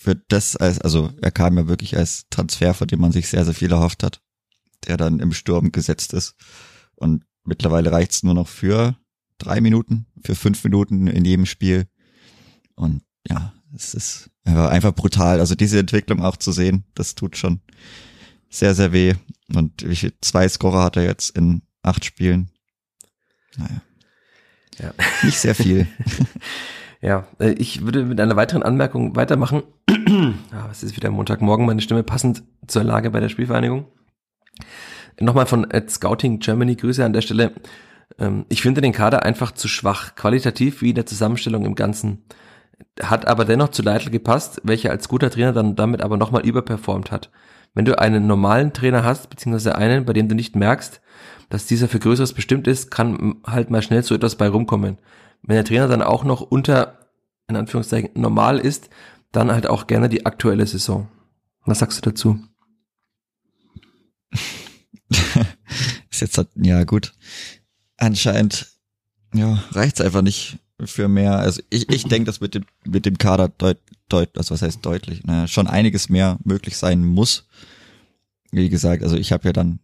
für 0.04 0.16
das 0.28 0.54
als, 0.54 0.82
also 0.82 1.10
er 1.22 1.30
kam 1.30 1.56
ja 1.56 1.66
wirklich 1.66 1.96
als 1.96 2.26
Transfer, 2.28 2.74
von 2.74 2.86
dem 2.86 3.00
man 3.00 3.10
sich 3.10 3.26
sehr, 3.26 3.42
sehr 3.46 3.54
viel 3.54 3.72
erhofft 3.72 4.02
hat, 4.02 4.20
der 4.86 4.98
dann 4.98 5.18
im 5.18 5.32
Sturm 5.32 5.72
gesetzt 5.72 6.12
ist. 6.12 6.34
Und 6.94 7.24
mittlerweile 7.42 7.90
reicht's 7.90 8.22
nur 8.22 8.34
noch 8.34 8.46
für 8.46 8.98
drei 9.38 9.62
Minuten, 9.62 10.04
für 10.22 10.34
fünf 10.34 10.62
Minuten 10.62 11.06
in 11.06 11.24
jedem 11.24 11.46
Spiel. 11.46 11.86
Und 12.74 13.02
ja, 13.26 13.54
es 13.74 13.94
ist 13.94 14.30
einfach 14.44 14.94
brutal. 14.94 15.40
Also 15.40 15.54
diese 15.54 15.78
Entwicklung 15.78 16.22
auch 16.22 16.36
zu 16.36 16.52
sehen, 16.52 16.84
das 16.94 17.14
tut 17.14 17.38
schon 17.38 17.62
sehr, 18.50 18.74
sehr 18.74 18.92
weh. 18.92 19.14
Und 19.54 19.88
wie 19.88 19.96
viel, 19.96 20.12
zwei 20.20 20.46
Scorer 20.46 20.84
hat 20.84 20.98
er 20.98 21.04
jetzt 21.04 21.30
in 21.30 21.62
acht 21.80 22.04
Spielen? 22.04 22.50
Naja. 23.56 23.80
Ja. 24.78 24.94
Nicht 25.22 25.38
sehr 25.38 25.54
viel. 25.54 25.86
Ja, 27.04 27.26
äh, 27.38 27.50
ich 27.50 27.84
würde 27.84 28.02
mit 28.02 28.18
einer 28.18 28.34
weiteren 28.34 28.62
Anmerkung 28.62 29.14
weitermachen. 29.14 29.62
ah, 29.90 30.68
es 30.70 30.82
ist 30.82 30.96
wieder 30.96 31.10
Montagmorgen, 31.10 31.66
meine 31.66 31.82
Stimme 31.82 32.02
passend 32.02 32.42
zur 32.66 32.82
Lage 32.82 33.10
bei 33.10 33.20
der 33.20 33.28
Spielvereinigung. 33.28 33.86
Nochmal 35.20 35.44
von 35.44 35.70
Ad 35.70 35.90
Scouting 35.90 36.38
Germany, 36.38 36.76
Grüße 36.76 37.04
an 37.04 37.12
der 37.12 37.20
Stelle. 37.20 37.52
Ähm, 38.18 38.46
ich 38.48 38.62
finde 38.62 38.80
den 38.80 38.92
Kader 38.92 39.22
einfach 39.22 39.52
zu 39.52 39.68
schwach, 39.68 40.14
qualitativ 40.14 40.80
wie 40.80 40.90
in 40.90 40.94
der 40.94 41.04
Zusammenstellung 41.04 41.66
im 41.66 41.74
Ganzen. 41.74 42.24
Hat 43.02 43.28
aber 43.28 43.44
dennoch 43.44 43.68
zu 43.68 43.82
Leitl 43.82 44.08
gepasst, 44.08 44.62
welcher 44.64 44.90
als 44.90 45.06
guter 45.06 45.30
Trainer 45.30 45.52
dann 45.52 45.76
damit 45.76 46.00
aber 46.00 46.16
nochmal 46.16 46.46
überperformt 46.46 47.12
hat. 47.12 47.30
Wenn 47.74 47.84
du 47.84 47.98
einen 47.98 48.26
normalen 48.26 48.72
Trainer 48.72 49.04
hast, 49.04 49.28
beziehungsweise 49.28 49.76
einen, 49.76 50.06
bei 50.06 50.14
dem 50.14 50.28
du 50.28 50.34
nicht 50.34 50.56
merkst, 50.56 51.02
dass 51.50 51.66
dieser 51.66 51.86
für 51.86 51.98
Größeres 51.98 52.32
bestimmt 52.32 52.66
ist, 52.66 52.90
kann 52.90 53.36
halt 53.46 53.68
mal 53.68 53.82
schnell 53.82 54.02
so 54.02 54.14
etwas 54.14 54.36
bei 54.36 54.48
rumkommen 54.48 54.96
wenn 55.46 55.57
der 55.57 55.64
Trainer 55.64 55.88
dann 55.88 56.02
auch 56.02 56.24
noch 56.24 56.40
unter, 56.40 57.11
in 57.48 57.57
Anführungszeichen, 57.57 58.11
normal 58.14 58.59
ist, 58.59 58.88
dann 59.33 59.52
halt 59.52 59.66
auch 59.66 59.87
gerne 59.87 60.09
die 60.09 60.26
aktuelle 60.26 60.66
Saison. 60.66 61.09
Was 61.64 61.78
sagst 61.80 61.98
du 61.98 62.11
dazu? 62.11 62.38
ist 66.11 66.20
jetzt 66.20 66.38
halt, 66.38 66.48
ja 66.57 66.85
gut. 66.85 67.12
Anscheinend, 67.96 68.72
ja, 69.35 69.62
reicht's 69.72 70.00
einfach 70.00 70.22
nicht 70.22 70.59
für 70.83 71.09
mehr. 71.09 71.38
Also 71.38 71.62
ich, 71.70 71.88
ich 71.90 72.04
denke, 72.09 72.26
dass 72.26 72.40
mit 72.40 72.54
dem, 72.54 72.64
mit 72.87 73.07
dem 73.07 73.18
Kader 73.18 73.48
deut, 73.48 73.78
deut, 74.09 74.37
also 74.37 74.54
was 74.54 74.62
heißt 74.62 74.85
deutlich, 74.85 75.24
ne, 75.24 75.48
schon 75.48 75.66
einiges 75.66 76.09
mehr 76.09 76.38
möglich 76.44 76.76
sein 76.76 77.04
muss. 77.04 77.46
Wie 78.50 78.68
gesagt, 78.68 79.02
also 79.02 79.16
ich 79.16 79.33
habe 79.33 79.44
ja 79.44 79.52
dann, 79.52 79.80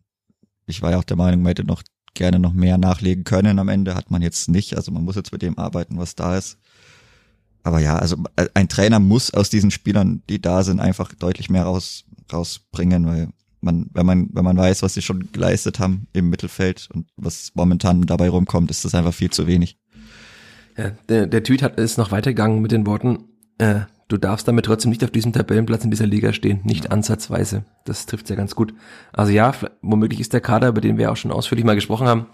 ich 0.66 0.82
war 0.82 0.92
ja 0.92 0.98
auch 0.98 1.04
der 1.04 1.16
Meinung, 1.16 1.42
man 1.42 1.50
hätte 1.50 1.64
noch 1.64 1.82
gerne 2.14 2.38
noch 2.38 2.52
mehr 2.52 2.78
nachlegen 2.78 3.24
können. 3.24 3.58
Am 3.58 3.68
Ende 3.68 3.94
hat 3.94 4.10
man 4.10 4.22
jetzt 4.22 4.48
nicht. 4.48 4.76
Also 4.76 4.92
man 4.92 5.04
muss 5.04 5.16
jetzt 5.16 5.32
mit 5.32 5.42
dem 5.42 5.58
arbeiten, 5.58 5.98
was 5.98 6.14
da 6.14 6.36
ist. 6.36 6.58
Aber 7.62 7.80
ja, 7.80 7.96
also 7.96 8.16
äh, 8.36 8.48
ein 8.54 8.68
Trainer 8.68 9.00
muss 9.00 9.32
aus 9.32 9.50
diesen 9.50 9.70
Spielern, 9.70 10.22
die 10.28 10.40
da 10.40 10.62
sind, 10.62 10.80
einfach 10.80 11.14
deutlich 11.14 11.50
mehr 11.50 11.64
raus, 11.64 12.04
rausbringen, 12.32 13.06
weil 13.06 13.28
man, 13.60 13.90
wenn 13.92 14.06
man, 14.06 14.28
wenn 14.32 14.44
man 14.44 14.56
weiß, 14.56 14.82
was 14.82 14.94
sie 14.94 15.02
schon 15.02 15.30
geleistet 15.32 15.78
haben 15.78 16.06
im 16.12 16.30
Mittelfeld 16.30 16.88
und 16.92 17.08
was 17.16 17.52
momentan 17.54 18.02
dabei 18.02 18.30
rumkommt, 18.30 18.70
ist 18.70 18.84
das 18.84 18.94
einfach 18.94 19.12
viel 19.12 19.30
zu 19.30 19.46
wenig. 19.46 19.78
Ja, 20.76 20.92
der, 21.08 21.26
der 21.26 21.42
Tweet 21.42 21.62
hat, 21.62 21.78
ist 21.78 21.98
noch 21.98 22.10
weitergegangen 22.10 22.62
mit 22.62 22.72
den 22.72 22.86
Worten, 22.86 23.24
äh, 23.58 23.80
du 24.10 24.18
darfst 24.18 24.48
damit 24.48 24.66
trotzdem 24.66 24.90
nicht 24.90 25.04
auf 25.04 25.10
diesem 25.10 25.32
Tabellenplatz 25.32 25.84
in 25.84 25.90
dieser 25.90 26.06
Liga 26.06 26.32
stehen, 26.32 26.60
nicht 26.64 26.86
ja. 26.86 26.90
ansatzweise. 26.90 27.64
Das 27.84 28.06
trifft 28.06 28.28
ja 28.28 28.36
ganz 28.36 28.54
gut. 28.54 28.74
Also 29.12 29.32
ja, 29.32 29.54
womöglich 29.82 30.20
ist 30.20 30.32
der 30.32 30.40
Kader, 30.40 30.68
über 30.68 30.80
den 30.80 30.98
wir 30.98 31.12
auch 31.12 31.16
schon 31.16 31.30
ausführlich 31.30 31.64
mal 31.64 31.76
gesprochen 31.76 32.08
haben, 32.08 32.26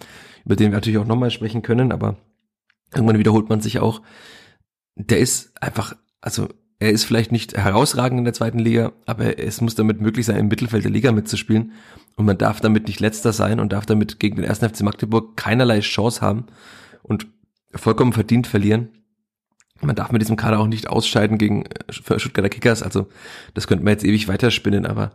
über 0.44 0.56
den 0.56 0.70
wir 0.70 0.76
natürlich 0.76 0.98
auch 0.98 1.06
nochmal 1.06 1.30
sprechen 1.30 1.62
können, 1.62 1.92
aber 1.92 2.16
irgendwann 2.94 3.18
wiederholt 3.18 3.48
man 3.48 3.60
sich 3.60 3.78
auch. 3.78 4.02
Der 4.94 5.18
ist 5.18 5.62
einfach, 5.62 5.94
also 6.20 6.48
er 6.78 6.90
ist 6.90 7.04
vielleicht 7.04 7.30
nicht 7.30 7.56
herausragend 7.56 8.18
in 8.18 8.24
der 8.24 8.34
zweiten 8.34 8.58
Liga, 8.58 8.92
aber 9.04 9.38
es 9.38 9.60
muss 9.60 9.74
damit 9.74 10.00
möglich 10.00 10.24
sein, 10.24 10.36
im 10.36 10.48
Mittelfeld 10.48 10.84
der 10.84 10.90
Liga 10.90 11.12
mitzuspielen. 11.12 11.72
Und 12.16 12.24
man 12.24 12.38
darf 12.38 12.60
damit 12.60 12.86
nicht 12.88 13.00
letzter 13.00 13.32
sein 13.32 13.60
und 13.60 13.72
darf 13.72 13.84
damit 13.84 14.18
gegen 14.18 14.36
den 14.36 14.44
ersten 14.46 14.68
FC 14.68 14.82
Magdeburg 14.82 15.36
keinerlei 15.36 15.80
Chance 15.80 16.22
haben 16.22 16.46
und 17.02 17.26
vollkommen 17.74 18.14
verdient 18.14 18.46
verlieren 18.46 18.88
man 19.82 19.96
darf 19.96 20.12
mit 20.12 20.22
diesem 20.22 20.36
Kader 20.36 20.58
auch 20.58 20.66
nicht 20.66 20.88
ausscheiden 20.88 21.38
gegen 21.38 21.66
äh, 21.66 21.92
Stuttgarter 21.92 22.48
Kickers. 22.48 22.82
Also 22.82 23.08
das 23.54 23.66
könnte 23.66 23.84
man 23.84 23.92
jetzt 23.92 24.04
ewig 24.04 24.28
weiterspinnen, 24.28 24.86
aber 24.86 25.12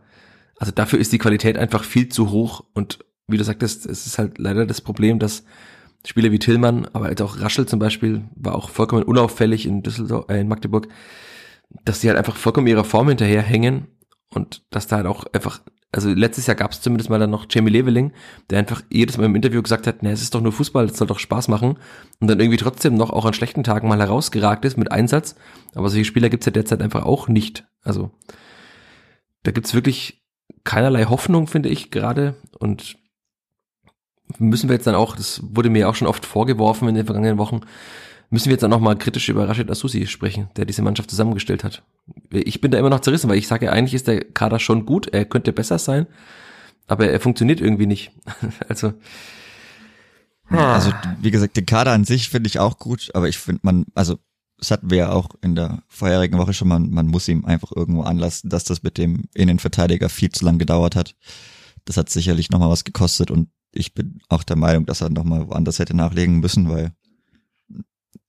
also 0.57 0.71
dafür 0.71 0.99
ist 0.99 1.11
die 1.11 1.17
Qualität 1.17 1.57
einfach 1.57 1.83
viel 1.83 2.09
zu 2.09 2.31
hoch. 2.31 2.63
Und 2.73 2.99
wie 3.27 3.37
du 3.37 3.43
sagtest, 3.43 3.85
es 3.85 4.05
ist 4.05 4.17
halt 4.19 4.37
leider 4.37 4.65
das 4.65 4.81
Problem, 4.81 5.19
dass 5.19 5.43
Spieler 6.05 6.31
wie 6.31 6.39
Tillmann, 6.39 6.87
aber 6.93 7.05
halt 7.05 7.21
auch 7.21 7.39
Raschel 7.39 7.67
zum 7.67 7.79
Beispiel, 7.79 8.23
war 8.35 8.55
auch 8.55 8.69
vollkommen 8.69 9.03
unauffällig 9.03 9.65
in 9.65 9.83
Düsseldorf, 9.83 10.29
äh, 10.29 10.41
in 10.41 10.47
Magdeburg, 10.47 10.87
dass 11.85 11.99
die 12.01 12.09
halt 12.09 12.17
einfach 12.17 12.35
vollkommen 12.35 12.67
ihrer 12.67 12.83
Form 12.83 13.09
hinterherhängen 13.09 13.87
und 14.29 14.63
dass 14.71 14.87
da 14.87 14.97
halt 14.97 15.05
auch 15.05 15.25
einfach 15.33 15.61
also 15.93 16.09
letztes 16.09 16.47
Jahr 16.47 16.55
gab 16.55 16.71
es 16.71 16.81
zumindest 16.81 17.09
mal 17.09 17.19
dann 17.19 17.29
noch 17.29 17.47
Jamie 17.49 17.69
Leveling, 17.69 18.13
der 18.49 18.59
einfach 18.59 18.81
jedes 18.89 19.17
Mal 19.17 19.25
im 19.25 19.35
Interview 19.35 19.61
gesagt 19.61 19.87
hat, 19.87 20.03
ne, 20.03 20.11
es 20.11 20.21
ist 20.21 20.33
doch 20.33 20.41
nur 20.41 20.53
Fußball, 20.53 20.85
es 20.85 20.97
soll 20.97 21.07
doch 21.07 21.19
Spaß 21.19 21.49
machen 21.49 21.77
und 22.19 22.27
dann 22.29 22.39
irgendwie 22.39 22.57
trotzdem 22.57 22.95
noch 22.95 23.09
auch 23.09 23.25
an 23.25 23.33
schlechten 23.33 23.63
Tagen 23.63 23.89
mal 23.89 23.99
herausgeragt 23.99 24.63
ist 24.63 24.77
mit 24.77 24.91
Einsatz. 24.91 25.35
Aber 25.75 25.89
solche 25.89 26.05
Spieler 26.05 26.29
gibt's 26.29 26.45
ja 26.45 26.51
derzeit 26.53 26.81
einfach 26.81 27.03
auch 27.03 27.27
nicht. 27.27 27.65
Also 27.83 28.11
da 29.43 29.51
gibt's 29.51 29.73
wirklich 29.73 30.23
keinerlei 30.63 31.05
Hoffnung, 31.05 31.47
finde 31.47 31.69
ich 31.69 31.91
gerade 31.91 32.35
und 32.57 32.97
müssen 34.37 34.69
wir 34.69 34.75
jetzt 34.75 34.87
dann 34.87 34.95
auch, 34.95 35.17
das 35.17 35.41
wurde 35.43 35.69
mir 35.69 35.89
auch 35.89 35.95
schon 35.95 36.07
oft 36.07 36.25
vorgeworfen 36.25 36.87
in 36.87 36.95
den 36.95 37.05
vergangenen 37.05 37.37
Wochen, 37.37 37.61
müssen 38.31 38.45
wir 38.45 38.53
jetzt 38.53 38.63
auch 38.63 38.69
nochmal 38.69 38.97
kritisch 38.97 39.29
über 39.29 39.47
Rashid 39.47 39.69
Asusi 39.69 40.07
sprechen, 40.07 40.49
der 40.55 40.65
diese 40.65 40.81
Mannschaft 40.81 41.09
zusammengestellt 41.09 41.63
hat. 41.63 41.83
Ich 42.31 42.61
bin 42.61 42.71
da 42.71 42.79
immer 42.79 42.89
noch 42.89 43.01
zerrissen, 43.01 43.29
weil 43.29 43.37
ich 43.37 43.47
sage, 43.47 43.71
eigentlich 43.71 43.93
ist 43.93 44.07
der 44.07 44.23
Kader 44.23 44.59
schon 44.59 44.85
gut, 44.85 45.07
er 45.13 45.25
könnte 45.25 45.53
besser 45.53 45.77
sein, 45.77 46.07
aber 46.87 47.07
er 47.09 47.19
funktioniert 47.19 47.61
irgendwie 47.61 47.85
nicht. 47.85 48.11
also 48.67 48.93
also 50.51 50.91
wie 51.21 51.31
gesagt, 51.31 51.55
den 51.55 51.65
Kader 51.65 51.91
an 51.91 52.03
sich 52.03 52.29
finde 52.29 52.47
ich 52.47 52.59
auch 52.59 52.77
gut, 52.77 53.11
aber 53.13 53.29
ich 53.29 53.37
finde 53.37 53.61
man, 53.63 53.85
also 53.95 54.17
das 54.57 54.69
hatten 54.69 54.89
wir 54.89 54.97
ja 54.97 55.11
auch 55.11 55.29
in 55.41 55.55
der 55.55 55.83
vorherigen 55.87 56.37
Woche 56.37 56.53
schon, 56.53 56.67
man, 56.67 56.89
man 56.91 57.07
muss 57.07 57.27
ihm 57.27 57.45
einfach 57.45 57.71
irgendwo 57.75 58.03
anlassen, 58.03 58.49
dass 58.49 58.63
das 58.63 58.83
mit 58.83 58.97
dem 58.97 59.23
Innenverteidiger 59.33 60.09
viel 60.09 60.29
zu 60.29 60.45
lang 60.45 60.59
gedauert 60.59 60.95
hat. 60.95 61.15
Das 61.85 61.97
hat 61.97 62.09
sicherlich 62.09 62.51
nochmal 62.51 62.69
was 62.69 62.83
gekostet 62.83 63.31
und 63.31 63.49
ich 63.71 63.93
bin 63.93 64.19
auch 64.29 64.43
der 64.43 64.57
Meinung, 64.57 64.85
dass 64.85 65.01
er 65.01 65.09
nochmal 65.09 65.47
woanders 65.47 65.79
hätte 65.79 65.95
nachlegen 65.95 66.41
müssen, 66.41 66.69
weil 66.69 66.91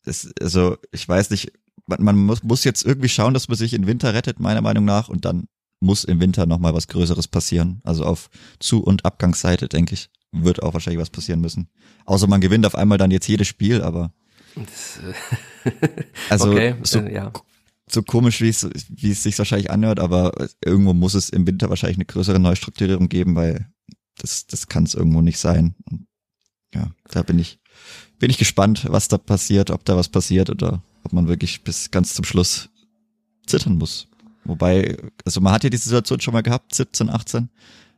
es, 0.04 0.32
also 0.40 0.76
ich 0.90 1.08
weiß 1.08 1.30
nicht, 1.30 1.52
man, 1.86 2.02
man 2.02 2.16
muss, 2.16 2.42
muss 2.42 2.64
jetzt 2.64 2.84
irgendwie 2.84 3.08
schauen, 3.08 3.34
dass 3.34 3.48
man 3.48 3.56
sich 3.56 3.74
im 3.74 3.86
Winter 3.86 4.14
rettet, 4.14 4.40
meiner 4.40 4.60
Meinung 4.60 4.84
nach, 4.84 5.08
und 5.08 5.24
dann 5.24 5.48
muss 5.80 6.04
im 6.04 6.20
Winter 6.20 6.46
nochmal 6.46 6.74
was 6.74 6.88
Größeres 6.88 7.28
passieren. 7.28 7.80
Also 7.84 8.04
auf 8.04 8.30
Zu- 8.60 8.84
und 8.84 9.04
Abgangsseite, 9.04 9.68
denke 9.68 9.94
ich, 9.94 10.10
wird 10.30 10.62
auch 10.62 10.74
wahrscheinlich 10.74 11.00
was 11.00 11.10
passieren 11.10 11.40
müssen. 11.40 11.68
Außer 12.06 12.26
man 12.26 12.40
gewinnt 12.40 12.66
auf 12.66 12.74
einmal 12.74 12.98
dann 12.98 13.10
jetzt 13.10 13.26
jedes 13.26 13.48
Spiel, 13.48 13.82
aber 13.82 14.12
das, 14.54 15.00
äh, 15.64 15.70
also 16.30 16.50
okay, 16.50 16.76
so, 16.82 17.00
äh, 17.00 17.14
ja. 17.14 17.32
so 17.90 18.02
komisch, 18.02 18.40
wie 18.40 18.48
es, 18.48 18.68
wie 18.88 19.10
es 19.10 19.22
sich 19.22 19.36
wahrscheinlich 19.38 19.70
anhört, 19.70 19.98
aber 19.98 20.32
irgendwo 20.64 20.92
muss 20.92 21.14
es 21.14 21.30
im 21.30 21.46
Winter 21.46 21.68
wahrscheinlich 21.68 21.98
eine 21.98 22.06
größere 22.06 22.38
Neustrukturierung 22.38 23.08
geben, 23.08 23.34
weil 23.34 23.66
das, 24.18 24.46
das 24.46 24.68
kann 24.68 24.84
es 24.84 24.94
irgendwo 24.94 25.20
nicht 25.20 25.38
sein. 25.38 25.74
Und 25.90 26.06
ja, 26.74 26.90
da 27.10 27.22
bin 27.22 27.38
ich 27.38 27.60
bin 28.22 28.30
ich 28.30 28.38
gespannt, 28.38 28.86
was 28.88 29.08
da 29.08 29.18
passiert, 29.18 29.72
ob 29.72 29.84
da 29.84 29.96
was 29.96 30.08
passiert 30.08 30.48
oder 30.48 30.80
ob 31.02 31.12
man 31.12 31.26
wirklich 31.26 31.64
bis 31.64 31.90
ganz 31.90 32.14
zum 32.14 32.24
Schluss 32.24 32.68
zittern 33.46 33.78
muss. 33.78 34.06
Wobei, 34.44 34.96
also 35.24 35.40
man 35.40 35.52
hat 35.52 35.64
ja 35.64 35.70
die 35.70 35.76
Situation 35.76 36.20
schon 36.20 36.32
mal 36.32 36.44
gehabt, 36.44 36.72
17, 36.72 37.10
18, 37.10 37.48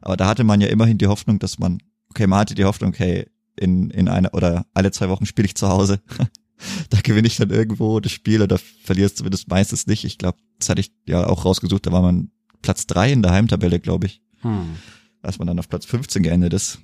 aber 0.00 0.16
da 0.16 0.26
hatte 0.26 0.42
man 0.42 0.62
ja 0.62 0.68
immerhin 0.68 0.96
die 0.96 1.08
Hoffnung, 1.08 1.38
dass 1.40 1.58
man, 1.58 1.76
okay, 2.08 2.26
man 2.26 2.38
hatte 2.38 2.54
die 2.54 2.64
Hoffnung, 2.64 2.88
okay, 2.88 3.26
in, 3.56 3.90
in 3.90 4.08
einer 4.08 4.32
oder 4.32 4.64
alle 4.72 4.92
zwei 4.92 5.10
Wochen 5.10 5.26
spiele 5.26 5.44
ich 5.44 5.56
zu 5.56 5.68
Hause. 5.68 6.00
da 6.88 7.02
gewinne 7.02 7.28
ich 7.28 7.36
dann 7.36 7.50
irgendwo 7.50 8.00
das 8.00 8.12
Spiel 8.12 8.40
oder 8.40 8.56
verliere 8.56 9.08
es 9.08 9.16
zumindest 9.16 9.48
meistens 9.48 9.86
nicht. 9.86 10.04
Ich 10.04 10.16
glaube, 10.16 10.38
das 10.58 10.70
hatte 10.70 10.80
ich 10.80 10.90
ja 11.04 11.26
auch 11.26 11.44
rausgesucht, 11.44 11.84
da 11.84 11.92
war 11.92 12.00
man 12.00 12.30
Platz 12.62 12.86
drei 12.86 13.12
in 13.12 13.20
der 13.20 13.32
Heimtabelle, 13.32 13.78
glaube 13.78 14.06
ich. 14.06 14.22
Hm. 14.40 14.76
Als 15.20 15.38
man 15.38 15.48
dann 15.48 15.58
auf 15.58 15.68
Platz 15.68 15.84
15 15.84 16.22
geendet 16.22 16.54
ist. 16.54 16.78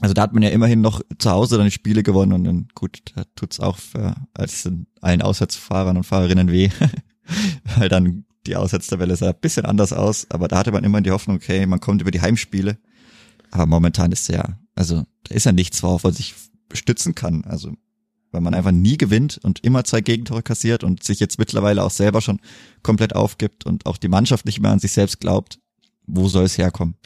Also 0.00 0.12
da 0.12 0.22
hat 0.22 0.32
man 0.32 0.42
ja 0.42 0.50
immerhin 0.50 0.80
noch 0.80 1.00
zu 1.18 1.30
Hause 1.30 1.56
dann 1.56 1.66
die 1.66 1.72
Spiele 1.72 2.02
gewonnen 2.02 2.32
und 2.32 2.44
dann 2.44 2.68
gut, 2.74 3.00
da 3.14 3.24
tut's 3.36 3.60
auch 3.60 3.78
für, 3.78 4.14
als 4.34 4.68
allen 5.00 5.22
Auswärtsfahrern 5.22 5.96
und 5.96 6.04
Fahrerinnen 6.04 6.50
weh, 6.50 6.70
weil 7.76 7.88
dann 7.88 8.24
die 8.46 8.56
Auswärtstabelle 8.56 9.16
sah 9.16 9.28
ein 9.28 9.40
bisschen 9.40 9.64
anders 9.64 9.92
aus, 9.92 10.26
aber 10.30 10.48
da 10.48 10.58
hatte 10.58 10.72
man 10.72 10.84
immer 10.84 11.00
die 11.00 11.12
Hoffnung, 11.12 11.36
okay, 11.36 11.64
man 11.66 11.80
kommt 11.80 12.02
über 12.02 12.10
die 12.10 12.20
Heimspiele. 12.20 12.78
Aber 13.50 13.66
momentan 13.66 14.10
ist 14.10 14.28
ja, 14.28 14.58
also 14.74 15.04
da 15.22 15.34
ist 15.34 15.46
ja 15.46 15.52
nichts, 15.52 15.82
worauf 15.82 16.02
man 16.02 16.12
sich 16.12 16.34
stützen 16.72 17.14
kann. 17.14 17.44
Also 17.44 17.72
weil 18.34 18.40
man 18.40 18.52
einfach 18.52 18.72
nie 18.72 18.98
gewinnt 18.98 19.38
und 19.42 19.60
immer 19.60 19.84
zwei 19.84 20.00
Gegentore 20.00 20.42
kassiert 20.42 20.82
und 20.82 21.04
sich 21.04 21.20
jetzt 21.20 21.38
mittlerweile 21.38 21.84
auch 21.84 21.90
selber 21.90 22.20
schon 22.20 22.40
komplett 22.82 23.14
aufgibt 23.14 23.64
und 23.64 23.86
auch 23.86 23.96
die 23.96 24.08
Mannschaft 24.08 24.44
nicht 24.44 24.60
mehr 24.60 24.72
an 24.72 24.80
sich 24.80 24.90
selbst 24.90 25.20
glaubt, 25.20 25.60
wo 26.06 26.28
soll 26.28 26.44
es 26.44 26.58
herkommen? 26.58 26.96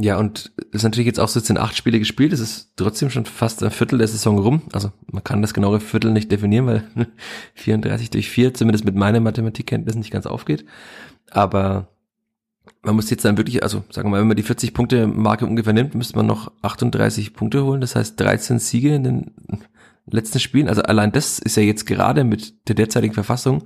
Ja, 0.00 0.16
und 0.16 0.52
ist 0.70 0.84
natürlich 0.84 1.06
jetzt 1.06 1.18
auch 1.18 1.26
so, 1.26 1.40
jetzt 1.40 1.48
sind 1.48 1.58
acht 1.58 1.76
Spiele 1.76 1.98
gespielt, 1.98 2.32
es 2.32 2.38
ist 2.38 2.72
trotzdem 2.76 3.10
schon 3.10 3.24
fast 3.24 3.64
ein 3.64 3.72
Viertel 3.72 3.98
der 3.98 4.06
Saison 4.06 4.38
rum. 4.38 4.62
Also 4.72 4.92
man 5.10 5.24
kann 5.24 5.42
das 5.42 5.54
genaue 5.54 5.80
Viertel 5.80 6.12
nicht 6.12 6.30
definieren, 6.30 6.66
weil 6.66 6.84
34 7.54 8.10
durch 8.10 8.30
4 8.30 8.54
zumindest 8.54 8.84
mit 8.84 8.94
meinen 8.94 9.24
Mathematikkenntnissen 9.24 9.98
nicht 9.98 10.12
ganz 10.12 10.26
aufgeht. 10.26 10.64
Aber 11.30 11.88
man 12.82 12.94
muss 12.94 13.10
jetzt 13.10 13.24
dann 13.24 13.36
wirklich, 13.38 13.64
also 13.64 13.82
sagen 13.90 14.08
wir 14.08 14.12
mal, 14.12 14.20
wenn 14.20 14.28
man 14.28 14.36
die 14.36 14.44
40 14.44 14.72
Punkte 14.72 15.08
Marke 15.08 15.46
ungefähr 15.46 15.72
nimmt, 15.72 15.96
müsste 15.96 16.16
man 16.16 16.26
noch 16.26 16.52
38 16.62 17.34
Punkte 17.34 17.64
holen. 17.64 17.80
Das 17.80 17.96
heißt 17.96 18.20
13 18.20 18.60
Siege 18.60 18.94
in 18.94 19.02
den 19.02 19.30
letzten 20.06 20.38
Spielen. 20.38 20.68
Also 20.68 20.82
allein 20.82 21.10
das 21.10 21.40
ist 21.40 21.56
ja 21.56 21.64
jetzt 21.64 21.86
gerade 21.86 22.22
mit 22.22 22.68
der 22.68 22.76
derzeitigen 22.76 23.14
Verfassung 23.14 23.64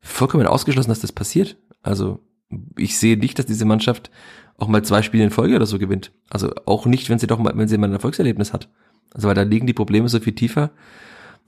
vollkommen 0.00 0.46
ausgeschlossen, 0.46 0.88
dass 0.88 1.00
das 1.00 1.12
passiert. 1.12 1.58
Also 1.82 2.20
ich 2.78 2.98
sehe 2.98 3.18
nicht, 3.18 3.38
dass 3.38 3.46
diese 3.46 3.66
Mannschaft 3.66 4.10
auch 4.58 4.68
mal 4.68 4.82
zwei 4.82 5.02
Spiele 5.02 5.24
in 5.24 5.30
Folge 5.30 5.56
oder 5.56 5.66
so 5.66 5.78
gewinnt. 5.78 6.12
Also 6.30 6.50
auch 6.64 6.86
nicht, 6.86 7.10
wenn 7.10 7.18
sie 7.18 7.26
doch 7.26 7.38
mal, 7.38 7.52
wenn 7.56 7.68
sie 7.68 7.78
mal 7.78 7.88
ein 7.88 7.92
Erfolgserlebnis 7.92 8.52
hat. 8.52 8.68
Also 9.12 9.28
weil 9.28 9.34
da 9.34 9.42
liegen 9.42 9.66
die 9.66 9.72
Probleme 9.72 10.08
so 10.08 10.20
viel 10.20 10.34
tiefer. 10.34 10.70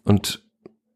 Und 0.04 0.42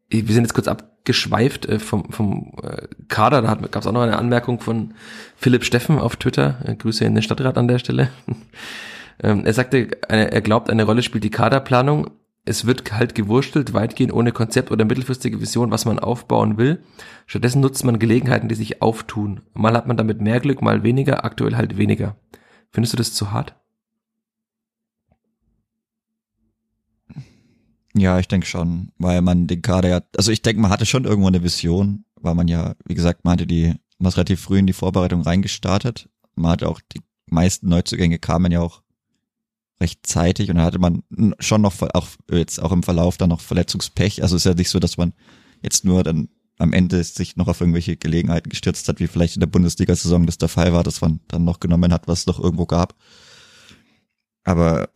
wir 0.09 0.33
sind 0.33 0.43
jetzt 0.43 0.53
kurz 0.53 0.67
abgeschweift 0.67 1.65
äh, 1.65 1.79
vom, 1.79 2.11
vom 2.11 2.53
äh, 2.61 2.87
Kader. 3.07 3.41
Da 3.41 3.55
gab 3.55 3.81
es 3.81 3.87
auch 3.87 3.91
noch 3.91 4.01
eine 4.01 4.17
Anmerkung 4.17 4.59
von 4.59 4.93
Philipp 5.35 5.63
Steffen 5.63 5.99
auf 5.99 6.15
Twitter. 6.15 6.59
Äh, 6.65 6.75
Grüße 6.75 7.05
in 7.05 7.15
den 7.15 7.23
Stadtrat 7.23 7.57
an 7.57 7.67
der 7.67 7.79
Stelle. 7.79 8.09
ähm, 9.23 9.45
er 9.45 9.53
sagte, 9.53 9.89
er 10.07 10.41
glaubt, 10.41 10.69
eine 10.69 10.83
Rolle 10.83 11.01
spielt 11.01 11.23
die 11.23 11.31
Kaderplanung 11.31 12.11
es 12.45 12.65
wird 12.65 12.91
halt 12.91 13.15
gewurstelt, 13.15 13.73
weitgehend 13.73 14.13
ohne 14.13 14.31
Konzept 14.31 14.71
oder 14.71 14.83
mittelfristige 14.85 15.39
Vision, 15.39 15.71
was 15.71 15.85
man 15.85 15.99
aufbauen 15.99 16.57
will. 16.57 16.83
Stattdessen 17.25 17.61
nutzt 17.61 17.85
man 17.85 17.99
Gelegenheiten, 17.99 18.49
die 18.49 18.55
sich 18.55 18.81
auftun. 18.81 19.41
Mal 19.53 19.73
hat 19.75 19.87
man 19.87 19.95
damit 19.95 20.19
mehr 20.21 20.39
Glück, 20.41 20.61
mal 20.61 20.83
weniger, 20.83 21.23
aktuell 21.23 21.55
halt 21.55 21.77
weniger. 21.77 22.17
Findest 22.71 22.93
du 22.93 22.97
das 22.97 23.13
zu 23.13 23.31
hart? 23.31 23.55
Ja, 27.95 28.19
ich 28.19 28.27
denke 28.27 28.47
schon, 28.47 28.91
weil 28.97 29.21
man 29.21 29.47
den 29.47 29.61
Kader 29.61 29.87
ja, 29.87 30.01
also 30.17 30.31
ich 30.31 30.41
denke, 30.41 30.61
man 30.61 30.71
hatte 30.71 30.85
schon 30.85 31.05
irgendwo 31.05 31.27
eine 31.27 31.43
Vision, 31.43 32.05
weil 32.15 32.33
man 32.33 32.47
ja, 32.47 32.73
wie 32.85 32.95
gesagt, 32.95 33.23
man 33.23 33.33
hatte 33.33 33.47
die, 33.47 33.75
man 33.99 34.09
ist 34.09 34.17
relativ 34.17 34.41
früh 34.41 34.57
in 34.57 34.67
die 34.67 34.73
Vorbereitung 34.73 35.21
reingestartet. 35.21 36.09
Man 36.35 36.51
hatte 36.51 36.67
auch 36.67 36.81
die 36.93 37.01
meisten 37.27 37.69
Neuzugänge 37.69 38.17
kamen 38.17 38.51
ja 38.51 38.61
auch 38.61 38.81
recht 39.83 40.07
zeitig 40.07 40.49
und 40.49 40.55
da 40.55 40.63
hatte 40.63 40.79
man 40.79 41.03
schon 41.39 41.61
noch 41.61 41.75
auch 41.93 42.07
jetzt 42.31 42.61
auch 42.61 42.71
im 42.71 42.83
Verlauf 42.83 43.17
dann 43.17 43.29
noch 43.29 43.41
Verletzungspech. 43.41 44.23
Also 44.23 44.37
ist 44.37 44.45
ja 44.45 44.53
nicht 44.53 44.69
so, 44.69 44.79
dass 44.79 44.97
man 44.97 45.13
jetzt 45.61 45.83
nur 45.83 46.03
dann 46.03 46.29
am 46.57 46.71
Ende 46.71 47.03
sich 47.03 47.35
noch 47.35 47.49
auf 47.49 47.59
irgendwelche 47.59 47.97
Gelegenheiten 47.97 48.49
gestürzt 48.49 48.87
hat, 48.87 48.99
wie 48.99 49.07
vielleicht 49.07 49.35
in 49.35 49.41
der 49.41 49.47
Bundesliga-Saison 49.47 50.25
das 50.25 50.37
der 50.37 50.49
Fall 50.49 50.71
war, 50.71 50.83
dass 50.83 51.01
man 51.01 51.19
dann 51.27 51.43
noch 51.43 51.59
genommen 51.59 51.91
hat, 51.91 52.07
was 52.07 52.21
es 52.21 52.27
noch 52.27 52.39
irgendwo 52.39 52.65
gab. 52.65 52.95
Aber 54.45 54.89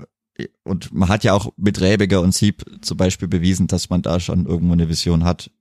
und 0.63 0.93
man 0.93 1.09
hat 1.09 1.23
ja 1.23 1.33
auch 1.33 1.51
mit 1.57 1.81
Rebiger 1.81 2.21
und 2.21 2.33
Sieb 2.33 2.63
zum 2.81 2.95
Beispiel 2.95 3.27
bewiesen, 3.27 3.67
dass 3.67 3.89
man 3.89 4.01
da 4.01 4.19
schon 4.19 4.45
irgendwo 4.45 4.73
eine 4.73 4.87
Vision 4.87 5.23
hat 5.23 5.51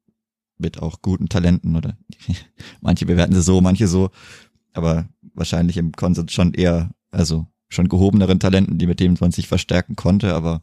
mit 0.59 0.81
auch 0.81 1.03
guten 1.03 1.29
Talenten 1.29 1.77
oder 1.77 1.97
manche 2.81 3.07
bewerten 3.07 3.35
sie 3.35 3.43
so, 3.43 3.61
manche 3.61 3.89
so, 3.89 4.11
aber 4.73 5.09
wahrscheinlich 5.35 5.79
im 5.79 5.93
Konsens 5.93 6.33
schon 6.33 6.55
eher, 6.55 6.91
also 7.11 7.47
schon 7.69 7.89
gehobeneren 7.89 8.41
Talenten, 8.41 8.79
die 8.79 8.87
mit 8.87 9.01
denen 9.01 9.17
man 9.21 9.33
sich 9.33 9.49
verstärken 9.49 9.97
konnte, 9.97 10.35
aber 10.35 10.63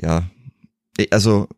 ja, 0.00 0.30
also 1.10 1.48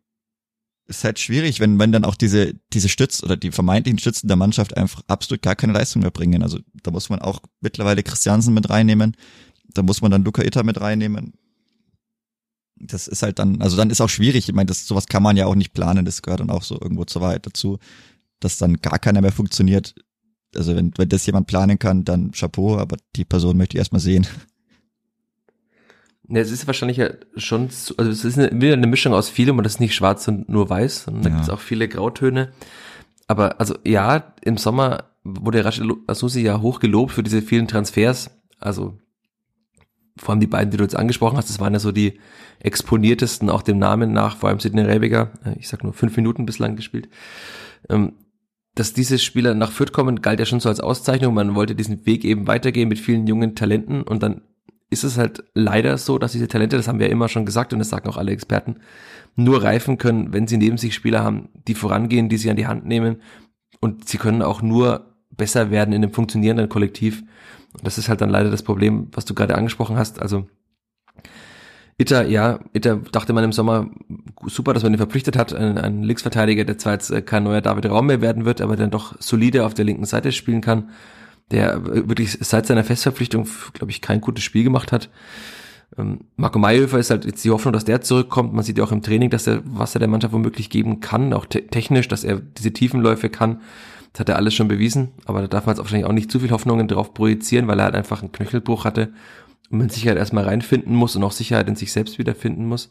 ist 0.88 1.04
halt 1.04 1.18
schwierig, 1.18 1.60
wenn, 1.60 1.78
wenn 1.78 1.92
dann 1.92 2.04
auch 2.04 2.14
diese, 2.14 2.54
diese 2.72 2.88
Stütz 2.88 3.22
oder 3.22 3.36
die 3.36 3.50
vermeintlichen 3.50 3.98
Stützen 3.98 4.28
der 4.28 4.36
Mannschaft 4.36 4.76
einfach 4.76 5.02
absolut 5.08 5.42
gar 5.42 5.56
keine 5.56 5.72
Leistung 5.72 6.02
mehr 6.02 6.12
bringen. 6.12 6.42
Also 6.42 6.60
da 6.82 6.90
muss 6.92 7.08
man 7.08 7.20
auch 7.20 7.40
mittlerweile 7.60 8.02
Christiansen 8.02 8.54
mit 8.54 8.70
reinnehmen, 8.70 9.16
da 9.74 9.82
muss 9.82 10.00
man 10.00 10.10
dann 10.10 10.24
Luca 10.24 10.42
Itter 10.42 10.62
mit 10.62 10.80
reinnehmen. 10.80 11.34
Das 12.76 13.08
ist 13.08 13.22
halt 13.22 13.38
dann, 13.38 13.60
also 13.62 13.76
dann 13.76 13.90
ist 13.90 14.00
auch 14.00 14.08
schwierig. 14.08 14.48
Ich 14.48 14.54
meine, 14.54 14.66
das, 14.66 14.86
sowas 14.86 15.06
kann 15.06 15.22
man 15.22 15.36
ja 15.36 15.46
auch 15.46 15.54
nicht 15.54 15.72
planen, 15.72 16.04
das 16.04 16.22
gehört 16.22 16.40
dann 16.40 16.50
auch 16.50 16.62
so 16.62 16.78
irgendwo 16.80 17.04
zur 17.04 17.22
Wahrheit 17.22 17.46
dazu, 17.46 17.78
dass 18.38 18.58
dann 18.58 18.76
gar 18.76 18.98
keiner 18.98 19.22
mehr 19.22 19.32
funktioniert 19.32 19.94
also 20.56 20.76
wenn, 20.76 20.92
wenn 20.96 21.08
das 21.08 21.26
jemand 21.26 21.46
planen 21.46 21.78
kann, 21.78 22.04
dann 22.04 22.32
Chapeau, 22.32 22.78
aber 22.78 22.96
die 23.14 23.24
Person 23.24 23.56
möchte 23.56 23.76
ich 23.76 23.78
erstmal 23.78 24.00
sehen. 24.00 24.26
Ja, 26.28 26.40
es 26.40 26.50
ist 26.50 26.66
wahrscheinlich 26.66 26.96
ja 26.96 27.10
schon, 27.36 27.68
also 27.96 28.10
es 28.10 28.24
ist 28.24 28.38
eine, 28.38 28.50
wieder 28.60 28.72
eine 28.72 28.86
Mischung 28.88 29.12
aus 29.12 29.28
vielem 29.28 29.58
und 29.58 29.64
das 29.64 29.74
ist 29.74 29.80
nicht 29.80 29.94
schwarz 29.94 30.26
und 30.26 30.48
nur 30.48 30.68
weiß, 30.68 31.04
sondern 31.04 31.22
da 31.22 31.28
ja. 31.28 31.34
gibt 31.36 31.46
es 31.46 31.50
auch 31.50 31.60
viele 31.60 31.88
Grautöne. 31.88 32.52
Aber 33.28 33.60
also 33.60 33.76
ja, 33.84 34.34
im 34.42 34.56
Sommer 34.56 35.04
wurde 35.22 35.64
Rashid 35.64 35.84
Asusi 36.06 36.42
ja 36.42 36.60
hoch 36.60 36.80
gelobt 36.80 37.12
für 37.12 37.22
diese 37.22 37.42
vielen 37.42 37.68
Transfers. 37.68 38.30
Also 38.58 38.98
vor 40.16 40.30
allem 40.30 40.40
die 40.40 40.46
beiden, 40.46 40.70
die 40.70 40.78
du 40.78 40.84
jetzt 40.84 40.96
angesprochen 40.96 41.36
hast, 41.36 41.50
das 41.50 41.60
waren 41.60 41.74
ja 41.74 41.78
so 41.78 41.92
die 41.92 42.18
exponiertesten, 42.60 43.50
auch 43.50 43.62
dem 43.62 43.78
Namen 43.78 44.12
nach, 44.12 44.36
vor 44.36 44.48
allem 44.48 44.60
Sidney 44.60 44.82
Rebiger. 44.82 45.32
Ich 45.58 45.68
sag 45.68 45.84
nur 45.84 45.92
fünf 45.92 46.16
Minuten 46.16 46.46
bislang 46.46 46.74
gespielt. 46.74 47.08
Dass 48.76 48.92
diese 48.92 49.18
Spieler 49.18 49.54
nach 49.54 49.72
Fürth 49.72 49.92
kommen, 49.92 50.22
galt 50.22 50.38
ja 50.38 50.46
schon 50.46 50.60
so 50.60 50.68
als 50.68 50.80
Auszeichnung. 50.80 51.34
Man 51.34 51.56
wollte 51.56 51.74
diesen 51.74 52.06
Weg 52.06 52.24
eben 52.24 52.46
weitergehen 52.46 52.88
mit 52.88 53.00
vielen 53.00 53.26
jungen 53.26 53.56
Talenten 53.56 54.02
und 54.02 54.22
dann 54.22 54.42
ist 54.88 55.02
es 55.02 55.18
halt 55.18 55.42
leider 55.54 55.98
so, 55.98 56.18
dass 56.18 56.32
diese 56.32 56.46
Talente, 56.46 56.76
das 56.76 56.86
haben 56.86 57.00
wir 57.00 57.06
ja 57.06 57.12
immer 57.12 57.28
schon 57.28 57.44
gesagt 57.44 57.72
und 57.72 57.80
das 57.80 57.88
sagen 57.88 58.08
auch 58.08 58.16
alle 58.16 58.30
Experten, 58.30 58.76
nur 59.34 59.64
reifen 59.64 59.98
können, 59.98 60.32
wenn 60.32 60.46
sie 60.46 60.58
neben 60.58 60.78
sich 60.78 60.94
Spieler 60.94 61.24
haben, 61.24 61.48
die 61.66 61.74
vorangehen, 61.74 62.28
die 62.28 62.36
sie 62.36 62.50
an 62.50 62.56
die 62.56 62.68
Hand 62.68 62.86
nehmen 62.86 63.16
und 63.80 64.08
sie 64.08 64.18
können 64.18 64.42
auch 64.42 64.62
nur 64.62 65.16
besser 65.30 65.70
werden 65.70 65.92
in 65.92 66.02
einem 66.02 66.12
funktionierenden 66.12 66.68
Kollektiv. 66.68 67.22
Und 67.72 67.86
das 67.86 67.98
ist 67.98 68.08
halt 68.08 68.20
dann 68.20 68.30
leider 68.30 68.50
das 68.50 68.62
Problem, 68.62 69.08
was 69.12 69.24
du 69.24 69.34
gerade 69.34 69.56
angesprochen 69.56 69.96
hast. 69.96 70.20
Also 70.20 70.46
Itter, 71.98 72.26
ja, 72.26 72.60
Itter 72.74 72.96
dachte 73.10 73.32
man 73.32 73.44
im 73.44 73.52
Sommer, 73.52 73.88
super, 74.44 74.74
dass 74.74 74.82
man 74.82 74.92
ihn 74.92 74.98
verpflichtet 74.98 75.36
hat, 75.36 75.54
ein, 75.54 75.78
ein 75.78 76.02
Linksverteidiger, 76.02 76.64
der 76.64 76.76
zwar 76.76 76.92
jetzt 76.92 77.10
äh, 77.10 77.22
kein 77.22 77.44
neuer 77.44 77.62
David 77.62 77.86
Raum 77.86 78.06
mehr 78.06 78.20
werden 78.20 78.44
wird, 78.44 78.60
aber 78.60 78.76
dann 78.76 78.90
doch 78.90 79.14
solide 79.18 79.64
auf 79.64 79.72
der 79.72 79.86
linken 79.86 80.04
Seite 80.04 80.32
spielen 80.32 80.60
kann, 80.60 80.90
der 81.50 81.86
wirklich 81.86 82.36
seit 82.40 82.66
seiner 82.66 82.84
Festverpflichtung, 82.84 83.48
glaube 83.72 83.90
ich, 83.90 84.02
kein 84.02 84.20
gutes 84.20 84.44
Spiel 84.44 84.62
gemacht 84.62 84.92
hat. 84.92 85.08
Ähm, 85.96 86.20
Marco 86.36 86.58
Mayhöfer 86.58 86.98
ist 86.98 87.10
halt 87.10 87.24
jetzt 87.24 87.42
die 87.44 87.50
Hoffnung, 87.50 87.72
dass 87.72 87.86
der 87.86 88.02
zurückkommt. 88.02 88.52
Man 88.52 88.64
sieht 88.64 88.76
ja 88.76 88.84
auch 88.84 88.92
im 88.92 89.00
Training, 89.00 89.30
dass 89.30 89.46
er, 89.46 89.62
was 89.64 89.94
er 89.94 90.00
der 90.00 90.08
Mannschaft 90.08 90.34
womöglich 90.34 90.68
geben 90.68 91.00
kann, 91.00 91.32
auch 91.32 91.46
te 91.46 91.66
technisch, 91.66 92.08
dass 92.08 92.24
er 92.24 92.40
diese 92.40 92.72
Tiefenläufe 92.72 93.30
kann. 93.30 93.62
Das 94.12 94.20
hat 94.20 94.28
er 94.28 94.36
alles 94.36 94.54
schon 94.54 94.68
bewiesen, 94.68 95.12
aber 95.24 95.42
da 95.42 95.46
darf 95.46 95.66
man 95.66 95.74
jetzt 95.74 95.82
wahrscheinlich 95.82 96.06
auch 96.06 96.12
nicht 96.12 96.30
zu 96.30 96.40
viel 96.40 96.50
Hoffnungen 96.50 96.88
drauf 96.88 97.14
projizieren, 97.14 97.68
weil 97.68 97.78
er 97.78 97.86
halt 97.86 97.94
einfach 97.94 98.20
einen 98.20 98.32
Knöchelbruch 98.32 98.84
hatte 98.84 99.12
und 99.70 99.78
man 99.78 99.88
Sicherheit 99.88 100.18
erstmal 100.18 100.44
reinfinden 100.44 100.94
muss 100.94 101.16
und 101.16 101.24
auch 101.24 101.32
Sicherheit 101.32 101.68
in 101.68 101.76
sich 101.76 101.92
selbst 101.92 102.18
wiederfinden 102.18 102.66
muss. 102.66 102.90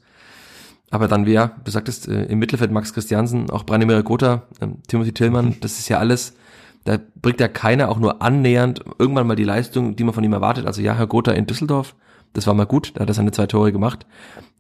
Aber 0.92 1.08
dann, 1.08 1.26
wie 1.26 1.34
ja, 1.34 1.56
du 1.64 1.72
sagtest, 1.72 2.08
äh, 2.08 2.26
im 2.26 2.40
Mittelfeld 2.40 2.72
Max 2.72 2.94
Christiansen, 2.94 3.50
auch 3.50 3.64
Branimir 3.64 4.04
Gotha, 4.04 4.44
äh, 4.60 4.68
Timothy 4.88 5.14
Tillmann, 5.14 5.56
das 5.62 5.80
ist 5.80 5.90
ja 5.90 5.98
alles, 5.98 6.36
da 6.84 7.00
bringt 7.22 7.40
ja 7.40 7.48
keiner 7.48 7.90
auch 7.90 8.00
nur 8.00 8.22
annähernd 8.22 8.84
irgendwann 9.00 9.28
mal 9.28 9.36
die 9.36 9.44
Leistung, 9.44 9.96
die 9.96 10.04
man 10.04 10.14
von 10.14 10.24
ihm 10.24 10.34
erwartet. 10.34 10.68
Also 10.68 10.82
ja, 10.82 10.96
Herr 10.96 11.08
Gotha 11.08 11.32
in 11.32 11.48
Düsseldorf, 11.48 11.96
das 12.34 12.46
war 12.48 12.54
mal 12.54 12.66
gut, 12.66 12.94
da 12.96 13.02
hat 13.02 13.10
er 13.10 13.14
seine 13.14 13.32
zwei 13.32 13.48
Tore 13.48 13.72
gemacht. 13.72 14.06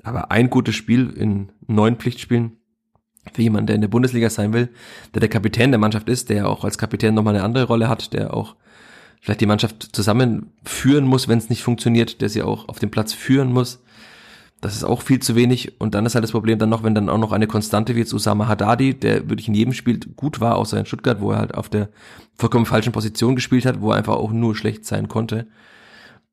Aber 0.03 0.31
ein 0.31 0.49
gutes 0.49 0.75
Spiel 0.75 1.11
in 1.11 1.51
neun 1.67 1.97
Pflichtspielen 1.97 2.57
für 3.33 3.41
jemanden, 3.41 3.67
der 3.67 3.75
in 3.75 3.81
der 3.81 3.87
Bundesliga 3.87 4.29
sein 4.29 4.53
will, 4.53 4.69
der 5.13 5.19
der 5.19 5.29
Kapitän 5.29 5.71
der 5.71 5.79
Mannschaft 5.79 6.09
ist, 6.09 6.29
der 6.29 6.49
auch 6.49 6.63
als 6.63 6.77
Kapitän 6.77 7.13
nochmal 7.13 7.35
eine 7.35 7.43
andere 7.43 7.65
Rolle 7.65 7.89
hat, 7.89 8.13
der 8.13 8.33
auch 8.33 8.55
vielleicht 9.25 9.41
die 9.41 9.47
Mannschaft 9.47 9.89
zusammenführen 9.91 11.05
muss, 11.05 11.27
wenn 11.27 11.39
es 11.39 11.49
nicht 11.49 11.63
funktioniert, 11.63 12.21
der 12.21 12.29
sie 12.29 12.43
auch 12.43 12.69
auf 12.69 12.77
dem 12.77 12.91
Platz 12.91 13.11
führen 13.11 13.51
muss. 13.51 13.81
Das 14.61 14.75
ist 14.75 14.83
auch 14.83 15.01
viel 15.01 15.19
zu 15.19 15.35
wenig. 15.35 15.81
Und 15.81 15.95
dann 15.95 16.05
ist 16.05 16.13
halt 16.13 16.23
das 16.23 16.31
Problem 16.31 16.59
dann 16.59 16.69
noch, 16.69 16.83
wenn 16.83 16.93
dann 16.93 17.09
auch 17.09 17.17
noch 17.17 17.31
eine 17.31 17.47
Konstante 17.47 17.95
wie 17.95 18.01
jetzt 18.01 18.13
Usama 18.13 18.47
Haddadi, 18.47 18.93
der 18.93 19.27
wirklich 19.27 19.47
in 19.47 19.55
jedem 19.55 19.73
Spiel 19.73 19.99
gut 20.15 20.41
war, 20.41 20.57
außer 20.57 20.77
in 20.77 20.85
Stuttgart, 20.85 21.21
wo 21.21 21.31
er 21.31 21.39
halt 21.39 21.55
auf 21.55 21.69
der 21.69 21.89
vollkommen 22.35 22.67
falschen 22.67 22.93
Position 22.93 23.33
gespielt 23.33 23.65
hat, 23.65 23.81
wo 23.81 23.89
er 23.89 23.97
einfach 23.97 24.13
auch 24.13 24.31
nur 24.31 24.55
schlecht 24.55 24.85
sein 24.85 25.07
konnte. 25.07 25.47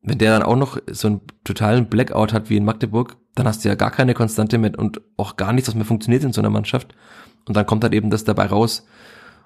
Wenn 0.03 0.19
der 0.19 0.37
dann 0.37 0.43
auch 0.43 0.55
noch 0.55 0.77
so 0.91 1.07
einen 1.07 1.21
totalen 1.43 1.87
Blackout 1.87 2.31
hat 2.31 2.51
wie 2.51 2.57
in 2.57 2.65
Magdeburg, 2.65 3.17
dann 3.33 3.47
hast 3.47 3.65
du 3.65 3.69
ja 3.69 3.75
gar 3.75 3.89
keine 3.89 4.13
Konstante 4.13 4.59
mehr 4.59 4.77
und 4.77 5.01
auch 5.17 5.35
gar 5.35 5.51
nichts, 5.51 5.67
was 5.67 5.75
mehr 5.75 5.85
funktioniert 5.85 6.23
in 6.23 6.33
so 6.33 6.41
einer 6.41 6.51
Mannschaft. 6.51 6.93
Und 7.47 7.57
dann 7.57 7.65
kommt 7.65 7.83
halt 7.83 7.95
eben 7.95 8.11
das 8.11 8.23
dabei 8.23 8.45
raus. 8.45 8.85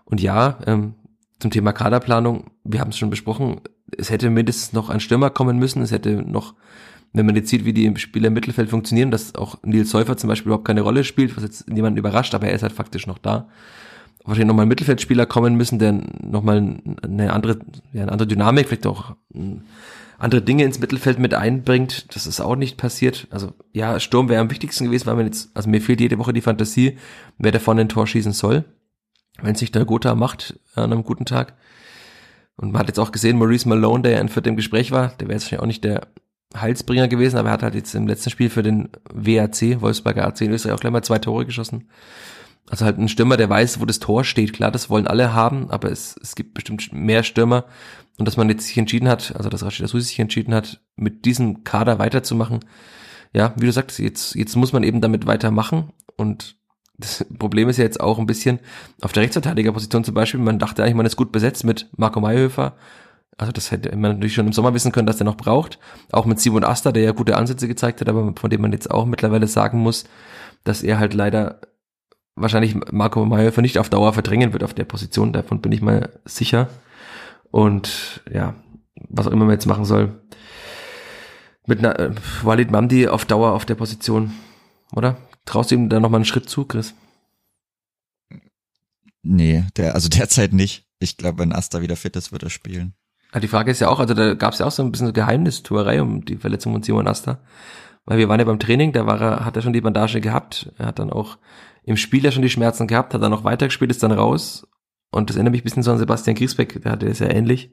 Und 0.04 0.20
ja, 0.20 0.60
ähm, 0.66 0.96
zum 1.40 1.52
Thema 1.52 1.72
Kaderplanung, 1.72 2.52
wir 2.64 2.80
haben 2.80 2.90
es 2.90 2.98
schon 2.98 3.10
besprochen, 3.10 3.62
es 3.96 4.10
hätte 4.10 4.30
mindestens 4.30 4.74
noch 4.74 4.90
ein 4.90 5.00
Stürmer 5.00 5.30
kommen 5.30 5.58
müssen, 5.58 5.82
es 5.82 5.92
hätte 5.92 6.24
noch, 6.24 6.56
wenn 7.14 7.26
man 7.26 7.36
jetzt 7.36 7.50
sieht, 7.50 7.66
wie 7.66 7.74
die 7.74 7.96
Spieler 7.98 8.28
im 8.28 8.34
Mittelfeld 8.34 8.70
funktionieren, 8.70 9.12
dass 9.12 9.36
auch 9.36 9.58
Nils 9.64 9.90
Säufer 9.90 10.18
zum 10.18 10.30
Beispiel 10.30 10.48
überhaupt 10.48 10.66
keine 10.66 10.82
Rolle 10.82 11.04
spielt, 11.04 11.36
was 11.36 11.44
jetzt 11.44 11.70
niemanden 11.70 12.00
überrascht, 12.00 12.34
aber 12.34 12.48
er 12.48 12.54
ist 12.54 12.64
halt 12.64 12.74
faktisch 12.74 13.08
noch 13.08 13.18
da. 13.18 13.48
Wahrscheinlich 14.24 14.48
nochmal 14.48 14.66
ein 14.66 14.70
Mittelfeldspieler 14.70 15.26
kommen 15.26 15.56
müssen, 15.56 15.80
der 15.80 15.94
nochmal 15.94 16.82
eine 17.02 17.32
andere, 17.32 17.60
ja, 17.94 18.02
eine 18.02 18.12
andere 18.12 18.28
Dynamik, 18.28 18.68
vielleicht 18.68 18.86
auch 18.86 19.16
andere 20.18 20.42
Dinge 20.42 20.66
ins 20.66 20.80
Mittelfeld 20.80 21.18
mit 21.18 21.34
einbringt. 21.34 22.14
Das 22.14 22.28
ist 22.28 22.42
auch 22.42 22.58
nicht 22.58 22.76
passiert. 22.76 23.28
Also 23.30 23.54
ja, 23.72 24.02
Sturm 24.02 24.28
wäre 24.28 24.42
am 24.42 24.52
wichtigsten 24.52 24.84
gewesen, 24.84 25.06
weil 25.06 25.16
man 25.16 25.28
jetzt, 25.28 25.52
also 25.54 25.70
mir 25.70 25.80
fehlt 25.80 26.02
jede 26.02 26.18
Woche 26.18 26.34
die 26.34 26.42
Fantasie, 26.42 26.98
wer 27.38 27.54
da 27.54 27.60
vorne 27.60 27.82
ein 27.82 27.90
Tor 27.90 28.06
schießen 28.06 28.34
soll 28.34 28.66
wenn 29.42 29.56
sich 29.56 29.72
der 29.72 29.86
Gotha 29.86 30.16
macht 30.16 30.60
an 30.76 30.92
einem 30.92 31.04
guten 31.04 31.26
Tag. 31.26 31.54
Und 32.56 32.72
man 32.72 32.80
hat 32.80 32.88
jetzt 32.88 33.00
auch 33.00 33.12
gesehen, 33.12 33.38
Maurice 33.38 33.70
Malone, 33.70 34.04
der 34.04 34.14
ja 34.14 34.20
in 34.20 34.30
viertem 34.30 34.56
Gespräch 34.56 34.92
war, 34.92 35.10
der 35.20 35.28
wäre 35.28 35.40
jetzt 35.40 35.54
auch 35.60 35.66
nicht 35.66 35.84
der 35.84 36.08
Heilsbringer 36.56 37.08
gewesen, 37.08 37.38
aber 37.38 37.50
er 37.50 37.54
hat 37.54 37.64
halt 37.64 37.76
jetzt 37.76 37.94
im 37.94 38.08
letzten 38.08 38.30
Spiel 38.30 38.50
für 38.50 38.64
den 38.64 38.90
WAC, 39.14 39.82
Wolfsberger 39.82 40.26
AC 40.26 40.42
in 40.42 40.52
Österreich 40.52 40.76
auch 40.76 40.80
gleich 40.80 40.94
mal 40.94 41.04
zwei 41.04 41.20
Tore 41.20 41.46
geschossen. 41.46 41.90
Also 42.70 42.84
halt 42.86 42.98
ein 42.98 43.10
Stürmer, 43.10 43.38
der 43.38 43.50
weiß, 43.50 43.80
wo 43.80 43.86
das 43.86 44.00
Tor 44.00 44.24
steht. 44.24 44.54
Klar, 44.54 44.72
das 44.72 44.90
wollen 44.90 45.08
alle 45.08 45.34
haben, 45.34 45.70
aber 45.70 45.92
es, 45.92 46.20
es 46.22 46.36
gibt 46.36 46.54
bestimmt 46.54 46.92
mehr 46.92 47.24
Stürmer. 47.24 47.66
Und 48.18 48.28
dass 48.28 48.38
man 48.38 48.50
jetzt 48.50 48.68
sich 48.68 48.78
entschieden 48.78 49.08
hat, 49.08 49.36
also 49.36 49.50
dass 49.50 49.64
Rashida 49.64 49.88
Susi 49.88 50.08
sich 50.08 50.20
entschieden 50.20 50.54
hat, 50.54 50.82
mit 50.96 51.26
diesem 51.26 51.64
Kader 51.64 52.00
weiterzumachen, 52.00 52.62
ja, 53.34 53.54
wie 53.58 53.68
du 53.68 53.72
sagst, 53.72 54.00
jetzt, 54.00 54.36
jetzt 54.36 54.56
muss 54.56 54.74
man 54.74 54.84
eben 54.84 55.02
damit 55.02 55.28
weitermachen. 55.28 55.94
Und 56.16 56.57
das 56.98 57.26
Problem 57.38 57.70
ist 57.70 57.78
ja 57.78 57.84
jetzt 57.84 58.00
auch 58.00 58.18
ein 58.18 58.26
bisschen 58.26 58.60
auf 59.02 59.14
der 59.14 59.24
Rechtsverteidigerposition 59.24 60.04
zum 60.04 60.16
Beispiel. 60.16 60.40
Man 60.40 60.60
dachte 60.60 60.84
eigentlich, 60.84 60.96
man 60.96 61.06
ist 61.06 61.16
gut 61.16 61.32
besetzt 61.32 61.64
mit 61.64 61.90
Marco 61.96 62.20
Mayhöfer. 62.20 62.76
Also 63.38 63.52
das 63.52 63.70
hätte 63.70 63.96
man 63.96 64.14
natürlich 64.14 64.34
schon 64.34 64.48
im 64.48 64.54
Sommer 64.54 64.74
wissen 64.74 64.92
können, 64.92 65.06
dass 65.06 65.18
der 65.18 65.26
noch 65.26 65.38
braucht. 65.38 65.78
Auch 66.12 66.26
mit 66.26 66.40
Simon 66.40 66.64
Asta, 66.64 66.92
der 66.92 67.04
ja 67.04 67.12
gute 67.12 67.38
Ansätze 67.38 67.68
gezeigt 67.68 68.02
hat, 68.02 68.10
aber 68.10 68.34
von 68.36 68.50
dem 68.50 68.62
man 68.62 68.72
jetzt 68.72 68.90
auch 68.90 69.06
mittlerweile 69.06 69.46
sagen 69.46 69.80
muss, 69.80 70.06
dass 70.64 70.82
er 70.82 70.98
halt 70.98 71.14
leider 71.14 71.62
wahrscheinlich 72.36 72.76
Marco 72.92 73.24
Mayhöfer 73.26 73.62
nicht 73.62 73.78
auf 73.78 73.90
Dauer 73.90 74.14
verdrängen 74.14 74.54
wird 74.54 74.64
auf 74.64 74.74
der 74.74 74.86
Position. 74.86 75.34
Davon 75.34 75.62
bin 75.62 75.72
ich 75.72 75.82
mal 75.82 76.20
sicher. 76.26 76.70
Und 77.52 78.22
ja, 78.32 78.56
was 79.10 79.28
auch 79.28 79.32
immer 79.32 79.46
man 79.46 79.54
jetzt 79.54 79.68
machen 79.68 79.86
soll. 79.86 80.20
Mit 81.68 81.80
einer, 81.80 82.00
äh, 82.00 82.12
Walid 82.44 82.72
Mamdi 82.72 83.08
auf 83.08 83.26
Dauer 83.26 83.52
auf 83.52 83.66
der 83.66 83.76
Position, 83.76 84.32
oder? 84.96 85.18
Traust 85.48 85.72
du 85.72 85.76
ihm 85.76 85.90
da 85.90 86.00
nochmal 86.00 86.20
einen 86.20 86.26
Schritt 86.26 86.50
zu, 86.50 86.66
Chris? 86.66 86.94
Nee, 89.24 89.64
der, 89.78 89.96
also 89.96 90.10
derzeit 90.10 90.54
nicht. 90.54 90.86
Ich 91.00 91.18
glaube, 91.18 91.40
wenn 91.40 91.54
Asta 91.54 91.82
wieder 91.82 91.96
fit 91.96 92.16
ist, 92.16 92.32
wird 92.32 92.44
er 92.44 92.50
spielen. 92.50 92.94
Ja, 93.34 93.40
die 93.40 93.48
Frage 93.48 93.72
ist 93.72 93.80
ja 93.80 93.90
auch, 93.90 94.00
also 94.00 94.14
da 94.14 94.36
gab 94.36 94.54
es 94.54 94.60
ja 94.60 94.66
auch 94.66 94.72
so 94.72 94.84
ein 94.84 94.92
bisschen 94.92 95.14
Geheimnistuerei 95.14 96.02
um 96.02 96.24
die 96.24 96.38
Verletzung 96.38 96.74
von 96.74 96.84
Simon 96.84 97.08
Asta. 97.08 97.40
Weil 98.06 98.20
wir 98.20 98.30
waren 98.30 98.40
ja 98.40 98.46
beim 98.46 98.60
Training, 98.60 98.94
da 98.94 99.06
war 99.06 99.20
er, 99.20 99.46
hat 99.46 99.56
er 99.56 99.62
schon 99.62 99.74
die 99.74 99.82
Bandage 99.82 100.22
gehabt. 100.22 100.72
Er 100.78 100.88
hat 100.88 101.00
dann 101.00 101.12
auch 101.12 101.38
im 101.84 101.98
Spiel 101.98 102.24
ja 102.24 102.32
schon 102.32 102.42
die 102.42 102.50
Schmerzen 102.50 102.88
gehabt, 102.88 103.14
hat 103.14 103.22
dann 103.22 103.32
noch 103.32 103.44
weitergespielt, 103.44 103.92
ist 103.92 104.04
dann 104.04 104.12
raus. 104.12 104.68
Und 105.12 105.30
das 105.30 105.38
erinnert 105.38 105.54
mich 105.54 105.62
ein 105.62 105.64
bisschen 105.64 105.84
so 105.84 105.92
an 105.92 105.98
Sebastian 105.98 106.36
Griesbeck, 106.36 106.82
der 106.82 106.92
hatte 106.92 107.08
es 107.08 107.20
ja 107.20 107.28
ähnlich. 107.28 107.72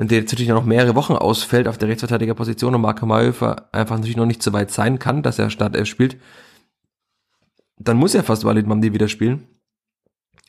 Wenn 0.00 0.08
der 0.08 0.20
jetzt 0.20 0.32
natürlich 0.32 0.48
noch 0.48 0.64
mehrere 0.64 0.94
Wochen 0.94 1.12
ausfällt 1.12 1.68
auf 1.68 1.76
der 1.76 1.90
Rechtsverteidigerposition 1.90 2.74
und 2.74 2.80
Marco 2.80 3.04
Mayhofer 3.04 3.68
einfach 3.70 3.96
natürlich 3.96 4.16
noch 4.16 4.24
nicht 4.24 4.42
so 4.42 4.54
weit 4.54 4.70
sein 4.70 4.98
kann, 4.98 5.22
dass 5.22 5.38
er 5.38 5.50
Startelf 5.50 5.86
spielt, 5.86 6.16
dann 7.76 7.98
muss 7.98 8.14
er 8.14 8.24
fast 8.24 8.46
Walid 8.46 8.66
Mamdi 8.66 8.94
wieder 8.94 9.08
spielen. 9.08 9.46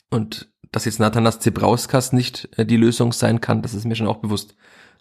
Und 0.08 0.50
dass 0.70 0.86
jetzt 0.86 1.00
Nathanas 1.00 1.38
Zebrauskas 1.40 2.14
nicht 2.14 2.48
äh, 2.56 2.64
die 2.64 2.78
Lösung 2.78 3.12
sein 3.12 3.42
kann, 3.42 3.60
das 3.60 3.74
ist 3.74 3.84
mir 3.84 3.94
schon 3.94 4.06
auch 4.06 4.20
bewusst. 4.20 4.54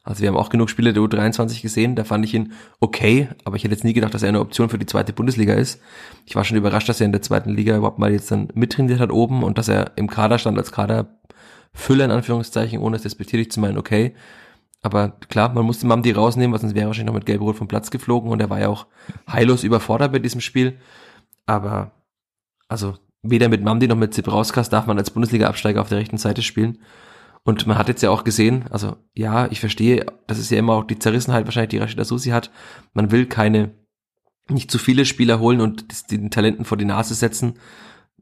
Also 0.03 0.21
wir 0.21 0.27
haben 0.27 0.35
auch 0.35 0.49
genug 0.49 0.69
Spiele 0.69 0.91
der 0.91 1.01
U23 1.01 1.61
gesehen, 1.61 1.95
da 1.95 2.03
fand 2.03 2.25
ich 2.25 2.33
ihn 2.33 2.51
okay, 2.81 3.29
aber 3.45 3.55
ich 3.55 3.63
hätte 3.63 3.75
jetzt 3.75 3.85
nie 3.85 3.93
gedacht, 3.93 4.13
dass 4.13 4.23
er 4.23 4.27
eine 4.27 4.41
Option 4.41 4.67
für 4.67 4.77
die 4.77 4.85
zweite 4.85 5.13
Bundesliga 5.13 5.53
ist. 5.53 5.79
Ich 6.25 6.35
war 6.35 6.43
schon 6.43 6.57
überrascht, 6.57 6.89
dass 6.89 6.99
er 6.99 7.05
in 7.05 7.13
der 7.13 7.21
zweiten 7.21 7.51
Liga 7.51 7.77
überhaupt 7.77 7.99
mal 7.99 8.11
jetzt 8.11 8.29
dann 8.29 8.49
mittrainiert 8.53 8.99
hat 8.99 9.13
oben 9.13 9.43
und 9.43 9.57
dass 9.57 9.69
er 9.69 9.93
im 9.95 10.09
Kader 10.09 10.39
stand 10.39 10.57
als 10.57 10.73
Kaderfüller 10.73 12.03
in 12.03 12.11
Anführungszeichen, 12.11 12.79
ohne 12.81 12.97
es 12.97 13.03
despektierlich 13.03 13.49
zu 13.49 13.61
meinen, 13.61 13.77
okay. 13.77 14.13
Aber 14.81 15.09
klar, 15.29 15.53
man 15.53 15.65
musste 15.65 15.85
Mamdi 15.85 16.11
rausnehmen, 16.11 16.53
weil 16.53 16.59
sonst 16.59 16.73
wäre 16.73 16.85
er 16.85 16.87
wahrscheinlich 16.87 17.07
noch 17.07 17.19
mit 17.19 17.25
Gelb-Rot 17.25 17.55
vom 17.55 17.67
Platz 17.67 17.91
geflogen 17.91 18.31
und 18.31 18.39
er 18.39 18.49
war 18.49 18.59
ja 18.59 18.69
auch 18.69 18.87
heillos 19.31 19.63
überfordert 19.63 20.11
bei 20.11 20.19
diesem 20.19 20.41
Spiel. 20.41 20.79
Aber, 21.45 21.91
also, 22.67 22.97
weder 23.21 23.49
mit 23.49 23.63
Mamdi 23.63 23.87
noch 23.87 23.95
mit 23.95 24.13
Zibrauskas 24.13 24.69
darf 24.69 24.87
man 24.87 24.97
als 24.97 25.11
Bundesliga-Absteiger 25.11 25.81
auf 25.81 25.89
der 25.89 25.99
rechten 25.99 26.17
Seite 26.17 26.41
spielen. 26.41 26.79
Und 27.43 27.65
man 27.65 27.77
hat 27.77 27.87
jetzt 27.87 28.01
ja 28.03 28.11
auch 28.11 28.23
gesehen, 28.23 28.65
also 28.69 28.97
ja, 29.15 29.47
ich 29.51 29.59
verstehe, 29.59 30.05
das 30.27 30.37
ist 30.39 30.51
ja 30.51 30.59
immer 30.59 30.73
auch 30.73 30.83
die 30.83 30.99
Zerrissenheit 30.99 31.45
wahrscheinlich, 31.45 31.69
die 31.69 31.77
Rashida 31.79 32.03
Susi 32.03 32.29
hat. 32.29 32.51
Man 32.93 33.11
will 33.11 33.25
keine, 33.25 33.71
nicht 34.47 34.69
zu 34.69 34.77
viele 34.77 35.05
Spieler 35.05 35.39
holen 35.39 35.61
und 35.61 36.11
den 36.11 36.29
Talenten 36.29 36.65
vor 36.65 36.77
die 36.77 36.85
Nase 36.85 37.15
setzen. 37.15 37.55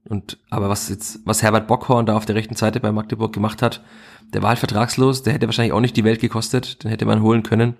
Und 0.07 0.37
aber 0.49 0.69
was 0.69 0.89
jetzt, 0.89 1.19
was 1.25 1.43
Herbert 1.43 1.67
Bockhorn 1.67 2.05
da 2.05 2.15
auf 2.15 2.25
der 2.25 2.35
rechten 2.35 2.55
Seite 2.55 2.79
bei 2.79 2.91
Magdeburg 2.91 3.33
gemacht 3.33 3.61
hat, 3.61 3.83
der 4.33 4.41
war 4.41 4.49
halt 4.49 4.59
vertragslos, 4.59 5.23
der 5.23 5.33
hätte 5.33 5.47
wahrscheinlich 5.47 5.73
auch 5.73 5.81
nicht 5.81 5.97
die 5.97 6.03
Welt 6.03 6.21
gekostet, 6.21 6.83
den 6.83 6.89
hätte 6.89 7.05
man 7.05 7.21
holen 7.21 7.43
können. 7.43 7.75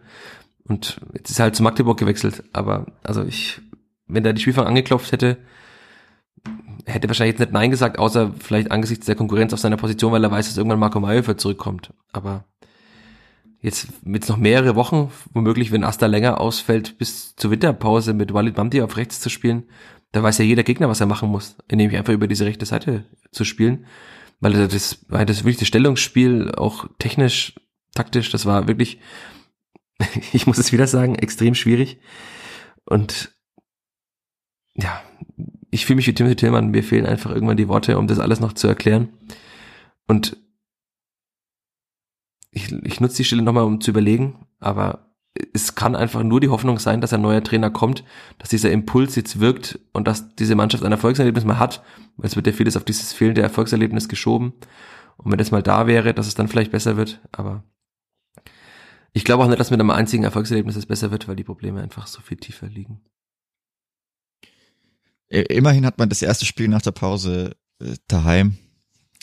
Und 0.64 1.02
jetzt 1.14 1.32
ist 1.32 1.40
er 1.40 1.44
halt 1.44 1.56
zu 1.56 1.64
Magdeburg 1.64 1.98
gewechselt. 1.98 2.44
Aber 2.54 2.86
also 3.04 3.24
ich, 3.24 3.62
wenn 4.08 4.24
da 4.24 4.34
die 4.34 4.42
Spielfang 4.42 4.68
angeklopft 4.68 5.12
hätte, 5.12 5.38
hätte 6.86 7.08
wahrscheinlich 7.08 7.34
jetzt 7.34 7.40
nicht 7.40 7.52
Nein 7.52 7.72
gesagt, 7.72 8.00
außer 8.00 8.34
vielleicht 8.40 8.72
angesichts 8.72 9.06
der 9.06 9.16
Konkurrenz 9.16 9.54
auf 9.54 9.60
seiner 9.60 9.78
Position, 9.78 10.12
weil 10.12 10.24
er 10.24 10.32
weiß, 10.32 10.48
dass 10.48 10.58
irgendwann 10.58 10.80
Marco 10.80 11.00
Mayhofer 11.00 11.38
zurückkommt. 11.38 11.94
Aber 12.12 12.46
jetzt 13.62 14.06
mit 14.06 14.28
noch 14.30 14.38
mehrere 14.38 14.76
Wochen, 14.76 15.12
womöglich, 15.34 15.72
wenn 15.72 15.84
Asta 15.84 16.06
länger 16.06 16.40
ausfällt, 16.40 16.98
bis 16.98 17.36
zur 17.36 17.52
Winterpause 17.52 18.14
mit 18.14 18.34
Walid 18.34 18.58
Mamdi 18.58 18.82
auf 18.82 18.98
rechts 18.98 19.20
zu 19.20 19.30
spielen, 19.30 19.64
da 20.12 20.24
weiß 20.24 20.40
ja 20.40 20.46
jeder 20.46 20.64
Gegner, 20.64 20.90
was 20.90 21.00
er 21.00 21.06
machen 21.06 21.30
muss, 21.30 21.56
nämlich 21.72 21.98
einfach 21.98 22.14
über 22.14 22.28
diese 22.28 22.46
rechte 22.46 22.66
Seite 22.66 23.06
zu 23.32 23.44
spielen. 23.46 23.86
Weil 24.40 24.68
das, 24.68 25.06
weil 25.10 25.26
das 25.26 25.44
wirklich 25.44 25.58
das 25.58 25.68
Stellungsspiel, 25.68 26.52
auch 26.56 26.88
technisch, 26.98 27.56
taktisch, 27.94 28.30
das 28.32 28.46
war 28.46 28.68
wirklich, 28.68 29.00
ich 30.34 30.48
muss 30.48 30.58
es 30.58 30.72
wieder 30.72 30.88
sagen, 30.88 31.16
extrem 31.16 31.56
schwierig. 31.56 32.00
Und 32.86 33.36
ja, 34.76 35.04
ich 35.72 35.86
fühle 35.86 35.98
mich 35.98 36.08
wie 36.08 36.14
Timothy 36.14 36.38
Tillmann, 36.38 36.70
mir 36.70 36.84
fehlen 36.84 37.06
einfach 37.06 37.32
irgendwann 37.32 37.58
die 37.58 37.68
Worte, 37.68 37.98
um 37.98 38.08
das 38.08 38.20
alles 38.20 38.40
noch 38.40 38.54
zu 38.54 38.68
erklären. 38.68 39.10
Und 40.08 40.38
ich, 42.52 42.72
ich 42.72 43.00
nutze 43.00 43.18
die 43.18 43.26
Stelle 43.26 43.44
nochmal, 43.44 43.66
um 43.66 43.82
zu 43.82 43.92
überlegen, 43.92 44.48
aber 44.60 45.09
es 45.54 45.76
kann 45.76 45.96
einfach 45.96 46.24
nur 46.24 46.40
die 46.40 46.50
Hoffnung 46.50 46.80
sein, 46.80 47.02
dass 47.02 47.14
ein 47.14 47.22
neuer 47.22 47.44
Trainer 47.44 47.70
kommt, 47.70 48.04
dass 48.38 48.50
dieser 48.50 48.72
Impuls 48.72 49.16
jetzt 49.16 49.40
wirkt 49.40 49.80
und 49.94 50.08
dass 50.08 50.36
diese 50.36 50.56
Mannschaft 50.56 50.84
ein 50.84 50.92
Erfolgserlebnis 50.92 51.46
mal 51.46 51.60
hat, 51.60 51.84
weil 52.18 52.28
es 52.28 52.36
wird 52.36 52.48
ja 52.48 52.54
vieles 52.54 52.78
auf 52.78 52.84
dieses 52.84 53.14
fehlende 53.14 53.42
Erfolgserlebnis 53.42 54.10
geschoben. 54.10 54.54
Und 55.18 55.32
wenn 55.32 55.38
das 55.38 55.52
mal 55.52 55.64
da 55.64 55.88
wäre, 55.88 56.14
dass 56.14 56.28
es 56.28 56.36
dann 56.36 56.48
vielleicht 56.48 56.72
besser 56.72 56.98
wird, 56.98 57.20
aber 57.32 57.64
ich 59.14 59.24
glaube 59.24 59.44
auch 59.44 59.48
nicht, 59.48 59.60
dass 59.60 59.72
mit 59.72 59.80
einem 59.80 59.90
einzigen 59.90 60.24
Erfolgserlebnis 60.24 60.76
es 60.76 60.86
besser 60.86 61.12
wird, 61.12 61.28
weil 61.28 61.36
die 61.36 61.44
Probleme 61.44 61.82
einfach 61.82 62.08
so 62.08 62.22
viel 62.22 62.38
tiefer 62.38 62.68
liegen. 62.68 63.02
Immerhin 65.30 65.86
hat 65.86 65.98
man 65.98 66.10
das 66.10 66.22
erste 66.22 66.46
Spiel 66.46 66.68
nach 66.68 66.82
der 66.82 66.92
Pause 66.92 67.56
äh, 67.80 67.96
daheim. 68.08 68.58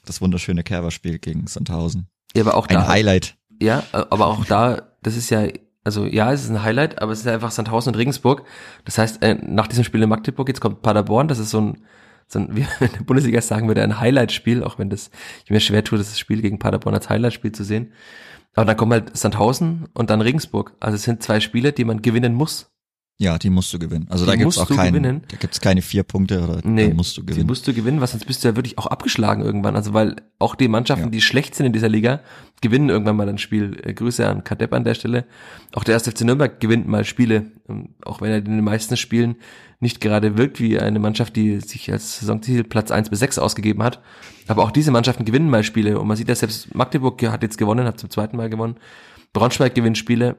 Das 0.04 0.20
wunderschöne 0.20 0.62
Kerber-Spiel 0.62 1.18
gegen 1.18 1.48
Sandhausen. 1.48 2.08
Ja, 2.36 2.42
aber 2.42 2.54
auch 2.54 2.68
ein 2.68 2.74
da. 2.74 2.86
Highlight. 2.86 3.36
Ja, 3.60 3.82
aber 3.92 4.26
auch 4.26 4.44
da, 4.44 4.92
das 5.02 5.16
ist 5.16 5.30
ja, 5.30 5.48
also 5.86 6.04
ja, 6.04 6.32
es 6.32 6.42
ist 6.42 6.50
ein 6.50 6.64
Highlight, 6.64 7.00
aber 7.00 7.12
es 7.12 7.20
ist 7.20 7.28
einfach 7.28 7.52
Sandhausen 7.52 7.92
und 7.92 7.98
Regensburg. 7.98 8.42
Das 8.84 8.98
heißt, 8.98 9.22
äh, 9.22 9.36
nach 9.36 9.68
diesem 9.68 9.84
Spiel 9.84 10.02
in 10.02 10.08
Magdeburg, 10.08 10.48
jetzt 10.48 10.60
kommt 10.60 10.82
Paderborn, 10.82 11.28
das 11.28 11.38
ist 11.38 11.50
so 11.50 11.60
ein, 11.60 11.78
so 12.26 12.40
ein 12.40 12.48
wie 12.56 12.62
in 12.80 12.92
der 12.92 13.04
Bundesliga 13.04 13.40
sagen 13.40 13.68
würde, 13.68 13.84
ein 13.84 14.00
Highlight-Spiel, 14.00 14.64
auch 14.64 14.80
wenn 14.80 14.90
das, 14.90 15.12
ich 15.44 15.50
mir 15.52 15.60
schwer 15.60 15.84
tue, 15.84 15.96
das 15.96 16.18
Spiel 16.18 16.42
gegen 16.42 16.58
Paderborn 16.58 16.96
als 16.96 17.08
Highlight-Spiel 17.08 17.52
zu 17.52 17.62
sehen. 17.62 17.92
Aber 18.56 18.66
dann 18.66 18.76
kommt 18.76 18.92
halt 18.92 19.16
Sandhausen 19.16 19.86
und 19.94 20.10
dann 20.10 20.20
Regensburg. 20.20 20.72
Also 20.80 20.96
es 20.96 21.04
sind 21.04 21.22
zwei 21.22 21.38
Spiele, 21.38 21.72
die 21.72 21.84
man 21.84 22.02
gewinnen 22.02 22.34
muss. 22.34 22.75
Ja, 23.18 23.38
die 23.38 23.48
musst 23.48 23.72
du 23.72 23.78
gewinnen. 23.78 24.06
Also 24.10 24.26
die 24.26 24.32
da 24.32 24.36
gibt's 24.36 24.58
auch 24.58 24.68
keinen, 24.68 25.22
da 25.28 25.36
gibt's 25.38 25.60
keine 25.62 25.80
vier 25.80 26.02
Punkte 26.02 26.42
oder 26.42 26.60
nee, 26.64 26.92
musst 26.92 27.16
du 27.16 27.22
gewinnen. 27.22 27.40
Die 27.40 27.46
musst 27.46 27.66
du 27.66 27.72
gewinnen, 27.72 28.02
was 28.02 28.10
sonst 28.10 28.26
bist 28.26 28.44
du 28.44 28.48
ja 28.48 28.56
wirklich 28.56 28.76
auch 28.76 28.86
abgeschlagen 28.86 29.42
irgendwann. 29.42 29.74
Also 29.74 29.94
weil 29.94 30.16
auch 30.38 30.54
die 30.54 30.68
Mannschaften, 30.68 31.06
ja. 31.06 31.10
die 31.10 31.22
schlecht 31.22 31.54
sind 31.54 31.64
in 31.64 31.72
dieser 31.72 31.88
Liga, 31.88 32.20
gewinnen 32.60 32.90
irgendwann 32.90 33.16
mal 33.16 33.28
ein 33.28 33.38
Spiel. 33.38 33.80
Äh, 33.82 33.94
Grüße 33.94 34.28
an 34.28 34.44
Kadepp 34.44 34.74
an 34.74 34.84
der 34.84 34.92
Stelle. 34.92 35.24
Auch 35.72 35.84
der 35.84 35.94
erste 35.94 36.10
FC 36.10 36.22
Nürnberg 36.22 36.60
gewinnt 36.60 36.86
mal 36.86 37.06
Spiele, 37.06 37.52
ähm, 37.70 37.94
auch 38.04 38.20
wenn 38.20 38.30
er 38.30 38.38
in 38.38 38.44
den 38.44 38.64
meisten 38.64 38.98
Spielen 38.98 39.36
nicht 39.80 40.02
gerade 40.02 40.36
wirkt 40.36 40.60
wie 40.60 40.78
eine 40.78 40.98
Mannschaft, 40.98 41.36
die 41.36 41.60
sich 41.60 41.90
als 41.90 42.20
Saisonziel 42.20 42.64
Platz 42.64 42.90
eins 42.90 43.08
bis 43.08 43.18
sechs 43.20 43.38
ausgegeben 43.38 43.82
hat. 43.82 44.00
Aber 44.46 44.62
auch 44.62 44.70
diese 44.70 44.90
Mannschaften 44.90 45.24
gewinnen 45.24 45.48
mal 45.48 45.64
Spiele. 45.64 45.98
Und 45.98 46.06
man 46.06 46.18
sieht 46.18 46.28
ja 46.28 46.34
selbst, 46.34 46.74
Magdeburg 46.74 47.22
hat 47.22 47.42
jetzt 47.42 47.56
gewonnen, 47.56 47.86
hat 47.86 47.98
zum 47.98 48.10
zweiten 48.10 48.36
Mal 48.36 48.50
gewonnen. 48.50 48.76
Braunschweig 49.32 49.74
gewinnt 49.74 49.96
Spiele. 49.96 50.36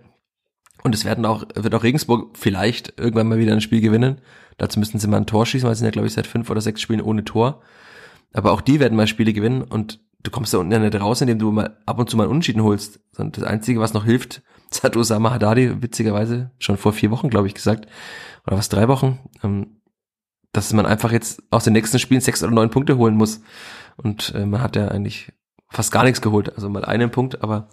Und 0.84 0.96
es 0.96 1.06
werden 1.06 1.26
auch, 1.26 1.44
wird 1.56 1.76
auch 1.76 1.84
Regensburg 1.84 2.38
vielleicht 2.38 2.94
irgendwann 3.00 3.28
mal 3.28 3.40
wieder 3.40 3.54
ein 3.54 3.62
Spiel 3.62 3.82
gewinnen. 3.82 4.22
Dazu 4.58 4.80
müssten 4.80 5.00
sie 5.00 5.08
mal 5.08 5.18
ein 5.18 5.26
Tor 5.26 5.46
schießen, 5.46 5.68
weil 5.68 5.76
sie 5.76 5.80
sind 5.80 5.88
ja, 5.88 5.92
glaube 5.92 6.08
ich, 6.08 6.14
seit 6.14 6.28
fünf 6.28 6.50
oder 6.50 6.62
sechs 6.62 6.82
Spielen 6.82 7.02
ohne 7.02 7.24
Tor. 7.24 7.62
Aber 8.34 8.52
auch 8.52 8.62
die 8.62 8.80
werden 8.80 8.96
mal 8.96 9.08
Spiele 9.08 9.34
gewinnen 9.34 9.64
und 9.64 10.00
du 10.24 10.32
kommst 10.32 10.54
da 10.54 10.58
unten 10.58 10.72
ja 10.72 10.80
nicht 10.80 11.00
raus, 11.00 11.22
indem 11.22 11.40
du 11.40 11.52
mal 11.52 11.78
ab 11.86 12.00
und 12.00 12.10
zu 12.10 12.18
mal 12.18 12.28
Unentschieden 12.28 12.64
holst. 12.64 13.00
Und 13.18 13.38
das 13.38 13.44
Einzige, 13.44 13.80
was 13.80 13.94
noch 13.94 14.06
hilft, 14.06 14.42
das 14.70 14.84
hat 14.84 14.96
Osama 14.96 15.32
Haddadi 15.32 15.82
witzigerweise 15.82 16.52
schon 16.60 16.78
vor 16.78 16.94
vier 16.94 17.12
Wochen, 17.12 17.30
glaube 17.30 17.48
ich, 17.48 17.54
gesagt, 17.54 17.88
oder 18.46 18.58
was, 18.58 18.70
drei 18.70 18.88
Wochen, 18.88 19.20
ähm, 19.44 19.82
dass 20.52 20.74
man 20.74 20.86
einfach 20.86 21.12
jetzt 21.12 21.44
aus 21.52 21.64
den 21.64 21.74
nächsten 21.74 22.00
Spielen 22.00 22.22
sechs 22.22 22.44
oder 22.44 22.52
neun 22.52 22.70
Punkte 22.70 22.98
holen 22.98 23.16
muss. 23.16 23.42
Und 23.98 24.34
äh, 24.36 24.46
man 24.46 24.62
hat 24.62 24.76
ja 24.76 24.88
eigentlich 24.88 25.32
fast 25.70 25.92
gar 25.92 26.04
nichts 26.04 26.22
geholt, 26.22 26.54
also 26.56 26.70
mal 26.70 26.86
einen 26.86 27.12
Punkt, 27.12 27.44
aber 27.44 27.70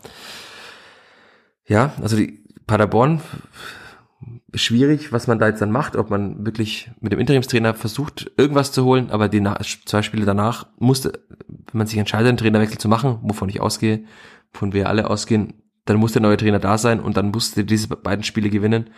ja, 1.67 1.95
also 2.03 2.17
die, 2.17 2.44
Paderborn 2.67 3.21
schwierig, 4.55 5.13
was 5.13 5.27
man 5.27 5.39
da 5.39 5.49
jetzt 5.49 5.61
dann 5.61 5.71
macht, 5.71 5.97
ob 5.97 6.11
man 6.11 6.47
wirklich 6.47 6.91
mit 7.01 7.13
dem 7.13 7.21
Interimstrainer 7.21 7.75
versucht, 7.75 8.31
irgendwas 8.37 8.73
zu 8.73 8.85
holen, 8.85 9.11
aber 9.11 9.29
die 9.29 9.43
zwei 9.85 10.03
Spiele 10.03 10.25
danach 10.25 10.67
musste, 10.79 11.21
wenn 11.49 11.79
man 11.79 11.87
sich 11.87 11.99
entscheidet, 11.99 12.29
einen 12.29 12.39
Trainerwechsel 12.39 12.79
zu 12.79 12.89
machen, 12.89 13.19
wovon 13.23 13.49
ich 13.49 13.61
ausgehe, 13.61 14.05
von 14.53 14.73
wir 14.73 14.89
alle 14.89 15.11
ausgehen, 15.11 15.55
dann 15.85 15.99
muss 15.99 16.13
der 16.13 16.23
neue 16.23 16.37
Trainer 16.37 16.59
da 16.59 16.79
sein 16.79 17.01
und 17.01 17.17
dann 17.17 17.31
musste 17.31 17.65
diese 17.65 17.89
beiden 17.89 18.25
Spiele 18.25 18.49
gewinnen. 18.49 18.91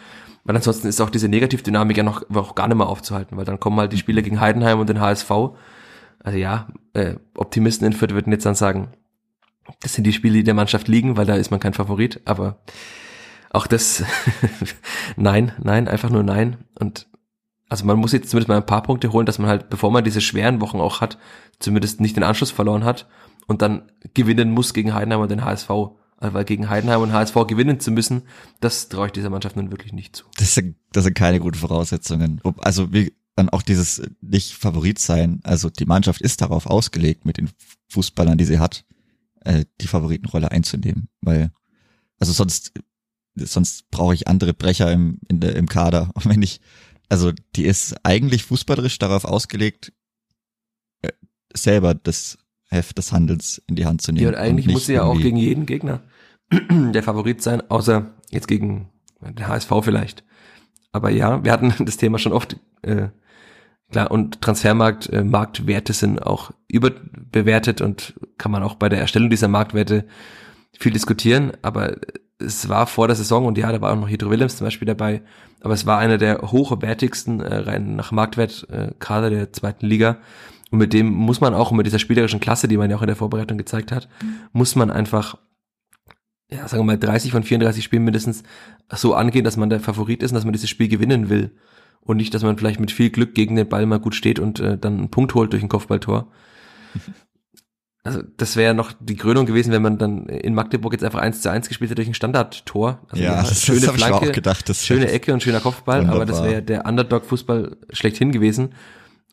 Weil 0.45 0.55
ansonsten 0.55 0.87
ist 0.87 1.01
auch 1.01 1.11
diese 1.11 1.29
Negativdynamik 1.29 1.97
ja 1.97 2.05
noch, 2.05 2.23
auch 2.33 2.55
gar 2.55 2.69
nicht 2.69 2.77
mehr 2.77 2.87
aufzuhalten, 2.87 3.37
weil 3.37 3.45
dann 3.45 3.59
kommen 3.59 3.79
halt 3.81 3.93
die 3.93 3.99
Spiele 3.99 4.23
gegen 4.23 4.41
Heidenheim 4.41 4.79
und 4.79 4.89
den 4.89 5.01
HSV. 5.01 5.31
Also 6.23 6.39
ja, 6.39 6.69
äh, 6.93 7.14
Optimisten 7.35 7.87
in 7.87 7.93
Fürth 7.93 8.14
würden 8.14 8.33
jetzt 8.33 8.47
dann 8.47 8.55
sagen, 8.55 8.91
das 9.81 9.95
sind 9.95 10.05
die 10.05 10.12
Spiele, 10.12 10.35
die 10.35 10.45
der 10.45 10.55
Mannschaft 10.55 10.87
liegen, 10.87 11.17
weil 11.17 11.27
da 11.27 11.35
ist 11.35 11.51
man 11.51 11.59
kein 11.59 11.75
Favorit, 11.75 12.21
aber 12.25 12.59
auch 13.57 13.67
das, 13.67 14.05
nein, 15.17 15.53
nein, 15.63 15.89
einfach 15.89 16.11
nur 16.11 16.23
nein. 16.23 16.59
Und 16.79 17.09
also 17.69 17.85
man 17.85 17.99
muss 17.99 18.13
jetzt 18.13 18.31
zumindest 18.31 18.49
mal 18.49 18.57
ein 18.57 18.67
paar 18.67 18.83
Punkte 18.83 19.13
holen, 19.13 19.27
dass 19.27 19.39
man 19.39 19.49
halt, 19.49 19.71
bevor 19.71 19.91
man 19.91 20.05
diese 20.05 20.21
schweren 20.21 20.61
Wochen 20.61 20.79
auch 20.79 21.01
hat, 21.01 21.19
zumindest 21.59 22.01
nicht 22.01 22.17
den 22.17 22.23
Anschluss 22.23 22.51
verloren 22.51 22.85
hat 22.85 23.09
und 23.47 23.63
dann 23.63 23.91
gewinnen 24.15 24.53
muss 24.53 24.75
gegen 24.75 24.95
Heidenheim 24.95 25.21
und 25.21 25.31
den 25.31 25.45
HSV. 25.45 25.71
Also 26.19 26.35
weil 26.35 26.45
gegen 26.45 26.71
Heidenheim 26.71 27.03
und 27.03 27.13
HSV 27.13 27.35
gewinnen 27.47 27.81
zu 27.81 27.91
müssen, 27.91 28.23
das 28.61 28.89
traue 28.89 29.07
ich 29.07 29.13
dieser 29.13 29.31
Mannschaft 29.31 29.57
nun 29.57 29.71
wirklich 29.71 29.93
nicht 29.93 30.17
zu. 30.17 30.25
Das 30.39 30.55
sind, 30.55 30.77
das 30.93 31.05
sind 31.05 31.15
keine 31.15 31.41
guten 31.41 31.59
Voraussetzungen. 31.59 32.41
Also 32.59 32.93
wie 32.93 33.13
dann 33.37 33.51
auch 33.51 33.63
dieses 33.63 34.03
nicht 34.23 34.55
Favorit 34.55 34.99
sein. 34.99 35.41
Also 35.45 35.69
die 35.69 35.85
Mannschaft 35.85 36.23
ist 36.23 36.41
darauf 36.41 36.67
ausgelegt, 36.67 37.27
mit 37.27 37.37
den 37.37 37.51
Fußballern, 37.89 38.39
die 38.39 38.47
sie 38.47 38.59
hat, 38.59 38.87
äh, 39.41 39.67
die 39.83 39.89
Favoritenrolle 39.89 40.51
einzunehmen. 40.51 41.09
Weil, 41.21 41.53
also 42.19 42.33
sonst, 42.33 42.73
sonst 43.37 43.91
brauche 43.91 44.14
ich 44.14 44.28
andere 44.28 44.55
Brecher 44.55 44.91
im, 44.93 45.18
in 45.28 45.41
der, 45.41 45.57
im 45.57 45.68
Kader. 45.68 46.11
Und 46.14 46.26
wenn 46.26 46.43
ich, 46.43 46.61
also 47.09 47.32
die 47.55 47.64
ist 47.64 47.95
eigentlich 48.05 48.45
fußballerisch 48.45 48.99
darauf 48.99 49.24
ausgelegt, 49.24 49.93
äh, 51.03 51.12
selber 51.55 51.95
das 51.95 52.39
Heft 52.68 52.99
des 52.99 53.12
Handels 53.12 53.62
in 53.66 53.76
die 53.76 53.87
Hand 53.87 54.03
zu 54.03 54.12
nehmen. 54.12 54.24
Ja, 54.24 54.28
und 54.30 54.34
eigentlich 54.37 54.66
und 54.66 54.72
muss 54.72 54.87
sie 54.87 54.95
ja 54.95 55.05
auch 55.05 55.18
gegen 55.18 55.37
jeden 55.37 55.66
Gegner 55.66 56.03
der 56.51 57.03
Favorit 57.03 57.41
sein, 57.41 57.62
außer 57.70 58.12
jetzt 58.30 58.49
gegen 58.49 58.89
den 59.20 59.47
HSV 59.47 59.70
vielleicht. 59.82 60.24
Aber 60.93 61.11
ja, 61.11 61.45
wir 61.45 61.53
hatten 61.53 61.72
das 61.84 61.97
Thema 61.97 62.18
schon 62.18 62.32
oft, 62.32 62.57
äh, 62.82 63.09
klar, 63.91 64.11
und 64.11 64.41
Transfermarkt, 64.41 65.09
äh, 65.11 65.22
Marktwerte 65.22 65.93
sind 65.93 66.20
auch 66.20 66.51
überbewertet 66.66 67.80
und 67.80 68.14
kann 68.37 68.51
man 68.51 68.62
auch 68.62 68.74
bei 68.74 68.89
der 68.89 69.01
Erstellung 69.01 69.30
dieser 69.30 69.49
Marktwerte 69.49 70.07
viel 70.78 70.93
diskutieren, 70.93 71.53
aber 71.62 71.97
es 72.39 72.68
war 72.68 72.87
vor 72.87 73.07
der 73.07 73.16
Saison 73.16 73.47
und 73.47 73.57
ja, 73.59 73.72
da 73.72 73.80
war 73.80 73.93
auch 73.93 74.01
noch 74.01 74.09
Hydro 74.09 74.30
Willems 74.30 74.57
zum 74.57 74.66
Beispiel 74.66 74.87
dabei, 74.87 75.22
aber 75.61 75.74
es 75.74 75.87
war 75.87 75.99
einer 75.99 76.18
der 76.18 76.43
hochwertigsten 76.43 77.41
äh, 77.41 77.55
rein 77.55 77.97
nach 77.97 78.12
Marktwert 78.12 78.66
äh, 78.70 78.93
Kader 78.99 79.30
der 79.30 79.53
zweiten 79.53 79.87
Liga 79.87 80.18
und 80.70 80.78
mit 80.78 80.93
dem 80.93 81.07
muss 81.12 81.41
man 81.41 81.55
auch, 81.55 81.70
mit 81.72 81.87
dieser 81.87 81.99
spielerischen 81.99 82.41
Klasse, 82.41 82.68
die 82.68 82.76
man 82.76 82.91
ja 82.91 82.97
auch 82.97 83.03
in 83.03 83.07
der 83.07 83.16
Vorbereitung 83.16 83.59
gezeigt 83.59 83.93
hat, 83.93 84.09
muss 84.53 84.74
man 84.74 84.91
einfach, 84.91 85.39
ja, 86.51 86.66
sagen 86.66 86.82
wir 86.82 86.87
mal, 86.87 86.99
30 86.99 87.30
von 87.32 87.45
34 87.45 87.84
Spielen 87.84 88.05
mindestens 88.05 88.43
so 88.93 89.14
angehen, 89.14 89.45
dass 89.45 89.57
man 89.57 89.70
der 89.70 89.80
Favorit 89.80 90.22
ist 90.22 90.32
und 90.32 90.37
dass 90.37 90.45
man 90.45 90.53
dieses 90.53 90.70
Spiel 90.70 90.89
gewinnen 90.89 91.28
will. 91.28 91.57
Und 92.01 92.18
nicht, 92.18 92.34
dass 92.34 92.43
man 92.43 92.57
vielleicht 92.57 92.78
mit 92.78 92.93
viel 92.93 93.11
Glück 93.11 93.34
gegen 93.34 93.57
den 93.57 93.68
Ball 93.68 93.84
mal 93.87 93.99
gut 93.99 94.14
steht 94.14 94.39
und 94.39 94.61
äh, 94.61 94.78
dann 94.78 94.99
einen 94.99 95.11
Punkt 95.11 95.34
holt 95.34 95.53
durch 95.53 95.62
ein 95.62 95.68
Kopfballtor. 95.68 96.30
Also 98.07 98.23
das 98.37 98.57
wäre 98.57 98.75
noch 98.75 98.93
die 99.01 99.17
Krönung 99.17 99.47
gewesen, 99.47 99.73
wenn 99.73 99.83
man 99.83 99.99
dann 99.99 100.27
in 100.27 100.55
Magdeburg 100.55 100.93
jetzt 100.93 101.05
einfach 101.05 101.21
eins 101.21 101.43
zu 101.43 101.51
eins 101.51 101.69
gespielt 101.69 101.91
hätte 101.91 101.97
durch 101.97 102.09
ein 102.09 102.15
Standardtor. 102.15 103.01
Also 103.09 103.23
ja, 103.23 103.43
das, 103.43 103.63
schöne 103.63 103.81
das 103.81 103.91
Flanke, 103.91 104.25
ich 104.25 104.31
auch 104.31 104.35
gedacht. 104.35 104.69
Das 104.69 104.85
schöne 104.85 105.11
Ecke 105.11 105.33
und 105.33 105.43
schöner 105.43 105.61
Kopfball, 105.61 106.01
wunderbar. 106.01 106.23
aber 106.23 106.27
das 106.27 106.43
wäre 106.43 106.63
der 106.63 106.87
Underdog-Fußball 106.87 107.77
schlechthin 107.93 108.33
gewesen. 108.33 108.75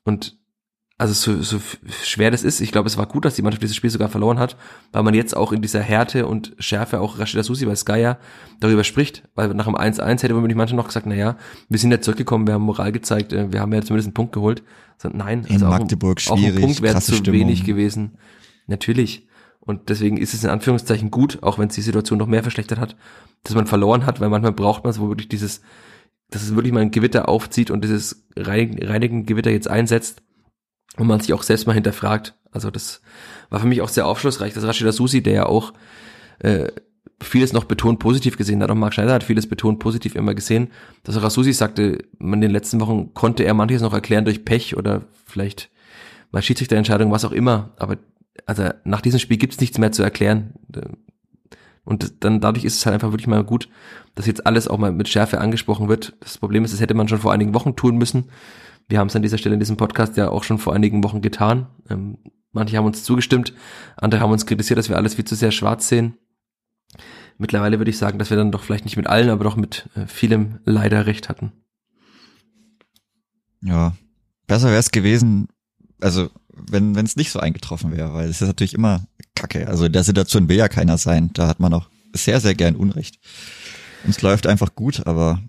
Und 0.03 0.37
also 0.97 1.13
so, 1.13 1.41
so 1.41 1.59
schwer 2.03 2.31
das 2.31 2.43
ist, 2.43 2.61
ich 2.61 2.71
glaube, 2.71 2.87
es 2.87 2.97
war 2.97 3.07
gut, 3.07 3.25
dass 3.25 3.35
die 3.35 3.41
Mannschaft 3.41 3.63
dieses 3.63 3.75
Spiel 3.75 3.89
sogar 3.89 4.09
verloren 4.09 4.37
hat, 4.37 4.55
weil 4.91 5.03
man 5.03 5.13
jetzt 5.13 5.35
auch 5.35 5.51
in 5.51 5.61
dieser 5.61 5.81
Härte 5.81 6.27
und 6.27 6.53
Schärfe 6.59 6.99
auch 7.01 7.17
Rashida 7.19 7.43
Susi 7.43 7.65
bei 7.65 7.75
Sky 7.75 7.99
ja 7.99 8.17
darüber 8.59 8.83
spricht, 8.83 9.23
weil 9.33 9.53
nach 9.53 9.65
dem 9.65 9.75
1-1 9.75 10.21
hätte 10.21 10.33
man 10.33 10.47
die 10.47 10.55
Mannschaft 10.55 10.77
noch 10.77 10.87
gesagt, 10.87 11.07
naja, 11.07 11.35
wir 11.67 11.79
sind 11.79 11.91
ja 11.91 11.99
zurückgekommen, 11.99 12.47
wir 12.47 12.53
haben 12.53 12.63
Moral 12.63 12.91
gezeigt, 12.91 13.33
äh, 13.33 13.51
wir 13.51 13.59
haben 13.59 13.73
ja 13.73 13.81
zumindest 13.81 14.07
einen 14.07 14.13
Punkt 14.13 14.33
geholt. 14.33 14.63
So, 14.97 15.09
nein, 15.11 15.45
in 15.45 15.55
also 15.55 15.65
Magdeburg 15.65 16.19
auch, 16.29 16.37
schwierig, 16.37 16.51
auch 16.51 16.55
ein 16.57 16.61
Punkt 16.61 16.81
wäre 16.81 17.01
zu 17.01 17.15
Stimmung. 17.15 17.39
wenig 17.41 17.63
gewesen. 17.65 18.17
Natürlich. 18.67 19.27
Und 19.59 19.89
deswegen 19.89 20.17
ist 20.17 20.33
es 20.33 20.43
in 20.43 20.49
Anführungszeichen 20.49 21.09
gut, 21.09 21.41
auch 21.41 21.57
wenn 21.57 21.69
es 21.69 21.75
die 21.75 21.81
Situation 21.81 22.19
noch 22.19 22.27
mehr 22.27 22.43
verschlechtert 22.43 22.79
hat, 22.79 22.97
dass 23.43 23.55
man 23.55 23.65
verloren 23.65 24.05
hat, 24.05 24.19
weil 24.19 24.29
manchmal 24.29 24.51
braucht 24.51 24.83
man 24.83 24.91
es, 24.91 24.99
wo 24.99 25.07
wirklich 25.07 25.29
dieses, 25.29 25.61
dass 26.29 26.43
es 26.43 26.55
wirklich 26.55 26.73
mal 26.73 26.81
ein 26.81 26.91
Gewitter 26.91 27.29
aufzieht 27.29 27.71
und 27.71 27.83
dieses 27.83 28.25
reinigen 28.35 29.25
Gewitter 29.25 29.51
jetzt 29.51 29.69
einsetzt 29.69 30.21
und 30.97 31.07
man 31.07 31.21
sich 31.21 31.33
auch 31.33 31.43
selbst 31.43 31.65
mal 31.65 31.73
hinterfragt. 31.73 32.35
Also 32.51 32.71
das 32.71 33.01
war 33.49 33.61
für 33.61 33.67
mich 33.67 33.81
auch 33.81 33.89
sehr 33.89 34.05
aufschlussreich, 34.05 34.53
dass 34.53 34.65
Rashida 34.65 34.91
Susi, 34.91 35.23
der 35.23 35.33
ja 35.33 35.45
auch 35.45 35.73
äh, 36.39 36.67
vieles 37.21 37.53
noch 37.53 37.63
betont 37.63 37.99
positiv 37.99 38.37
gesehen 38.37 38.61
hat, 38.61 38.69
auch 38.69 38.75
Marc 38.75 38.93
Schneider 38.93 39.13
hat 39.13 39.23
vieles 39.23 39.47
betont 39.47 39.79
positiv 39.79 40.15
immer 40.15 40.35
gesehen, 40.35 40.71
dass 41.03 41.15
Susi 41.33 41.53
sagte, 41.53 41.99
man 42.19 42.35
in 42.35 42.41
den 42.41 42.51
letzten 42.51 42.79
Wochen 42.79 43.13
konnte 43.13 43.43
er 43.43 43.53
manches 43.53 43.81
noch 43.81 43.93
erklären 43.93 44.25
durch 44.25 44.45
Pech 44.45 44.75
oder 44.75 45.03
vielleicht 45.25 45.69
mal 46.31 46.41
Schiedsrichterentscheidung, 46.41 47.11
was 47.11 47.25
auch 47.25 47.31
immer, 47.31 47.71
aber 47.77 47.97
also 48.45 48.69
nach 48.83 49.01
diesem 49.01 49.19
Spiel 49.19 49.37
gibt's 49.37 49.59
nichts 49.59 49.77
mehr 49.77 49.91
zu 49.91 50.03
erklären. 50.03 50.53
Und 51.85 52.23
dann 52.23 52.39
dadurch 52.39 52.65
ist 52.65 52.77
es 52.77 52.85
halt 52.85 52.93
einfach 52.93 53.11
wirklich 53.11 53.27
mal 53.27 53.43
gut, 53.43 53.69
dass 54.15 54.25
jetzt 54.25 54.45
alles 54.45 54.67
auch 54.67 54.77
mal 54.77 54.91
mit 54.91 55.09
Schärfe 55.09 55.39
angesprochen 55.39 55.89
wird. 55.89 56.15
Das 56.19 56.37
Problem 56.37 56.63
ist, 56.63 56.73
das 56.73 56.81
hätte 56.81 56.93
man 56.93 57.07
schon 57.07 57.19
vor 57.19 57.33
einigen 57.33 57.53
Wochen 57.53 57.75
tun 57.75 57.97
müssen. 57.97 58.29
Wir 58.87 58.99
haben 58.99 59.07
es 59.07 59.15
an 59.15 59.21
dieser 59.21 59.37
Stelle 59.37 59.55
in 59.55 59.59
diesem 59.59 59.77
Podcast 59.77 60.17
ja 60.17 60.29
auch 60.29 60.43
schon 60.43 60.59
vor 60.59 60.73
einigen 60.73 61.03
Wochen 61.03 61.21
getan. 61.21 61.67
Ähm, 61.89 62.17
manche 62.51 62.77
haben 62.77 62.85
uns 62.85 63.03
zugestimmt, 63.03 63.53
andere 63.97 64.21
haben 64.21 64.31
uns 64.31 64.45
kritisiert, 64.45 64.77
dass 64.77 64.89
wir 64.89 64.97
alles 64.97 65.15
viel 65.15 65.25
zu 65.25 65.35
sehr 65.35 65.51
schwarz 65.51 65.87
sehen. 65.87 66.17
Mittlerweile 67.37 67.79
würde 67.79 67.89
ich 67.89 67.97
sagen, 67.97 68.19
dass 68.19 68.29
wir 68.29 68.37
dann 68.37 68.51
doch 68.51 68.61
vielleicht 68.61 68.85
nicht 68.85 68.97
mit 68.97 69.07
allen, 69.07 69.29
aber 69.29 69.43
doch 69.43 69.55
mit 69.55 69.89
äh, 69.95 70.05
vielem 70.05 70.59
leider 70.65 71.05
recht 71.05 71.29
hatten. 71.29 71.51
Ja, 73.61 73.93
besser 74.45 74.67
wäre 74.67 74.79
es 74.79 74.91
gewesen, 74.91 75.47
also 76.01 76.29
wenn 76.55 76.95
es 76.95 77.15
nicht 77.15 77.31
so 77.31 77.39
eingetroffen 77.39 77.91
wäre, 77.91 78.13
weil 78.13 78.29
es 78.29 78.41
ist 78.41 78.47
natürlich 78.47 78.73
immer 78.73 79.05
Kacke. 79.35 79.67
Also 79.67 79.85
in 79.85 79.93
der 79.93 80.03
Situation 80.03 80.49
will 80.49 80.57
ja 80.57 80.67
keiner 80.67 80.97
sein. 80.97 81.31
Da 81.33 81.47
hat 81.47 81.59
man 81.59 81.73
auch 81.73 81.89
sehr, 82.13 82.39
sehr 82.39 82.55
gern 82.55 82.75
Unrecht. 82.75 83.19
Und 84.03 84.11
es 84.11 84.21
läuft 84.21 84.47
einfach 84.47 84.75
gut, 84.75 85.07
aber 85.07 85.41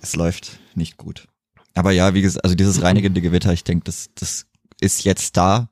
es 0.00 0.16
läuft 0.16 0.58
nicht 0.74 0.96
gut. 0.96 1.28
Aber 1.74 1.92
ja, 1.92 2.14
wie 2.14 2.22
gesagt, 2.22 2.44
also 2.44 2.56
dieses 2.56 2.82
reinigende 2.82 3.20
Gewitter, 3.20 3.52
ich 3.52 3.64
denke, 3.64 3.84
das, 3.84 4.10
das 4.14 4.46
ist 4.80 5.04
jetzt 5.04 5.36
da. 5.36 5.70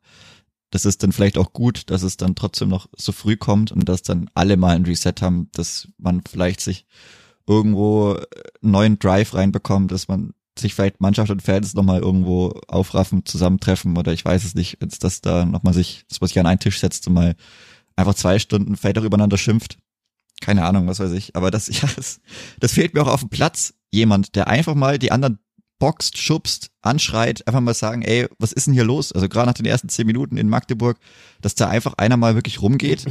Das 0.71 0.85
ist 0.85 1.03
dann 1.03 1.13
vielleicht 1.13 1.39
auch 1.39 1.53
gut, 1.53 1.91
dass 1.91 2.03
es 2.03 2.17
dann 2.17 2.35
trotzdem 2.35 2.69
noch 2.69 2.89
so 2.97 3.13
früh 3.13 3.37
kommt 3.37 3.73
und 3.73 3.89
dass 3.89 4.03
dann 4.03 4.29
alle 4.35 4.57
mal 4.57 4.77
ein 4.77 4.85
Reset 4.85 5.15
haben, 5.21 5.49
dass 5.53 5.89
man 5.97 6.23
vielleicht 6.29 6.61
sich 6.61 6.87
irgendwo 7.47 8.15
einen 8.15 8.73
neuen 8.73 8.99
Drive 8.99 9.35
reinbekommt, 9.35 9.93
dass 9.93 10.09
man 10.09 10.35
sich 10.59 10.75
vielleicht 10.75 11.01
Mannschaft 11.01 11.31
und 11.31 11.43
Fans 11.43 11.75
nochmal 11.75 12.01
irgendwo 12.01 12.49
aufraffen, 12.69 13.25
zusammentreffen 13.25 13.97
oder 13.97 14.13
ich 14.13 14.25
weiß 14.25 14.45
es 14.45 14.55
nicht, 14.55 14.79
jetzt, 14.81 15.05
dass 15.05 15.21
da 15.21 15.45
nochmal 15.45 15.75
sich, 15.75 16.05
dass 16.09 16.21
man 16.21 16.29
sich 16.29 16.39
an 16.39 16.47
einen 16.47 16.61
Tisch 16.61 16.81
setzt 16.81 17.07
und 17.07 17.15
mal 17.15 17.35
einfach 17.97 18.15
zwei 18.15 18.39
Stunden 18.39 18.77
vielleicht 18.77 18.99
auch 18.99 19.05
übereinander 19.05 19.39
schimpft. 19.39 19.79
Keine 20.41 20.65
Ahnung, 20.65 20.87
was 20.87 21.01
weiß 21.01 21.13
ich. 21.13 21.35
Aber 21.35 21.51
das, 21.51 21.69
ja, 21.81 21.89
das, 21.97 22.21
das 22.61 22.73
fehlt 22.73 22.95
mir 22.95 23.03
auch 23.03 23.13
auf 23.13 23.21
dem 23.21 23.31
Platz. 23.31 23.75
Jemand, 23.91 24.35
der 24.35 24.49
einfach 24.49 24.75
mal 24.75 24.99
die 24.99 25.13
anderen 25.13 25.39
boxt, 25.79 26.19
schubst, 26.19 26.71
anschreit, 26.83 27.47
einfach 27.47 27.61
mal 27.61 27.75
sagen, 27.75 28.03
ey, 28.03 28.27
was 28.39 28.53
ist 28.53 28.67
denn 28.67 28.75
hier 28.75 28.85
los? 28.85 29.13
Also 29.13 29.29
gerade 29.29 29.47
nach 29.47 29.55
den 29.55 29.67
ersten 29.67 29.89
zehn 29.89 30.07
Minuten 30.07 30.37
in 30.37 30.49
Magdeburg, 30.49 30.99
dass 31.41 31.55
da 31.55 31.69
einfach 31.69 31.95
einer 31.95 32.17
mal 32.17 32.35
wirklich 32.35 32.63
rumgeht, 32.63 33.07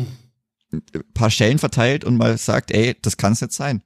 ein 0.71 0.83
paar 1.13 1.29
Schellen 1.29 1.59
verteilt 1.59 2.03
und 2.03 2.17
mal 2.17 2.37
sagt, 2.37 2.71
ey, 2.71 2.95
das 3.01 3.17
kann 3.17 3.33
es 3.33 3.41
nicht 3.41 3.53
sein. 3.53 3.83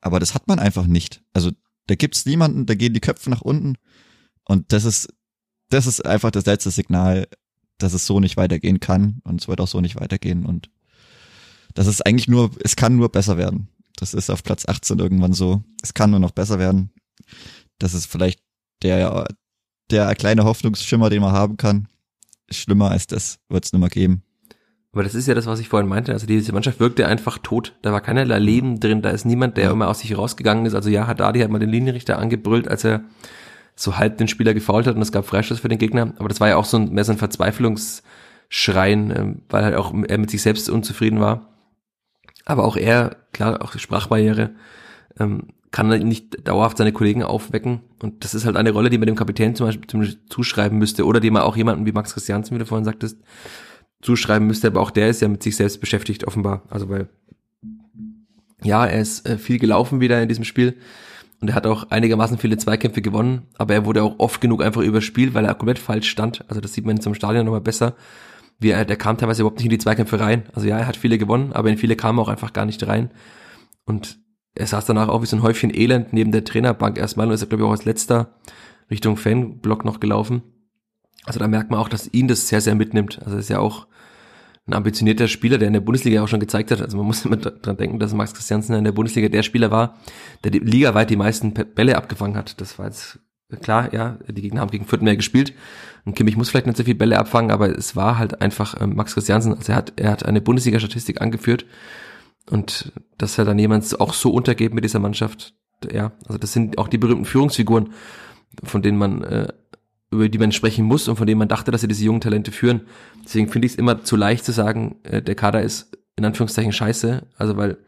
Aber 0.00 0.20
das 0.20 0.34
hat 0.34 0.48
man 0.48 0.58
einfach 0.58 0.86
nicht. 0.86 1.22
Also 1.32 1.50
da 1.86 1.94
gibt's 1.94 2.26
niemanden, 2.26 2.66
da 2.66 2.74
gehen 2.74 2.94
die 2.94 3.00
Köpfe 3.00 3.30
nach 3.30 3.40
unten. 3.40 3.76
Und 4.44 4.72
das 4.72 4.84
ist, 4.84 5.12
das 5.68 5.86
ist 5.86 6.04
einfach 6.04 6.30
das 6.30 6.46
letzte 6.46 6.70
Signal, 6.70 7.28
dass 7.78 7.92
es 7.92 8.06
so 8.06 8.20
nicht 8.20 8.36
weitergehen 8.36 8.80
kann. 8.80 9.20
Und 9.24 9.40
es 9.40 9.48
wird 9.48 9.60
auch 9.60 9.68
so 9.68 9.80
nicht 9.80 9.96
weitergehen. 9.96 10.46
Und 10.46 10.70
das 11.74 11.86
ist 11.86 12.06
eigentlich 12.06 12.28
nur, 12.28 12.50
es 12.62 12.76
kann 12.76 12.96
nur 12.96 13.10
besser 13.10 13.36
werden. 13.36 13.68
Das 13.96 14.14
ist 14.14 14.30
auf 14.30 14.42
Platz 14.42 14.66
18 14.66 14.98
irgendwann 14.98 15.32
so. 15.32 15.62
Es 15.82 15.94
kann 15.94 16.10
nur 16.10 16.20
noch 16.20 16.32
besser 16.32 16.58
werden. 16.58 16.90
Das 17.78 17.94
ist 17.94 18.06
vielleicht 18.06 18.40
der, 18.82 19.26
der 19.90 20.14
kleine 20.14 20.44
Hoffnungsschimmer, 20.44 21.10
den 21.10 21.22
man 21.22 21.32
haben 21.32 21.56
kann. 21.56 21.88
Schlimmer 22.50 22.90
als 22.90 23.06
das 23.06 23.38
wird 23.48 23.64
es 23.64 23.72
nicht 23.72 23.80
mehr 23.80 23.88
geben. 23.88 24.22
Aber 24.92 25.02
das 25.02 25.14
ist 25.14 25.26
ja 25.26 25.34
das, 25.34 25.46
was 25.46 25.58
ich 25.58 25.68
vorhin 25.68 25.88
meinte. 25.88 26.12
Also 26.12 26.26
diese 26.26 26.52
Mannschaft 26.52 26.78
wirkte 26.78 27.08
einfach 27.08 27.38
tot. 27.38 27.74
Da 27.80 27.92
war 27.92 28.02
keinerlei 28.02 28.38
Leben 28.38 28.78
drin. 28.78 29.00
Da 29.00 29.10
ist 29.10 29.24
niemand, 29.24 29.56
der 29.56 29.70
immer 29.70 29.88
aus 29.88 30.00
sich 30.00 30.16
rausgegangen 30.16 30.66
ist. 30.66 30.74
Also 30.74 30.90
ja, 30.90 31.06
Haddadi 31.06 31.40
hat 31.40 31.50
mal 31.50 31.58
den 31.58 31.70
Linienrichter 31.70 32.18
angebrüllt, 32.18 32.68
als 32.68 32.84
er 32.84 33.02
so 33.74 33.96
halb 33.96 34.18
den 34.18 34.28
Spieler 34.28 34.52
gefault 34.52 34.86
hat 34.86 34.96
und 34.96 35.02
es 35.02 35.12
gab 35.12 35.24
Freistoß 35.24 35.60
für 35.60 35.68
den 35.68 35.78
Gegner. 35.78 36.12
Aber 36.18 36.28
das 36.28 36.40
war 36.40 36.48
ja 36.48 36.56
auch 36.56 36.66
so 36.66 36.76
ein, 36.76 36.90
mehr 36.92 37.04
so 37.04 37.12
ein 37.12 37.18
Verzweiflungsschreien, 37.18 39.16
ähm, 39.16 39.42
weil 39.48 39.64
halt 39.64 39.76
auch 39.76 39.94
er 40.08 40.18
mit 40.18 40.30
sich 40.30 40.42
selbst 40.42 40.68
unzufrieden 40.68 41.20
war. 41.20 41.48
Aber 42.44 42.64
auch 42.64 42.76
er, 42.76 43.16
klar, 43.32 43.62
auch 43.62 43.72
Sprachbarriere, 43.72 44.50
ähm, 45.18 45.48
kann 45.70 45.88
nicht 46.06 46.46
dauerhaft 46.46 46.76
seine 46.76 46.92
Kollegen 46.92 47.22
aufwecken. 47.22 47.80
Und 48.02 48.24
das 48.24 48.34
ist 48.34 48.44
halt 48.44 48.56
eine 48.56 48.72
Rolle, 48.72 48.90
die 48.90 48.98
man 48.98 49.06
dem 49.06 49.16
Kapitän 49.16 49.54
zum 49.54 49.66
Beispiel, 49.66 49.86
zum 49.86 50.00
Beispiel 50.00 50.20
zuschreiben 50.28 50.78
müsste 50.78 51.06
oder 51.06 51.18
die 51.18 51.30
man 51.30 51.42
auch 51.42 51.56
jemanden 51.56 51.86
wie 51.86 51.92
Max 51.92 52.12
Christiansen, 52.12 52.54
wie 52.54 52.58
du 52.58 52.66
vorhin 52.66 52.84
sagtest, 52.84 53.16
zuschreiben 54.02 54.46
müsste, 54.46 54.66
aber 54.66 54.80
auch 54.80 54.90
der 54.90 55.08
ist 55.08 55.22
ja 55.22 55.28
mit 55.28 55.42
sich 55.42 55.56
selbst 55.56 55.80
beschäftigt, 55.80 56.26
offenbar. 56.26 56.62
Also 56.68 56.88
weil, 56.88 57.08
ja, 58.62 58.84
er 58.84 59.00
ist 59.00 59.26
äh, 59.26 59.38
viel 59.38 59.58
gelaufen 59.58 60.00
wieder 60.00 60.20
in 60.20 60.28
diesem 60.28 60.44
Spiel 60.44 60.76
und 61.40 61.48
er 61.48 61.54
hat 61.54 61.66
auch 61.66 61.90
einigermaßen 61.90 62.38
viele 62.38 62.56
Zweikämpfe 62.56 63.02
gewonnen, 63.02 63.48
aber 63.58 63.74
er 63.74 63.84
wurde 63.84 64.02
auch 64.02 64.16
oft 64.18 64.40
genug 64.40 64.62
einfach 64.62 64.82
überspielt, 64.82 65.34
weil 65.34 65.44
er 65.44 65.54
komplett 65.54 65.78
falsch 65.78 66.08
stand. 66.08 66.44
Also 66.48 66.60
das 66.60 66.72
sieht 66.72 66.84
man 66.84 67.00
zum 67.00 67.14
Stadion 67.14 67.44
nochmal 67.44 67.60
besser. 67.60 67.96
Wie 68.60 68.70
er, 68.70 68.84
der 68.84 68.96
kam 68.96 69.18
teilweise 69.18 69.42
überhaupt 69.42 69.58
nicht 69.58 69.66
in 69.66 69.70
die 69.70 69.78
Zweikämpfe 69.78 70.20
rein. 70.20 70.44
Also 70.52 70.68
ja, 70.68 70.78
er 70.78 70.86
hat 70.86 70.96
viele 70.96 71.18
gewonnen, 71.18 71.52
aber 71.52 71.68
in 71.68 71.78
viele 71.78 71.96
kam 71.96 72.18
er 72.18 72.22
auch 72.22 72.28
einfach 72.28 72.52
gar 72.52 72.64
nicht 72.64 72.86
rein. 72.86 73.10
Und 73.84 74.20
er 74.54 74.66
saß 74.68 74.84
danach 74.86 75.08
auch 75.08 75.22
wie 75.22 75.26
so 75.26 75.36
ein 75.36 75.42
Häufchen 75.42 75.74
Elend 75.74 76.12
neben 76.12 76.30
der 76.30 76.44
Trainerbank 76.44 76.98
erstmal 76.98 77.26
und 77.26 77.32
ist, 77.32 77.48
glaube 77.48 77.64
ich, 77.64 77.66
auch 77.66 77.72
als 77.72 77.84
letzter 77.84 78.34
Richtung 78.88 79.16
Fanblock 79.16 79.84
noch 79.84 79.98
gelaufen. 79.98 80.42
Also 81.24 81.38
da 81.38 81.48
merkt 81.48 81.70
man 81.70 81.78
auch, 81.78 81.88
dass 81.88 82.12
ihn 82.12 82.28
das 82.28 82.48
sehr, 82.48 82.60
sehr 82.60 82.74
mitnimmt. 82.74 83.20
Also 83.20 83.36
er 83.36 83.40
ist 83.40 83.50
ja 83.50 83.58
auch 83.58 83.86
ein 84.66 84.74
ambitionierter 84.74 85.28
Spieler, 85.28 85.58
der 85.58 85.68
in 85.68 85.74
der 85.74 85.80
Bundesliga 85.80 86.22
auch 86.22 86.28
schon 86.28 86.40
gezeigt 86.40 86.70
hat. 86.70 86.80
Also 86.80 86.96
man 86.96 87.06
muss 87.06 87.24
immer 87.24 87.36
dran 87.36 87.76
denken, 87.76 87.98
dass 87.98 88.14
Max 88.14 88.34
Christiansen 88.34 88.74
in 88.74 88.84
der 88.84 88.92
Bundesliga 88.92 89.28
der 89.28 89.42
Spieler 89.42 89.70
war, 89.70 89.98
der 90.44 90.50
die 90.50 90.60
Liga 90.60 90.94
weit 90.94 91.10
die 91.10 91.16
meisten 91.16 91.52
Bälle 91.52 91.96
abgefangen 91.96 92.36
hat. 92.36 92.60
Das 92.60 92.78
war 92.78 92.86
jetzt 92.86 93.18
klar, 93.60 93.92
ja, 93.92 94.18
die 94.28 94.40
Gegner 94.40 94.60
haben 94.60 94.70
gegen 94.70 94.86
Fürth 94.86 95.02
mehr 95.02 95.16
gespielt. 95.16 95.52
Und 96.04 96.14
Kimmich 96.14 96.36
muss 96.36 96.50
vielleicht 96.50 96.66
nicht 96.66 96.76
so 96.76 96.84
viel 96.84 96.94
Bälle 96.94 97.18
abfangen, 97.18 97.50
aber 97.50 97.76
es 97.76 97.94
war 97.94 98.18
halt 98.18 98.40
einfach 98.40 98.74
äh, 98.80 98.86
Max 98.86 99.14
Christiansen. 99.14 99.54
Also 99.54 99.72
er 99.72 99.76
hat, 99.76 99.92
er 99.96 100.10
hat 100.10 100.24
eine 100.24 100.40
Bundesliga-Statistik 100.40 101.20
angeführt. 101.20 101.66
Und 102.50 102.92
dass 103.18 103.38
er 103.38 103.44
dann 103.44 103.58
jemand 103.58 104.00
auch 104.00 104.14
so 104.14 104.32
untergeht 104.32 104.74
mit 104.74 104.84
dieser 104.84 104.98
Mannschaft, 104.98 105.54
ja, 105.92 106.12
also 106.26 106.38
das 106.38 106.52
sind 106.52 106.78
auch 106.78 106.88
die 106.88 106.98
berühmten 106.98 107.24
Führungsfiguren, 107.24 107.92
von 108.64 108.82
denen 108.82 108.98
man 108.98 109.22
äh, 109.22 109.48
über 110.12 110.28
die 110.28 110.38
man 110.38 110.52
sprechen 110.52 110.84
muss 110.84 111.08
und 111.08 111.16
von 111.16 111.26
denen 111.26 111.38
man 111.38 111.48
dachte, 111.48 111.70
dass 111.70 111.80
sie 111.80 111.88
diese 111.88 112.04
jungen 112.04 112.20
Talente 112.20 112.52
führen. 112.52 112.82
Deswegen 113.24 113.48
finde 113.48 113.66
ich 113.66 113.72
es 113.72 113.78
immer 113.78 114.04
zu 114.04 114.16
leicht 114.16 114.44
zu 114.44 114.52
sagen, 114.52 114.96
äh, 115.02 115.22
der 115.22 115.34
Kader 115.34 115.62
ist 115.62 115.96
in 116.16 116.24
Anführungszeichen 116.24 116.72
scheiße. 116.72 117.26
Also 117.36 117.56
weil, 117.56 117.78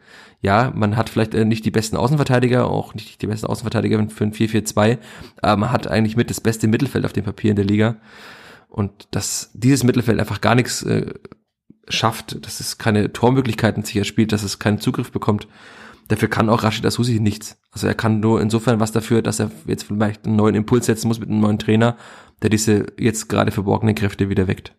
ja, 0.41 0.73
man 0.75 0.97
hat 0.97 1.11
vielleicht 1.11 1.35
äh, 1.35 1.45
nicht 1.45 1.65
die 1.65 1.71
besten 1.71 1.97
Außenverteidiger, 1.97 2.69
auch 2.69 2.95
nicht 2.95 3.21
die 3.23 3.27
besten 3.27 3.47
Außenverteidiger 3.47 4.09
für 4.09 4.25
ein 4.25 4.33
4-4-2, 4.33 4.99
aber 5.43 5.57
man 5.59 5.73
hat 5.73 5.87
eigentlich 5.87 6.17
mit 6.17 6.31
das 6.31 6.41
beste 6.41 6.67
Mittelfeld 6.67 7.05
auf 7.05 7.13
dem 7.13 7.25
Papier 7.25 7.51
in 7.51 7.57
der 7.57 7.65
Liga. 7.65 7.97
Und 8.69 9.07
dass 9.13 9.51
dieses 9.55 9.85
Mittelfeld 9.85 10.19
einfach 10.19 10.41
gar 10.41 10.55
nichts 10.55 10.83
äh, 10.83 11.13
schafft, 11.89 12.45
dass 12.45 12.61
es 12.61 12.79
keine 12.79 13.13
Tormöglichkeiten 13.13 13.85
sich 13.85 13.97
erspielt, 13.97 14.33
dass 14.33 14.43
es 14.43 14.59
keinen 14.59 14.81
Zugriff 14.81 15.13
bekommt, 15.13 15.47
Dafür 16.09 16.29
kann 16.29 16.49
auch 16.49 16.63
Rashid 16.63 16.85
Asusi 16.85 17.21
nichts. 17.21 17.59
Also 17.71 17.87
er 17.87 17.95
kann 17.95 18.21
nur 18.21 18.41
insofern 18.41 18.81
was 18.81 18.93
dafür, 18.93 19.23
dass 19.23 19.41
er 19.41 19.51
jetzt 19.67 19.85
vielleicht 19.85 20.27
einen 20.27 20.37
neuen 20.37 20.55
Impuls 20.55 20.87
setzen 20.87 21.09
muss 21.09 21.19
mit 21.19 21.31
einem 21.31 21.41
neuen 21.41 21.59
Trainer, 21.59 21.97
der 22.43 22.51
diese 22.51 22.87
jetzt 22.99 23.29
gerade 23.29 23.51
verborgenen 23.51 23.95
Kräfte 23.95 24.29
wieder 24.29 24.47
weckt. 24.47 24.77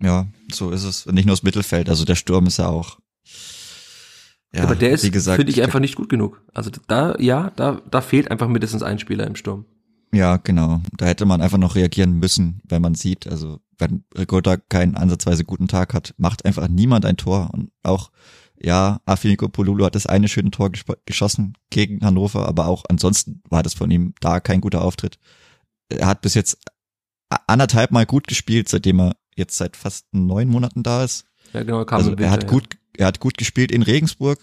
Ja, 0.00 0.26
so 0.52 0.70
ist 0.70 0.84
es. 0.84 1.06
Und 1.06 1.14
nicht 1.14 1.26
nur 1.26 1.34
das 1.34 1.42
Mittelfeld, 1.42 1.88
also 1.88 2.04
der 2.04 2.14
Sturm 2.14 2.46
ist 2.46 2.58
ja 2.58 2.68
auch. 2.68 2.98
Ja, 4.52 4.62
aber 4.62 4.76
der 4.76 4.90
ist, 4.90 5.02
finde 5.04 5.50
ich, 5.50 5.62
einfach 5.62 5.80
nicht 5.80 5.96
gut 5.96 6.08
genug. 6.08 6.42
Also 6.54 6.70
da, 6.86 7.16
ja, 7.18 7.50
da, 7.56 7.82
da 7.90 8.00
fehlt 8.00 8.30
einfach 8.30 8.48
mindestens 8.48 8.82
ein 8.82 8.98
Spieler 8.98 9.26
im 9.26 9.36
Sturm. 9.36 9.66
Ja, 10.12 10.36
genau. 10.36 10.80
Da 10.96 11.06
hätte 11.06 11.26
man 11.26 11.42
einfach 11.42 11.58
noch 11.58 11.74
reagieren 11.74 12.12
müssen, 12.12 12.60
wenn 12.64 12.80
man 12.80 12.94
sieht, 12.94 13.26
also 13.26 13.60
wenn 13.76 14.04
Ricotta 14.16 14.56
keinen 14.56 14.96
ansatzweise 14.96 15.44
guten 15.44 15.68
Tag 15.68 15.92
hat, 15.92 16.14
macht 16.16 16.44
einfach 16.44 16.68
niemand 16.68 17.04
ein 17.04 17.16
Tor. 17.16 17.50
Und 17.52 17.70
auch 17.82 18.10
ja, 18.60 19.00
Afiniko 19.04 19.48
Polulu 19.48 19.84
hat 19.84 19.94
das 19.94 20.06
eine 20.06 20.28
schöne 20.28 20.50
Tor 20.50 20.70
geschossen 21.04 21.54
gegen 21.70 22.04
Hannover, 22.04 22.48
aber 22.48 22.66
auch 22.66 22.84
ansonsten 22.88 23.42
war 23.48 23.62
das 23.62 23.74
von 23.74 23.90
ihm 23.90 24.14
da 24.20 24.40
kein 24.40 24.60
guter 24.60 24.82
Auftritt. 24.82 25.18
Er 25.88 26.06
hat 26.06 26.22
bis 26.22 26.34
jetzt 26.34 26.58
anderthalb 27.46 27.90
Mal 27.90 28.06
gut 28.06 28.26
gespielt, 28.26 28.68
seitdem 28.68 29.00
er 29.00 29.16
jetzt 29.36 29.56
seit 29.56 29.76
fast 29.76 30.06
neun 30.12 30.48
Monaten 30.48 30.82
da 30.82 31.04
ist. 31.04 31.26
Ja, 31.52 31.62
genau, 31.62 31.84
kam 31.84 31.98
also 31.98 32.14
er 32.14 32.30
hat 32.30 32.44
ja. 32.44 32.48
gut, 32.48 32.76
er 32.96 33.06
hat 33.06 33.20
gut 33.20 33.38
gespielt 33.38 33.70
in 33.70 33.82
Regensburg 33.82 34.38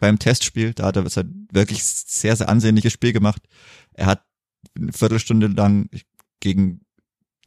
beim 0.00 0.18
Testspiel. 0.18 0.72
Da 0.72 0.86
hat 0.86 0.96
er 0.96 1.04
wirklich 1.52 1.84
sehr, 1.84 2.36
sehr 2.36 2.48
ansehnliches 2.48 2.92
Spiel 2.92 3.12
gemacht. 3.12 3.42
Er 3.94 4.06
hat 4.06 4.24
eine 4.76 4.92
Viertelstunde 4.92 5.48
lang 5.48 5.90
gegen 6.40 6.82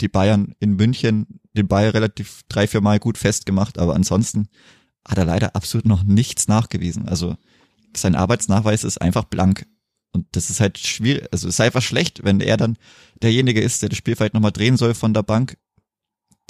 die 0.01 0.07
Bayern 0.07 0.55
in 0.59 0.75
München 0.75 1.39
den 1.53 1.67
Ball 1.67 1.89
relativ 1.89 2.41
drei, 2.47 2.67
vier 2.67 2.81
Mal 2.81 2.99
gut 2.99 3.17
festgemacht, 3.17 3.79
aber 3.79 3.95
ansonsten 3.95 4.47
hat 5.09 5.17
er 5.17 5.25
leider 5.25 5.55
absolut 5.55 5.85
noch 5.85 6.03
nichts 6.03 6.47
nachgewiesen. 6.47 7.09
Also 7.09 7.35
sein 7.97 8.15
Arbeitsnachweis 8.15 8.83
ist 8.83 9.01
einfach 9.01 9.23
blank. 9.23 9.65
Und 10.11 10.27
das 10.31 10.49
ist 10.49 10.59
halt 10.59 10.77
schwierig, 10.77 11.27
also 11.31 11.47
es 11.47 11.55
ist 11.55 11.61
einfach 11.61 11.81
schlecht, 11.81 12.23
wenn 12.23 12.41
er 12.41 12.57
dann 12.57 12.77
derjenige 13.21 13.61
ist, 13.61 13.81
der 13.81 13.89
das 13.89 13.97
Spiel 13.97 14.15
vielleicht 14.15 14.33
nochmal 14.33 14.51
drehen 14.51 14.77
soll 14.77 14.93
von 14.93 15.13
der 15.13 15.23
Bank. 15.23 15.57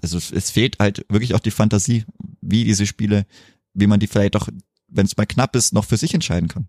Also 0.01 0.17
es 0.17 0.51
fehlt 0.51 0.77
halt 0.79 1.05
wirklich 1.09 1.35
auch 1.35 1.39
die 1.39 1.51
Fantasie, 1.51 2.05
wie 2.41 2.63
diese 2.63 2.85
Spiele, 2.85 3.25
wie 3.73 3.87
man 3.87 3.99
die 3.99 4.07
vielleicht 4.07 4.35
auch, 4.35 4.47
wenn 4.87 5.05
es 5.05 5.17
mal 5.17 5.25
knapp 5.25 5.55
ist, 5.55 5.73
noch 5.73 5.85
für 5.85 5.97
sich 5.97 6.13
entscheiden 6.13 6.47
kann. 6.47 6.67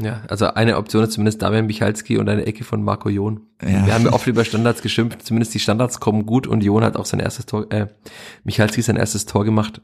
Ja, 0.00 0.22
also 0.28 0.46
eine 0.46 0.76
Option 0.76 1.02
ist 1.02 1.12
zumindest 1.12 1.42
Damian 1.42 1.66
Michalski 1.66 2.18
und 2.18 2.28
eine 2.28 2.46
Ecke 2.46 2.62
von 2.62 2.82
Marco 2.84 3.08
Jon. 3.08 3.40
Ja. 3.62 3.86
Wir 3.86 3.94
haben 3.94 4.04
ja 4.04 4.12
oft 4.12 4.26
über 4.28 4.44
Standards 4.44 4.82
geschimpft, 4.82 5.24
zumindest 5.24 5.54
die 5.54 5.58
Standards 5.58 5.98
kommen 5.98 6.24
gut 6.24 6.46
und 6.46 6.62
Jon 6.62 6.84
hat 6.84 6.96
auch 6.96 7.06
sein 7.06 7.18
erstes 7.18 7.46
Tor, 7.46 7.70
äh, 7.72 7.88
Michalski 8.44 8.82
sein 8.82 8.96
erstes 8.96 9.26
Tor 9.26 9.44
gemacht. 9.44 9.80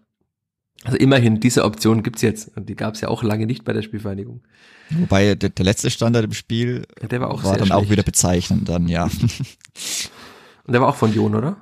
Also 0.84 0.98
immerhin, 0.98 1.40
diese 1.40 1.64
Option 1.64 2.02
gibt's 2.02 2.22
jetzt. 2.22 2.56
Und 2.56 2.68
die 2.68 2.76
gab's 2.76 3.00
ja 3.00 3.08
auch 3.08 3.22
lange 3.22 3.46
nicht 3.46 3.64
bei 3.64 3.72
der 3.72 3.82
Spielvereinigung. 3.82 4.42
Wobei 4.90 5.34
der, 5.34 5.48
der 5.48 5.64
letzte 5.64 5.90
Standard 5.90 6.24
im 6.24 6.32
Spiel 6.32 6.86
der 7.10 7.20
war, 7.20 7.30
auch 7.30 7.42
war 7.42 7.56
dann 7.56 7.66
schlecht. 7.66 7.72
auch 7.72 7.90
wieder 7.90 8.02
bezeichnend 8.02 8.68
dann, 8.68 8.86
ja. 8.86 9.04
Und 9.04 10.72
der 10.72 10.80
war 10.80 10.88
auch 10.88 10.96
von 10.96 11.12
Jon, 11.12 11.34
oder? 11.34 11.56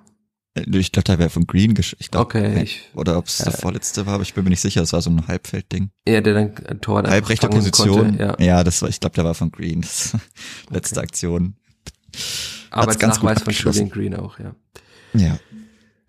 Äh, 0.55 0.65
ich 0.77 0.93
glaube, 0.93 1.05
der 1.05 1.19
wäre 1.19 1.31
von 1.31 1.47
Green 1.47 1.75
ich 1.79 2.11
glaub, 2.11 2.27
Okay. 2.27 2.63
Ich, 2.63 2.91
oder 2.95 3.19
ob 3.19 3.27
es 3.27 3.41
äh, 3.41 3.45
der 3.45 3.53
vorletzte 3.53 4.07
war, 4.07 4.15
aber 4.15 4.23
ich 4.23 4.35
bin 4.35 4.45
mir 4.45 4.51
nicht 4.51 4.61
sicher. 4.61 4.83
Es 4.83 4.93
war 4.93 5.03
so 5.03 5.11
ein 5.11 5.27
Halbfeldding. 5.27 5.91
Ja, 6.07 6.21
der 6.21 6.35
dann 6.35 6.55
ein 6.67 6.81
Tor 6.81 7.03
Halbrechte 7.03 7.49
Position. 7.49 8.19
Konnte, 8.19 8.23
ja. 8.23 8.37
ja, 8.39 8.65
das 8.65 8.83
war, 8.83 8.89
ich 8.89 9.01
glaube, 9.01 9.15
der 9.15 9.25
war 9.25 9.35
von 9.35 9.51
Green. 9.51 9.83
letzte 10.71 10.97
okay. 10.97 11.07
Aktion. 11.07 11.55
Arbeitsnachweis 12.71 13.43
von 13.43 13.53
Julian 13.53 13.89
Green 13.89 14.15
auch, 14.15 14.39
ja. 14.39 14.55
Ja. 15.15 15.39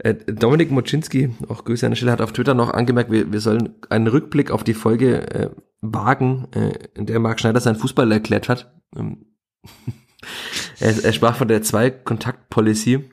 Äh, 0.03 0.15
Dominik 0.15 0.69
Moczynski, 0.69 1.33
auch 1.47 1.63
Grüße 1.63 1.85
an 1.85 1.91
der 1.91 1.95
Stelle, 1.95 2.11
hat 2.11 2.21
auf 2.21 2.33
Twitter 2.33 2.53
noch 2.53 2.71
angemerkt, 2.71 3.09
wir, 3.09 3.31
wir 3.31 3.39
sollen 3.39 3.69
einen 3.89 4.07
Rückblick 4.07 4.51
auf 4.51 4.63
die 4.63 4.73
Folge 4.73 5.31
äh, 5.33 5.49
wagen, 5.81 6.47
äh, 6.53 6.73
in 6.93 7.05
der 7.05 7.19
Marc 7.19 7.39
Schneider 7.39 7.61
seinen 7.61 7.77
Fußball 7.77 8.11
erklärt 8.11 8.49
hat. 8.49 8.73
Ähm, 8.95 9.25
er, 10.79 11.03
er 11.03 11.13
sprach 11.13 11.37
von 11.37 11.47
der 11.47 11.61
Zwei-Kontakt-Policy, 11.61 13.09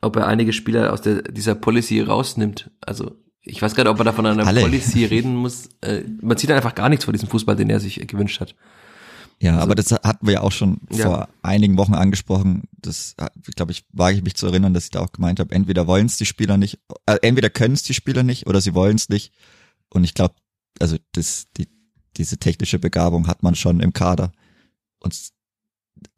ob 0.00 0.16
er 0.16 0.26
einige 0.26 0.52
Spieler 0.52 0.92
aus 0.92 1.00
der, 1.00 1.22
dieser 1.22 1.54
Policy 1.54 2.00
rausnimmt. 2.00 2.72
Also 2.80 3.12
ich 3.42 3.62
weiß 3.62 3.76
gerade, 3.76 3.90
ob 3.90 3.98
er 3.98 4.04
da 4.04 4.12
von 4.12 4.26
einer 4.26 4.46
Alle. 4.46 4.62
Policy 4.62 5.04
reden 5.04 5.36
muss. 5.36 5.68
Äh, 5.80 6.02
man 6.20 6.36
sieht 6.36 6.50
einfach 6.50 6.74
gar 6.74 6.88
nichts 6.88 7.04
von 7.04 7.12
diesem 7.12 7.28
Fußball, 7.28 7.54
den 7.54 7.70
er 7.70 7.78
sich 7.78 8.06
gewünscht 8.06 8.40
hat. 8.40 8.56
Ja, 9.42 9.52
also, 9.52 9.62
aber 9.62 9.74
das 9.74 9.90
hatten 9.92 10.26
wir 10.26 10.34
ja 10.34 10.40
auch 10.42 10.52
schon 10.52 10.80
ja. 10.90 11.06
vor 11.06 11.28
einigen 11.42 11.78
Wochen 11.78 11.94
angesprochen. 11.94 12.64
Das, 12.72 13.16
glaube 13.56 13.72
ich, 13.72 13.86
wage 13.90 14.18
ich 14.18 14.22
mich 14.22 14.34
zu 14.34 14.46
erinnern, 14.46 14.74
dass 14.74 14.84
ich 14.84 14.90
da 14.90 15.00
auch 15.00 15.12
gemeint 15.12 15.40
habe, 15.40 15.54
entweder 15.54 15.86
wollen 15.86 16.06
es 16.06 16.18
die 16.18 16.26
Spieler 16.26 16.58
nicht, 16.58 16.78
äh, 17.06 17.16
entweder 17.22 17.48
können 17.48 17.74
es 17.74 17.82
die 17.82 17.94
Spieler 17.94 18.22
nicht 18.22 18.46
oder 18.46 18.60
sie 18.60 18.74
wollen 18.74 18.96
es 18.96 19.08
nicht. 19.08 19.32
Und 19.88 20.04
ich 20.04 20.12
glaube, 20.12 20.34
also 20.78 20.96
das, 21.12 21.46
die, 21.56 21.68
diese 22.18 22.36
technische 22.36 22.78
Begabung 22.78 23.26
hat 23.28 23.42
man 23.42 23.54
schon 23.54 23.80
im 23.80 23.94
Kader. 23.94 24.32
Und 24.98 25.18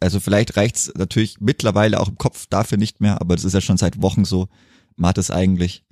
also 0.00 0.18
vielleicht 0.18 0.56
reicht's 0.56 0.92
natürlich 0.96 1.40
mittlerweile 1.40 2.00
auch 2.00 2.08
im 2.08 2.18
Kopf 2.18 2.46
dafür 2.50 2.76
nicht 2.76 3.00
mehr, 3.00 3.20
aber 3.20 3.36
das 3.36 3.44
ist 3.44 3.52
ja 3.52 3.60
schon 3.60 3.76
seit 3.76 4.02
Wochen 4.02 4.24
so. 4.24 4.48
Man 4.96 5.10
hat 5.10 5.18
es 5.18 5.30
eigentlich, 5.30 5.84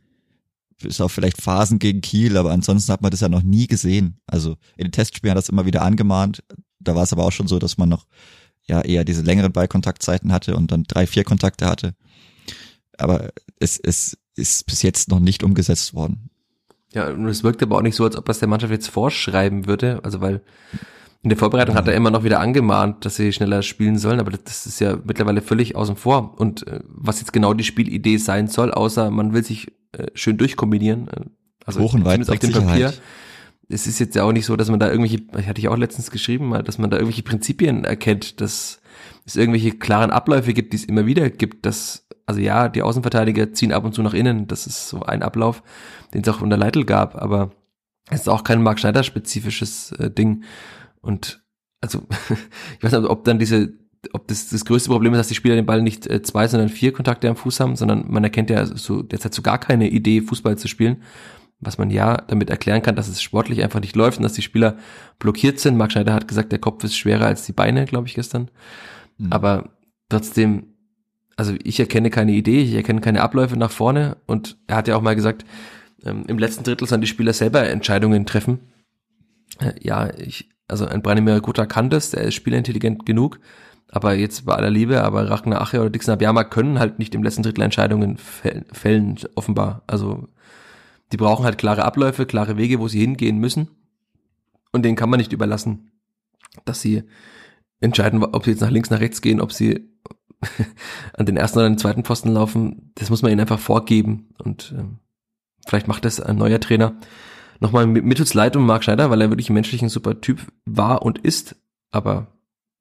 ist 0.83 1.01
auch 1.01 1.09
vielleicht 1.11 1.41
Phasen 1.41 1.79
gegen 1.79 2.01
Kiel, 2.01 2.37
aber 2.37 2.51
ansonsten 2.51 2.93
hat 2.93 3.03
man 3.03 3.13
das 3.13 3.21
ja 3.21 3.29
noch 3.29 3.43
nie 3.43 3.69
gesehen. 3.69 4.19
Also 4.27 4.57
in 4.77 4.87
den 4.87 4.93
Testspielen 4.93 5.31
hat 5.31 5.39
das 5.39 5.49
immer 5.49 5.65
wieder 5.65 5.83
angemahnt, 5.83 6.43
da 6.81 6.95
war 6.95 7.03
es 7.03 7.13
aber 7.13 7.25
auch 7.25 7.33
schon 7.33 7.49
so, 7.49 7.59
dass 7.59 7.79
man 7.79 7.89
noch 7.89 8.07
ja 8.67 8.81
eher 8.83 9.05
diese 9.05 9.23
längeren 9.23 9.53
Ballkontaktzeiten 9.53 10.33
hatte 10.33 10.57
und 10.57 10.73
dann 10.73 10.85
drei, 10.85 11.07
vier 11.07 11.25
Kontakte 11.25 11.67
hatte. 11.67 11.95
Aber 12.99 13.31
es, 13.59 13.79
es 13.79 14.19
ist 14.37 14.67
bis 14.67 14.83
jetzt 14.83 15.09
noch 15.09 15.21
nicht 15.21 15.43
umgesetzt 15.43 15.95
worden. 15.95 16.31
Ja, 16.93 17.09
und 17.09 17.27
es 17.27 17.45
wirkt 17.45 17.63
aber 17.63 17.77
auch 17.79 17.83
nicht 17.83 17.95
so, 17.95 18.05
als 18.05 18.17
ob 18.17 18.25
das 18.25 18.41
der 18.41 18.49
Mannschaft 18.49 18.73
jetzt 18.73 18.89
vorschreiben 18.89 19.67
würde. 19.67 20.01
Also 20.03 20.21
weil 20.21 20.43
in 21.23 21.29
der 21.29 21.39
Vorbereitung 21.39 21.75
hat 21.75 21.87
er 21.87 21.95
immer 21.95 22.11
noch 22.11 22.25
wieder 22.25 22.41
angemahnt, 22.41 23.05
dass 23.05 23.17
sie 23.17 23.33
schneller 23.33 23.63
spielen 23.63 23.99
sollen, 23.99 24.21
aber 24.21 24.31
das 24.31 24.67
ist 24.67 24.81
ja 24.81 24.99
mittlerweile 25.05 25.43
völlig 25.43 25.77
außen 25.77 25.97
vor. 25.97 26.41
Und 26.41 26.67
äh, 26.67 26.81
was 26.87 27.21
jetzt 27.21 27.33
genau 27.33 27.53
die 27.53 27.65
Spielidee 27.65 28.17
sein 28.17 28.49
soll, 28.49 28.73
außer 28.73 29.11
man 29.11 29.35
will 29.35 29.45
sich 29.45 29.69
äh, 29.93 30.07
schön 30.15 30.39
durchkombinieren, 30.39 31.09
äh, 31.09 31.21
also 31.67 31.81
Hoch 31.81 31.93
und 31.93 32.07
weit 32.07 32.29
auf 32.29 32.39
dem 32.39 32.53
Papier, 32.53 32.95
es 33.71 33.87
ist 33.87 34.01
jetzt 34.01 34.17
ja 34.17 34.25
auch 34.25 34.33
nicht 34.33 34.47
so, 34.47 34.57
dass 34.57 34.69
man 34.69 34.81
da 34.81 34.91
irgendwelche, 34.91 35.23
hatte 35.47 35.61
ich 35.61 35.69
auch 35.69 35.77
letztens 35.77 36.11
geschrieben, 36.11 36.53
dass 36.65 36.79
man 36.79 36.91
da 36.91 36.97
irgendwelche 36.97 37.23
Prinzipien 37.23 37.85
erkennt, 37.85 38.41
dass 38.41 38.81
es 39.25 39.37
irgendwelche 39.37 39.73
klaren 39.73 40.11
Abläufe 40.11 40.53
gibt, 40.53 40.73
die 40.73 40.77
es 40.77 40.85
immer 40.85 41.07
wieder 41.07 41.31
gibt, 41.31 41.65
dass, 41.67 42.07
also 42.27 42.41
ja, 42.41 42.69
die 42.69 42.83
Außenverteidiger 42.83 43.53
ziehen 43.53 43.73
ab 43.73 43.85
und 43.85 43.95
zu 43.95 44.03
nach 44.03 44.15
innen, 44.15 44.49
das 44.49 44.67
ist 44.67 44.89
so 44.89 45.03
ein 45.03 45.23
Ablauf, 45.23 45.63
den 46.13 46.23
es 46.23 46.29
auch 46.29 46.41
unter 46.41 46.57
Leitl 46.57 46.85
gab, 46.85 47.15
aber 47.15 47.53
es 48.11 48.23
ist 48.23 48.29
auch 48.29 48.43
kein 48.43 48.63
Mark 48.63 48.81
Schneider 48.81 49.05
spezifisches 49.05 49.93
äh, 49.93 50.11
Ding 50.11 50.43
und 51.01 51.45
also 51.81 52.07
ich 52.79 52.83
weiß 52.83 52.93
nicht, 52.93 53.09
ob 53.09 53.25
dann 53.25 53.39
diese 53.39 53.73
ob 54.13 54.27
das 54.29 54.49
das 54.49 54.65
größte 54.65 54.89
Problem 54.89 55.13
ist, 55.13 55.19
dass 55.19 55.29
die 55.29 55.35
Spieler 55.35 55.57
den 55.57 55.67
Ball 55.67 55.83
nicht 55.83 56.07
äh, 56.07 56.23
zwei, 56.23 56.49
sondern 56.49 56.71
vier 56.71 56.93
Kontakte 56.93 57.29
am 57.29 57.37
Fuß 57.37 57.61
haben, 57.61 57.77
sondern 57.77 58.07
man 58.09 58.25
erkennt 58.25 58.49
ja 58.49 58.65
so 58.65 59.03
derzeit 59.03 59.35
so 59.35 59.43
gar 59.43 59.59
keine 59.59 59.91
Idee, 59.91 60.23
Fußball 60.23 60.57
zu 60.57 60.69
spielen. 60.69 61.03
Was 61.61 61.77
man 61.77 61.91
ja 61.91 62.17
damit 62.17 62.49
erklären 62.49 62.83
kann, 62.83 62.97
dass 62.97 63.09
es 63.09 63.21
sportlich 63.21 63.63
einfach 63.63 63.81
nicht 63.81 63.95
läuft 63.95 64.19
und 64.19 64.23
dass 64.23 64.33
die 64.33 64.43
Spieler 64.43 64.77
blockiert 65.19 65.61
sind. 65.61 65.77
Marc 65.77 65.93
Schneider 65.93 66.15
hat 66.15 66.27
gesagt, 66.27 66.53
der 66.53 66.59
Kopf 66.59 66.83
ist 66.85 66.97
schwerer 66.97 67.27
als 67.27 67.45
die 67.45 67.53
Beine, 67.53 67.85
glaube 67.85 68.09
ich, 68.09 68.15
gestern. 68.15 68.51
Mhm. 69.19 69.33
Aber 69.33 69.71
trotzdem, 70.09 70.75
also 71.37 71.55
ich 71.63 71.79
erkenne 71.79 72.11
keine 72.11 72.33
Idee, 72.33 72.63
ich 72.63 72.75
erkenne 72.75 73.01
keine 73.01 73.21
Abläufe 73.21 73.57
nach 73.57 73.71
vorne 73.71 74.17
und 74.27 74.57
er 74.67 74.77
hat 74.77 74.89
ja 74.89 74.97
auch 74.97 75.03
mal 75.03 75.17
gesagt, 75.17 75.45
ähm, 76.05 76.25
im 76.27 76.39
letzten 76.39 76.65
Drittel 76.65 76.89
sollen 76.89 77.03
die 77.03 77.07
Spieler 77.07 77.33
selber 77.33 77.69
Entscheidungen 77.69 78.27
treffen. 78.27 78.61
Äh, 79.59 79.73
ja, 79.81 80.11
ich, 80.17 80.49
also 80.69 80.87
ein 80.87 81.03
Branimir 81.03 81.41
Gutta 81.41 81.67
kann 81.67 81.91
das, 81.91 82.11
der 82.11 82.23
ist 82.23 82.35
spielintelligent 82.35 83.05
genug, 83.05 83.41
aber 83.89 84.15
jetzt 84.15 84.47
bei 84.47 84.55
aller 84.55 84.71
Liebe, 84.71 85.03
aber 85.03 85.29
Ragnar 85.29 85.61
Ache 85.61 85.81
oder 85.81 85.91
Dixon 85.91 86.15
Abiyama 86.15 86.45
können 86.45 86.79
halt 86.79 86.99
nicht 86.99 87.15
im 87.15 87.23
letzten 87.23 87.43
Drittel 87.43 87.63
Entscheidungen 87.63 88.19
fällen, 88.19 89.19
offenbar. 89.35 89.83
Also 89.87 90.29
die 91.13 91.17
brauchen 91.17 91.45
halt 91.45 91.59
klare 91.59 91.85
Abläufe, 91.85 92.27
klare 92.27 92.57
Wege, 92.57 92.79
wo 92.79 92.89
sie 92.89 93.01
hingehen 93.01 93.39
müssen. 93.39 93.69
Und 94.73 94.85
denen 94.85 94.97
kann 94.97 95.11
man 95.11 95.19
nicht 95.19 95.33
überlassen, 95.33 95.91
dass 96.65 96.81
sie 96.81 97.05
entscheiden, 97.81 98.23
ob 98.23 98.45
sie 98.45 98.53
jetzt 98.53 98.61
nach 98.61 98.71
links, 98.71 98.91
nach 98.91 99.01
rechts 99.01 99.21
gehen, 99.21 99.41
ob 99.41 99.53
sie 99.53 99.89
an 101.15 101.27
den 101.27 101.37
ersten 101.37 101.59
oder 101.59 101.69
den 101.69 101.79
zweiten 101.79 102.03
Posten 102.03 102.31
laufen. 102.31 102.93
Das 102.95 103.11
muss 103.11 103.23
man 103.23 103.33
ihnen 103.33 103.41
einfach 103.41 103.59
vorgeben. 103.59 104.29
Und 104.39 104.75
ähm, 104.77 104.99
vielleicht 105.67 105.89
macht 105.89 106.05
das 106.05 106.21
ein 106.21 106.37
neuer 106.37 106.61
Trainer. 106.61 106.95
Nochmal 107.59 107.87
mittels 107.87 108.33
Leid 108.33 108.57
um 108.57 108.65
Marc 108.65 108.85
Schneider, 108.85 109.11
weil 109.11 109.21
er 109.21 109.31
wirklich 109.31 109.51
menschlich 109.51 109.83
ein 109.83 109.91
super 109.91 110.21
Typ 110.21 110.47
war 110.65 111.03
und 111.03 111.19
ist. 111.19 111.57
Aber 111.91 112.29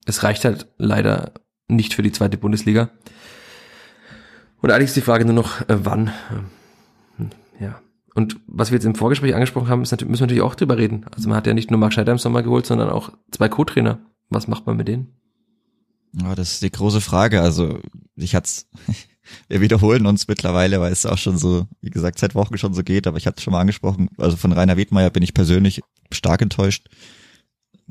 es 0.05 0.23
reicht 0.23 0.45
halt 0.45 0.67
leider 0.77 1.33
nicht 1.67 1.93
für 1.93 2.03
die 2.03 2.11
zweite 2.11 2.37
Bundesliga. 2.37 2.89
Und 4.61 4.71
eigentlich 4.71 4.89
ist 4.89 4.97
die 4.97 5.01
Frage 5.01 5.25
nur 5.25 5.33
noch, 5.33 5.61
äh, 5.61 5.77
wann. 5.83 6.11
Und 8.15 8.39
was 8.47 8.71
wir 8.71 8.77
jetzt 8.77 8.85
im 8.85 8.95
Vorgespräch 8.95 9.33
angesprochen 9.33 9.67
haben, 9.67 9.81
ist 9.81 9.91
natürlich, 9.91 10.09
müssen 10.09 10.21
wir 10.21 10.27
natürlich 10.27 10.43
auch 10.43 10.55
drüber 10.55 10.77
reden. 10.77 11.05
Also 11.15 11.29
man 11.29 11.37
hat 11.37 11.47
ja 11.47 11.53
nicht 11.53 11.71
nur 11.71 11.79
Marc 11.79 11.93
Scheider 11.93 12.11
im 12.11 12.17
Sommer 12.17 12.43
geholt, 12.43 12.65
sondern 12.65 12.89
auch 12.89 13.11
zwei 13.31 13.49
Co-Trainer. 13.49 13.99
Was 14.29 14.47
macht 14.47 14.65
man 14.65 14.77
mit 14.77 14.87
denen? 14.87 15.19
Ja, 16.13 16.35
das 16.35 16.53
ist 16.53 16.61
die 16.63 16.71
große 16.71 17.01
Frage. 17.01 17.41
Also 17.41 17.79
ich 18.15 18.35
hat's, 18.35 18.67
wir 19.47 19.61
wiederholen 19.61 20.05
uns 20.05 20.27
mittlerweile, 20.27 20.79
weil 20.79 20.91
es 20.91 21.05
auch 21.05 21.17
schon 21.17 21.37
so, 21.37 21.67
wie 21.81 21.89
gesagt, 21.89 22.19
seit 22.19 22.35
Wochen 22.35 22.57
schon 22.57 22.73
so 22.73 22.83
geht, 22.83 23.07
aber 23.07 23.17
ich 23.17 23.27
hatte 23.27 23.37
es 23.37 23.43
schon 23.43 23.53
mal 23.53 23.61
angesprochen. 23.61 24.09
Also 24.17 24.37
von 24.37 24.51
Rainer 24.51 24.77
Wiedmeier 24.77 25.09
bin 25.09 25.23
ich 25.23 25.33
persönlich 25.33 25.81
stark 26.11 26.41
enttäuscht. 26.41 26.89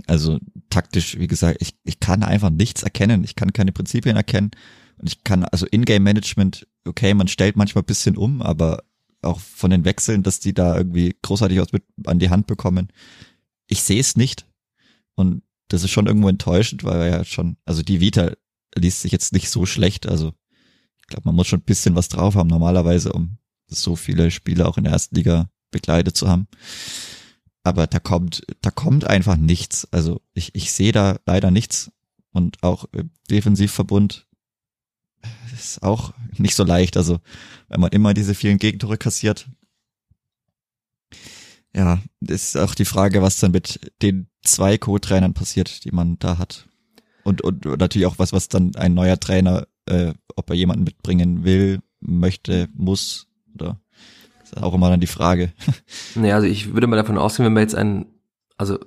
Also 0.06 0.38
taktisch, 0.70 1.18
wie 1.18 1.26
gesagt, 1.26 1.58
ich, 1.60 1.74
ich 1.84 2.00
kann 2.00 2.22
einfach 2.22 2.50
nichts 2.50 2.82
erkennen. 2.82 3.24
Ich 3.24 3.34
kann 3.34 3.52
keine 3.52 3.72
Prinzipien 3.72 4.16
erkennen. 4.16 4.50
Und 4.98 5.08
ich 5.08 5.22
kann, 5.24 5.44
also 5.44 5.66
Ingame-Management, 5.70 6.66
okay, 6.86 7.14
man 7.14 7.28
stellt 7.28 7.56
manchmal 7.56 7.82
ein 7.82 7.86
bisschen 7.86 8.16
um, 8.16 8.42
aber 8.42 8.82
auch 9.22 9.40
von 9.40 9.70
den 9.70 9.84
Wechseln, 9.84 10.22
dass 10.22 10.40
die 10.40 10.54
da 10.54 10.76
irgendwie 10.76 11.16
großartig 11.22 11.58
was 11.58 11.72
mit 11.72 11.84
an 12.06 12.18
die 12.18 12.30
Hand 12.30 12.46
bekommen. 12.46 12.88
Ich 13.66 13.82
sehe 13.82 14.00
es 14.00 14.16
nicht. 14.16 14.46
Und 15.14 15.42
das 15.68 15.82
ist 15.82 15.90
schon 15.90 16.06
irgendwo 16.06 16.28
enttäuschend, 16.28 16.84
weil 16.84 17.00
er 17.00 17.08
ja 17.08 17.24
schon, 17.24 17.56
also 17.64 17.82
die 17.82 18.00
Vita 18.00 18.32
liest 18.74 19.02
sich 19.02 19.12
jetzt 19.12 19.32
nicht 19.32 19.50
so 19.50 19.66
schlecht. 19.66 20.06
Also 20.06 20.32
ich 20.98 21.06
glaube, 21.08 21.22
man 21.26 21.34
muss 21.34 21.48
schon 21.48 21.60
ein 21.60 21.64
bisschen 21.64 21.94
was 21.94 22.08
drauf 22.08 22.34
haben 22.34 22.48
normalerweise, 22.48 23.12
um 23.12 23.38
so 23.66 23.96
viele 23.96 24.30
Spiele 24.30 24.66
auch 24.66 24.78
in 24.78 24.84
der 24.84 24.92
ersten 24.92 25.14
Liga 25.14 25.50
begleitet 25.70 26.16
zu 26.16 26.28
haben. 26.28 26.46
Aber 27.64 27.86
da 27.86 27.98
kommt, 27.98 28.42
da 28.62 28.70
kommt 28.70 29.06
einfach 29.06 29.36
nichts. 29.36 29.86
Also 29.90 30.22
ich, 30.32 30.54
ich 30.54 30.72
sehe 30.72 30.92
da 30.92 31.18
leider 31.26 31.50
nichts. 31.50 31.90
Und 32.30 32.62
auch 32.62 32.86
Defensivverbund 33.30 34.27
ist 35.58 35.82
auch 35.82 36.12
nicht 36.36 36.54
so 36.54 36.64
leicht. 36.64 36.96
Also 36.96 37.20
wenn 37.68 37.80
man 37.80 37.90
immer 37.90 38.14
diese 38.14 38.34
vielen 38.34 38.58
Gegentore 38.58 38.98
kassiert. 38.98 39.48
Ja, 41.74 42.00
ist 42.20 42.56
auch 42.56 42.74
die 42.74 42.84
Frage, 42.84 43.22
was 43.22 43.38
dann 43.38 43.52
mit 43.52 43.92
den 44.02 44.28
zwei 44.42 44.78
Co-Trainern 44.78 45.34
passiert, 45.34 45.84
die 45.84 45.90
man 45.90 46.18
da 46.18 46.38
hat. 46.38 46.68
Und, 47.24 47.42
und, 47.42 47.66
und 47.66 47.78
natürlich 47.78 48.06
auch 48.06 48.18
was, 48.18 48.32
was 48.32 48.48
dann 48.48 48.74
ein 48.76 48.94
neuer 48.94 49.20
Trainer, 49.20 49.66
äh, 49.86 50.14
ob 50.34 50.48
er 50.50 50.56
jemanden 50.56 50.84
mitbringen 50.84 51.44
will, 51.44 51.80
möchte, 52.00 52.68
muss 52.72 53.26
oder 53.54 53.78
ist 54.42 54.56
auch 54.62 54.74
immer 54.74 54.90
dann 54.90 55.00
die 55.00 55.06
Frage. 55.06 55.52
Naja, 56.14 56.36
also 56.36 56.46
ich 56.46 56.72
würde 56.72 56.86
mal 56.86 56.96
davon 56.96 57.18
ausgehen, 57.18 57.46
wenn 57.46 57.54
wir 57.54 57.60
jetzt 57.60 57.74
einen, 57.74 58.06
also 58.56 58.78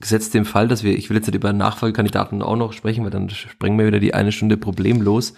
gesetzt 0.00 0.34
dem 0.34 0.44
Fall, 0.44 0.68
dass 0.68 0.82
wir, 0.82 0.96
ich 0.96 1.08
will 1.08 1.16
jetzt 1.16 1.26
nicht 1.26 1.36
über 1.36 1.52
Nachfolgekandidaten 1.52 2.42
auch 2.42 2.56
noch 2.56 2.72
sprechen, 2.72 3.04
weil 3.04 3.10
dann 3.10 3.30
sprengen 3.30 3.78
wir 3.78 3.86
wieder 3.86 4.00
die 4.00 4.14
eine 4.14 4.32
Stunde 4.32 4.56
problemlos. 4.56 5.34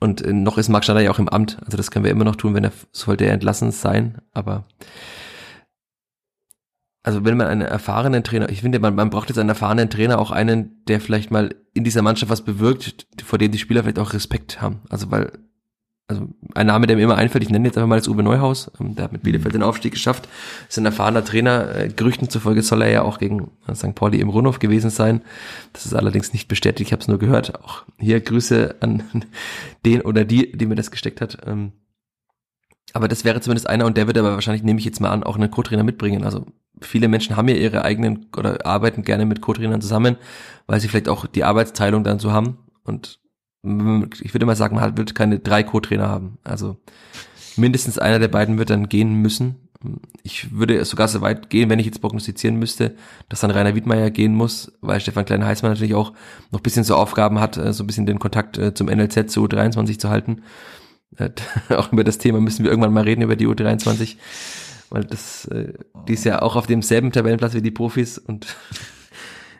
Und 0.00 0.22
äh, 0.22 0.32
noch 0.32 0.58
ist 0.58 0.68
Marc 0.68 0.84
Schneider 0.84 1.00
ja 1.00 1.10
auch 1.10 1.18
im 1.18 1.28
Amt. 1.28 1.58
Also 1.64 1.76
das 1.76 1.90
können 1.90 2.04
wir 2.04 2.12
immer 2.12 2.24
noch 2.24 2.36
tun, 2.36 2.54
wenn 2.54 2.64
er, 2.64 2.72
sollte 2.92 3.24
er 3.24 3.32
entlassen 3.32 3.72
sein. 3.72 4.18
Aber 4.32 4.64
also 7.02 7.24
wenn 7.24 7.36
man 7.36 7.46
einen 7.46 7.62
erfahrenen 7.62 8.22
Trainer, 8.22 8.50
ich 8.50 8.60
finde, 8.60 8.80
man, 8.80 8.94
man 8.94 9.10
braucht 9.10 9.28
jetzt 9.28 9.38
einen 9.38 9.48
erfahrenen 9.48 9.90
Trainer, 9.90 10.18
auch 10.18 10.30
einen, 10.30 10.84
der 10.86 11.00
vielleicht 11.00 11.30
mal 11.30 11.54
in 11.72 11.84
dieser 11.84 12.02
Mannschaft 12.02 12.30
was 12.30 12.44
bewirkt, 12.44 13.06
vor 13.24 13.38
dem 13.38 13.50
die 13.50 13.58
Spieler 13.58 13.82
vielleicht 13.82 13.98
auch 13.98 14.12
Respekt 14.12 14.60
haben. 14.60 14.82
Also 14.88 15.10
weil 15.10 15.32
also 16.08 16.26
ein 16.54 16.66
Name, 16.66 16.86
der 16.86 16.96
mir 16.96 17.02
immer 17.02 17.16
einfällt, 17.16 17.44
ich 17.44 17.50
nenne 17.50 17.68
jetzt 17.68 17.76
einfach 17.76 17.88
mal 17.88 17.98
das 17.98 18.08
Uwe 18.08 18.22
Neuhaus, 18.22 18.70
ähm, 18.80 18.94
der 18.94 19.04
hat 19.04 19.12
mit 19.12 19.22
Bielefeld 19.22 19.54
den 19.54 19.62
Aufstieg 19.62 19.92
geschafft, 19.92 20.26
ist 20.68 20.78
ein 20.78 20.86
erfahrener 20.86 21.24
Trainer, 21.24 21.74
äh, 21.74 21.88
Gerüchten 21.88 22.30
zufolge 22.30 22.62
soll 22.62 22.82
er 22.82 22.90
ja 22.90 23.02
auch 23.02 23.18
gegen 23.18 23.50
äh, 23.66 23.74
St. 23.74 23.94
Pauli 23.94 24.18
im 24.18 24.30
Rundhof 24.30 24.58
gewesen 24.58 24.90
sein, 24.90 25.20
das 25.74 25.84
ist 25.84 25.94
allerdings 25.94 26.32
nicht 26.32 26.48
bestätigt, 26.48 26.88
ich 26.88 26.92
habe 26.92 27.02
es 27.02 27.08
nur 27.08 27.18
gehört, 27.18 27.62
auch 27.62 27.84
hier 27.98 28.20
Grüße 28.20 28.76
an 28.80 29.02
den 29.84 30.00
oder 30.00 30.24
die, 30.24 30.50
die 30.52 30.66
mir 30.66 30.76
das 30.76 30.90
gesteckt 30.90 31.20
hat, 31.20 31.38
ähm, 31.46 31.72
aber 32.94 33.06
das 33.06 33.26
wäre 33.26 33.42
zumindest 33.42 33.68
einer 33.68 33.84
und 33.84 33.98
der 33.98 34.06
wird 34.06 34.16
aber 34.16 34.32
wahrscheinlich, 34.32 34.62
nehme 34.62 34.78
ich 34.78 34.86
jetzt 34.86 35.00
mal 35.00 35.10
an, 35.10 35.22
auch 35.22 35.36
einen 35.36 35.50
Co-Trainer 35.50 35.84
mitbringen, 35.84 36.24
also 36.24 36.46
viele 36.80 37.08
Menschen 37.08 37.36
haben 37.36 37.48
ja 37.48 37.54
ihre 37.54 37.84
eigenen 37.84 38.26
oder 38.36 38.64
arbeiten 38.64 39.02
gerne 39.02 39.26
mit 39.26 39.42
Co-Trainern 39.42 39.82
zusammen, 39.82 40.16
weil 40.66 40.80
sie 40.80 40.88
vielleicht 40.88 41.08
auch 41.08 41.26
die 41.26 41.44
Arbeitsteilung 41.44 42.04
dann 42.04 42.18
so 42.18 42.32
haben. 42.32 42.58
Und 42.84 43.20
ich 43.62 44.34
würde 44.34 44.46
mal 44.46 44.56
sagen, 44.56 44.76
man 44.76 44.96
wird 44.96 45.14
keine 45.14 45.40
drei 45.40 45.62
Co-Trainer 45.62 46.08
haben. 46.08 46.38
Also 46.44 46.76
mindestens 47.56 47.98
einer 47.98 48.18
der 48.18 48.28
beiden 48.28 48.58
wird 48.58 48.70
dann 48.70 48.88
gehen 48.88 49.14
müssen. 49.14 49.56
Ich 50.22 50.52
würde 50.52 50.84
sogar 50.84 51.06
so 51.08 51.20
weit 51.20 51.50
gehen, 51.50 51.70
wenn 51.70 51.78
ich 51.78 51.86
jetzt 51.86 52.00
prognostizieren 52.00 52.58
müsste, 52.58 52.96
dass 53.28 53.40
dann 53.40 53.50
Rainer 53.50 53.74
Wiedmeier 53.74 54.10
gehen 54.10 54.34
muss, 54.34 54.72
weil 54.80 55.00
Stefan 55.00 55.24
Klein-Heißmann 55.24 55.72
natürlich 55.72 55.94
auch 55.94 56.12
noch 56.50 56.60
bisschen 56.60 56.82
so 56.84 56.96
Aufgaben 56.96 57.38
hat, 57.38 57.56
äh, 57.56 57.72
so 57.72 57.84
ein 57.84 57.86
bisschen 57.86 58.06
den 58.06 58.18
Kontakt 58.18 58.58
äh, 58.58 58.74
zum 58.74 58.88
NLZ 58.88 59.30
zu 59.30 59.44
U23 59.44 59.98
zu 59.98 60.08
halten. 60.08 60.42
Äh, 61.16 61.30
auch 61.74 61.92
über 61.92 62.04
das 62.04 62.18
Thema 62.18 62.40
müssen 62.40 62.64
wir 62.64 62.70
irgendwann 62.70 62.92
mal 62.92 63.04
reden, 63.04 63.22
über 63.22 63.36
die 63.36 63.46
U23, 63.46 64.16
weil 64.90 65.04
das, 65.04 65.48
die 66.08 66.14
ist 66.14 66.24
ja 66.24 66.40
auch 66.40 66.56
auf 66.56 66.66
demselben 66.66 67.12
Tabellenplatz 67.12 67.52
wie 67.52 67.60
die 67.60 67.70
Profis 67.70 68.16
und 68.16 68.56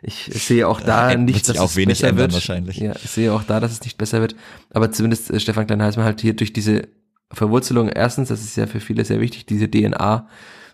ich 0.03 0.31
sehe 0.45 0.69
auch 0.69 0.81
da 0.81 1.11
ja, 1.11 1.19
nicht, 1.19 1.49
dass 1.49 1.59
auch 1.59 1.67
es 1.67 1.77
wenig 1.77 2.01
besser 2.01 2.17
wird. 2.17 2.33
Wahrscheinlich. 2.33 2.77
Ja, 2.77 2.93
ich 2.93 3.11
sehe 3.11 3.33
auch 3.33 3.43
da, 3.43 3.61
dass 3.61 3.73
es 3.73 3.83
nicht 3.83 3.99
besser 3.99 4.21
wird. 4.21 4.37
Aber 4.71 4.93
zumindest 4.93 5.31
äh, 5.31 5.41
Stefan 5.41 5.67
Klein-Heißmann 5.67 6.05
halt 6.05 6.21
hier 6.21 6.35
durch 6.35 6.53
diese 6.53 6.89
Verwurzelung, 7.33 7.89
erstens, 7.89 8.29
das 8.29 8.41
ist 8.41 8.57
ja 8.57 8.67
für 8.67 8.81
viele 8.81 9.05
sehr 9.05 9.21
wichtig, 9.21 9.47
diese 9.47 9.71
DNA, 9.71 10.29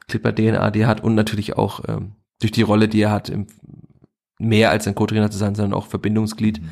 Clipper 0.09 0.35
DNA, 0.35 0.71
die 0.71 0.81
er 0.81 0.89
hat 0.89 1.03
und 1.03 1.15
natürlich 1.15 1.57
auch 1.57 1.83
ähm, 1.89 2.13
durch 2.41 2.53
die 2.53 2.63
Rolle, 2.63 2.89
die 2.89 3.01
er 3.01 3.11
hat, 3.11 3.29
im, 3.29 3.47
mehr 4.39 4.71
als 4.71 4.87
ein 4.87 4.95
Co-Trainer 4.95 5.31
zu 5.31 5.39
sein, 5.39 5.55
sondern 5.55 5.75
auch 5.75 5.87
Verbindungsglied, 5.87 6.61
mhm. 6.61 6.69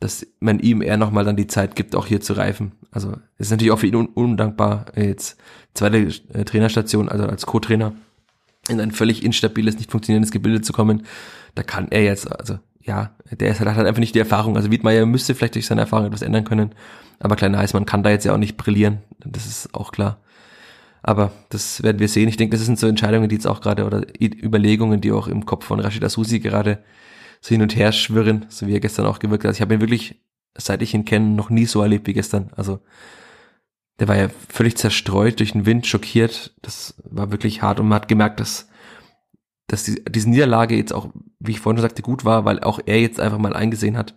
dass 0.00 0.26
man 0.40 0.58
ihm 0.60 0.82
eher 0.82 0.96
nochmal 0.96 1.24
dann 1.24 1.36
die 1.36 1.46
Zeit 1.46 1.76
gibt, 1.76 1.94
auch 1.94 2.06
hier 2.06 2.20
zu 2.20 2.32
reifen. 2.32 2.72
Also 2.90 3.16
ist 3.38 3.50
natürlich 3.50 3.72
auch 3.72 3.78
für 3.78 3.86
ihn 3.86 3.96
un 3.96 4.06
undankbar, 4.06 4.86
äh, 4.96 5.08
jetzt 5.08 5.38
zweite 5.74 6.08
äh, 6.32 6.44
Trainerstation, 6.44 7.08
also 7.08 7.26
als 7.26 7.46
Co-Trainer 7.46 7.94
in 8.68 8.80
ein 8.80 8.92
völlig 8.92 9.24
instabiles, 9.24 9.76
nicht 9.76 9.90
funktionierendes 9.90 10.30
Gebilde 10.30 10.62
zu 10.62 10.72
kommen 10.72 11.04
da 11.54 11.62
kann 11.62 11.88
er 11.90 12.02
jetzt, 12.02 12.30
also 12.30 12.58
ja, 12.80 13.14
der 13.30 13.50
ist, 13.50 13.60
hat 13.60 13.68
halt 13.68 13.86
einfach 13.86 14.00
nicht 14.00 14.14
die 14.14 14.18
Erfahrung. 14.20 14.56
Also 14.56 14.70
Wiedmeier 14.70 15.06
müsste 15.06 15.34
vielleicht 15.34 15.54
durch 15.54 15.66
seine 15.66 15.82
Erfahrung 15.82 16.06
etwas 16.06 16.22
ändern 16.22 16.44
können, 16.44 16.74
aber 17.20 17.36
Kleiner 17.36 17.58
Heißmann 17.58 17.86
kann 17.86 18.02
da 18.02 18.10
jetzt 18.10 18.24
ja 18.24 18.32
auch 18.32 18.38
nicht 18.38 18.56
brillieren, 18.56 18.98
das 19.24 19.46
ist 19.46 19.74
auch 19.74 19.92
klar. 19.92 20.18
Aber 21.04 21.32
das 21.48 21.82
werden 21.82 21.98
wir 21.98 22.08
sehen. 22.08 22.28
Ich 22.28 22.36
denke, 22.36 22.56
das 22.56 22.64
sind 22.64 22.78
so 22.78 22.86
Entscheidungen, 22.86 23.28
die 23.28 23.34
jetzt 23.34 23.46
auch 23.46 23.60
gerade, 23.60 23.84
oder 23.84 24.06
Überlegungen, 24.20 25.00
die 25.00 25.10
auch 25.10 25.26
im 25.26 25.44
Kopf 25.46 25.64
von 25.64 25.80
Rashid 25.80 26.04
Asusi 26.04 26.38
gerade 26.38 26.78
so 27.40 27.48
hin 27.48 27.62
und 27.62 27.74
her 27.74 27.90
schwirren, 27.90 28.46
so 28.48 28.68
wie 28.68 28.74
er 28.74 28.80
gestern 28.80 29.06
auch 29.06 29.18
gewirkt 29.18 29.42
hat. 29.42 29.48
Also 29.48 29.56
ich 29.56 29.62
habe 29.62 29.74
ihn 29.74 29.80
wirklich, 29.80 30.22
seit 30.56 30.80
ich 30.80 30.94
ihn 30.94 31.04
kenne, 31.04 31.26
noch 31.30 31.50
nie 31.50 31.66
so 31.66 31.82
erlebt 31.82 32.06
wie 32.06 32.12
gestern. 32.12 32.50
Also 32.54 32.78
der 34.00 34.08
war 34.08 34.16
ja 34.16 34.28
völlig 34.48 34.76
zerstreut 34.76 35.38
durch 35.38 35.52
den 35.52 35.66
Wind, 35.66 35.86
schockiert. 35.86 36.54
Das 36.62 36.94
war 37.04 37.30
wirklich 37.30 37.62
hart 37.62 37.80
und 37.80 37.88
man 37.88 37.96
hat 37.96 38.08
gemerkt, 38.08 38.40
dass 38.40 38.68
dass 39.72 39.84
die, 39.84 40.04
diese 40.04 40.28
Niederlage 40.28 40.76
jetzt 40.76 40.92
auch, 40.92 41.08
wie 41.38 41.52
ich 41.52 41.60
vorhin 41.60 41.78
schon 41.78 41.88
sagte, 41.88 42.02
gut 42.02 42.26
war, 42.26 42.44
weil 42.44 42.60
auch 42.60 42.78
er 42.84 43.00
jetzt 43.00 43.18
einfach 43.18 43.38
mal 43.38 43.54
eingesehen 43.54 43.96
hat, 43.96 44.14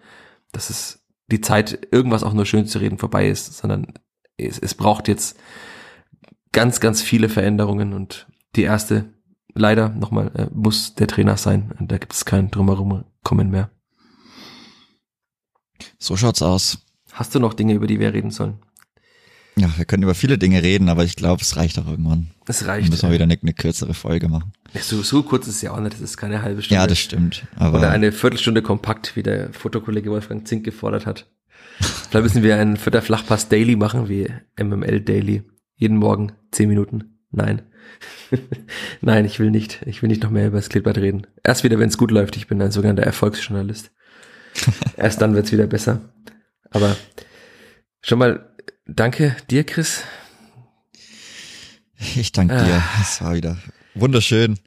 dass 0.51 0.69
es 0.69 1.05
die 1.27 1.39
Zeit, 1.39 1.87
irgendwas 1.91 2.23
auch 2.23 2.33
nur 2.33 2.45
schön 2.45 2.67
zu 2.67 2.79
reden, 2.79 2.97
vorbei 2.97 3.29
ist, 3.29 3.57
sondern 3.57 3.93
es, 4.35 4.59
es 4.59 4.75
braucht 4.75 5.07
jetzt 5.07 5.37
ganz, 6.51 6.81
ganz 6.81 7.01
viele 7.01 7.29
Veränderungen 7.29 7.93
und 7.93 8.27
die 8.57 8.63
erste, 8.63 9.13
leider 9.53 9.89
nochmal, 9.89 10.31
äh, 10.35 10.47
muss 10.53 10.95
der 10.95 11.07
Trainer 11.07 11.37
sein. 11.37 11.73
Da 11.79 11.99
gibt 11.99 12.13
es 12.13 12.25
kein 12.25 12.51
drumherum 12.51 13.05
kommen 13.23 13.49
mehr. 13.49 13.69
So 15.97 16.17
schaut's 16.17 16.41
aus. 16.41 16.85
Hast 17.13 17.33
du 17.33 17.39
noch 17.39 17.53
Dinge, 17.53 17.73
über 17.73 17.87
die 17.87 18.01
wir 18.01 18.13
reden 18.13 18.31
sollen? 18.31 18.59
Ja, 19.57 19.69
wir 19.77 19.85
können 19.85 20.03
über 20.03 20.15
viele 20.15 20.37
Dinge 20.37 20.61
reden, 20.61 20.89
aber 20.89 21.05
ich 21.05 21.15
glaube, 21.15 21.41
es 21.41 21.55
reicht 21.55 21.79
auch 21.79 21.87
irgendwann. 21.87 22.27
Es 22.45 22.59
Dann 22.59 22.69
reicht. 22.69 22.89
müssen 22.89 23.07
wir 23.07 23.13
wieder 23.13 23.23
eine, 23.23 23.37
eine 23.41 23.53
kürzere 23.53 23.93
Folge 23.93 24.27
machen. 24.27 24.51
So, 24.81 25.01
so 25.01 25.23
kurz 25.23 25.47
ist 25.47 25.55
es 25.55 25.61
ja 25.61 25.71
auch 25.71 25.79
nicht, 25.79 25.93
das 25.93 26.01
ist 26.01 26.17
keine 26.17 26.41
halbe 26.41 26.61
Stunde. 26.61 26.81
Ja, 26.81 26.87
das 26.87 26.99
stimmt. 26.99 27.47
Aber 27.55 27.77
Oder 27.79 27.91
eine 27.91 28.11
Viertelstunde 28.11 28.61
kompakt, 28.61 29.15
wie 29.15 29.23
der 29.23 29.53
Fotokollege 29.53 30.11
Wolfgang 30.11 30.45
Zink 30.45 30.65
gefordert 30.65 31.05
hat. 31.05 31.31
Vielleicht 31.79 32.23
müssen 32.23 32.43
wir 32.43 32.57
einen 32.57 32.77
Vierter 32.77 33.01
Flachpass 33.01 33.47
Daily 33.47 33.75
machen, 33.75 34.09
wie 34.09 34.27
MML 34.61 35.01
Daily. 35.01 35.43
Jeden 35.75 35.97
Morgen 35.97 36.33
zehn 36.51 36.69
Minuten. 36.69 37.19
Nein. 37.31 37.61
Nein, 39.01 39.25
ich 39.25 39.39
will 39.39 39.51
nicht. 39.51 39.81
Ich 39.85 40.01
will 40.01 40.09
nicht 40.09 40.23
noch 40.23 40.31
mehr 40.31 40.47
über 40.47 40.57
das 40.57 40.69
Kleeblatt 40.69 40.97
reden. 40.97 41.27
Erst 41.43 41.63
wieder, 41.63 41.79
wenn 41.79 41.89
es 41.89 41.97
gut 41.97 42.11
läuft. 42.11 42.35
Ich 42.37 42.47
bin 42.47 42.61
ein 42.61 42.71
sogenannter 42.71 43.03
Erfolgsjournalist. 43.03 43.91
Erst 44.97 45.21
dann 45.21 45.33
wird's 45.35 45.51
wieder 45.51 45.67
besser. 45.67 46.01
Aber 46.71 46.95
schon 48.01 48.19
mal 48.19 48.54
danke 48.87 49.35
dir, 49.49 49.63
Chris. 49.63 50.01
ich 52.15 52.31
danke 52.31 52.55
dir. 52.63 52.83
Es 53.01 53.21
war 53.21 53.35
wieder 53.35 53.57
wunderschön. 53.93 54.59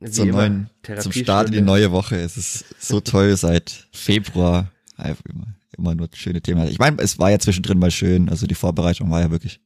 Wie 0.00 0.10
Zum, 0.10 0.28
immer, 0.28 0.48
neuen, 0.48 0.70
zum 1.00 1.12
Start 1.12 1.46
in 1.48 1.52
die 1.52 1.60
neue 1.62 1.90
Woche. 1.92 2.16
Es 2.16 2.36
ist 2.36 2.64
so 2.78 3.00
toll 3.00 3.36
seit 3.36 3.86
Februar. 3.92 4.70
Einfach 4.96 5.24
immer, 5.26 5.46
immer 5.76 5.94
nur 5.94 6.08
schöne 6.14 6.42
Themen. 6.42 6.68
Ich 6.68 6.78
meine, 6.78 7.00
es 7.00 7.18
war 7.18 7.30
ja 7.30 7.38
zwischendrin 7.38 7.78
mal 7.78 7.90
schön. 7.90 8.28
Also 8.28 8.46
die 8.46 8.54
Vorbereitung 8.54 9.10
war 9.10 9.20
ja 9.20 9.30
wirklich 9.30 9.60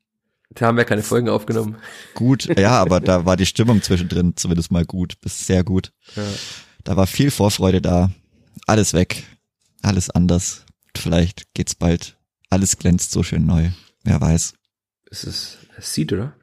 Da 0.54 0.66
haben 0.66 0.76
wir 0.76 0.84
keine 0.84 1.02
Folgen 1.02 1.28
aufgenommen. 1.28 1.76
gut. 2.14 2.48
Ja, 2.58 2.80
aber 2.80 3.00
da 3.00 3.24
war 3.24 3.36
die 3.36 3.46
Stimmung 3.46 3.82
zwischendrin 3.82 4.36
zumindest 4.36 4.70
mal 4.70 4.84
gut, 4.84 5.20
bis 5.20 5.46
sehr 5.46 5.64
gut. 5.64 5.92
Ja. 6.14 6.22
Da 6.84 6.96
war 6.96 7.06
viel 7.06 7.30
Vorfreude 7.30 7.82
da. 7.82 8.10
Alles 8.66 8.92
weg. 8.92 9.24
Alles 9.82 10.10
anders. 10.10 10.64
Vielleicht 10.96 11.52
geht's 11.54 11.74
bald. 11.74 12.17
Alles 12.50 12.76
glänzt 12.78 13.10
so 13.10 13.22
schön 13.22 13.46
neu. 13.46 13.70
Wer 14.04 14.20
weiß. 14.20 14.54
Es 15.10 15.24
ist 15.24 15.58
Seed, 15.80 16.12
oder? 16.12 16.34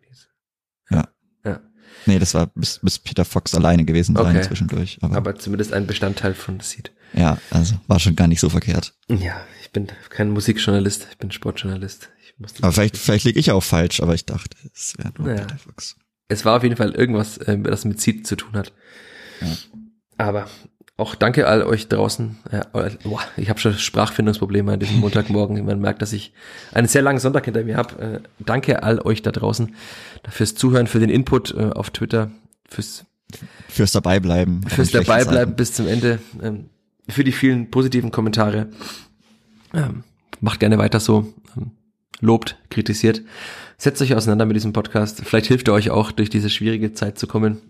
Ja. 0.90 1.08
Ja. 1.44 1.62
Nee, 2.06 2.20
das 2.20 2.34
war 2.34 2.48
bis, 2.48 2.80
bis 2.82 3.00
Peter 3.00 3.26
Fox 3.26 3.56
alleine 3.56 3.86
gewesen 3.86 4.16
sein 4.16 4.36
Okay. 4.38 4.46
zwischendurch. 4.48 4.98
Aber, 5.02 5.16
Aber 5.18 5.36
zumindest 5.36 5.74
ein 5.74 5.88
Bestandteil 5.88 6.34
von 6.34 6.60
Seed. 6.60 6.92
ja, 7.14 7.38
also 7.52 7.76
war 7.88 8.00
schon 8.00 8.16
gar 8.16 8.28
nicht 8.28 8.40
so 8.40 8.50
verkehrt. 8.50 8.94
Ja, 9.10 9.40
ich 9.62 9.72
bin 9.72 9.88
kein 10.10 10.30
Musikjournalist, 10.32 11.08
ich 11.12 11.18
bin 11.18 11.32
Sportjournalist. 11.32 12.10
Ich 12.24 12.34
musste 12.40 12.64
Aber 12.64 12.72
vielleicht, 12.72 12.98
vielleicht 12.98 13.26
liege 13.26 13.40
ich 13.40 13.52
auch 13.52 13.64
falsch, 13.64 14.02
aber 14.02 14.14
ich 14.14 14.26
dachte, 14.26 14.58
es 14.74 14.94
wäre 14.98 15.12
nur 15.18 15.28
Naja. 15.28 15.42
Peter 15.42 15.58
Fox. 15.58 15.96
Es 16.28 16.44
war 16.46 16.58
auf 16.58 16.64
jeden 16.64 16.76
Fall 16.76 16.92
irgendwas, 16.92 17.40
das 17.40 17.86
mit 17.86 18.02
Seed 18.02 18.26
zu 18.28 18.36
tun 18.36 18.54
hat. 18.54 18.74
Ja. 19.42 19.56
Aber 20.18 20.50
auch 20.98 21.16
danke 21.16 21.48
all 21.48 21.64
euch 21.64 21.90
draußen. 21.90 22.38
Ich 23.38 23.50
habe 23.50 23.60
schon 23.60 23.74
Sprachfindungsprobleme 23.74 24.74
an 24.74 24.80
diesem 24.80 25.00
Montagmorgen. 25.00 25.66
Man 25.66 25.80
merkt, 25.80 26.02
dass 26.02 26.14
ich 26.14 26.32
einen 26.74 26.88
sehr 26.88 27.02
langen 27.02 27.20
Sonntag 27.20 27.46
hinter 27.46 27.64
mir 27.64 27.76
habe. 27.76 28.02
Äh, 28.02 28.20
danke 28.40 28.84
all 28.84 29.00
euch 29.02 29.22
da 29.22 29.32
draußen 29.32 29.76
fürs 30.30 30.56
Zuhören, 30.56 30.88
für 30.88 31.00
den 31.00 31.10
Input 31.10 31.54
äh, 31.54 31.72
auf 31.72 31.90
Twitter, 31.90 32.32
fürs 32.68 33.06
Fürs 33.68 33.92
Dabeibleiben. 33.92 34.64
fürs 34.64 34.92
Dabeibleiben 34.92 35.56
bis 35.56 35.74
zum 35.74 35.88
Ende, 35.88 36.20
ähm, 36.42 36.70
für 37.10 37.24
die 37.24 37.32
vielen 37.32 37.70
positiven 37.72 38.12
Kommentare. 38.12 38.68
Ähm, 39.74 40.04
macht 40.40 40.60
gerne 40.60 40.78
weiter 40.78 41.00
so. 41.00 41.34
Ähm, 41.58 41.72
lobt, 42.22 42.58
kritisiert. 42.70 43.22
Setzt 43.78 44.02
euch 44.02 44.16
auseinander 44.16 44.46
mit 44.46 44.56
diesem 44.56 44.74
Podcast. 44.74 45.22
Vielleicht 45.26 45.48
hilft 45.48 45.68
er 45.68 45.74
euch 45.74 45.90
auch, 45.90 46.12
durch 46.12 46.30
diese 46.30 46.50
schwierige 46.50 46.94
Zeit 46.94 47.20
zu 47.20 47.28
kommen. 47.28 47.62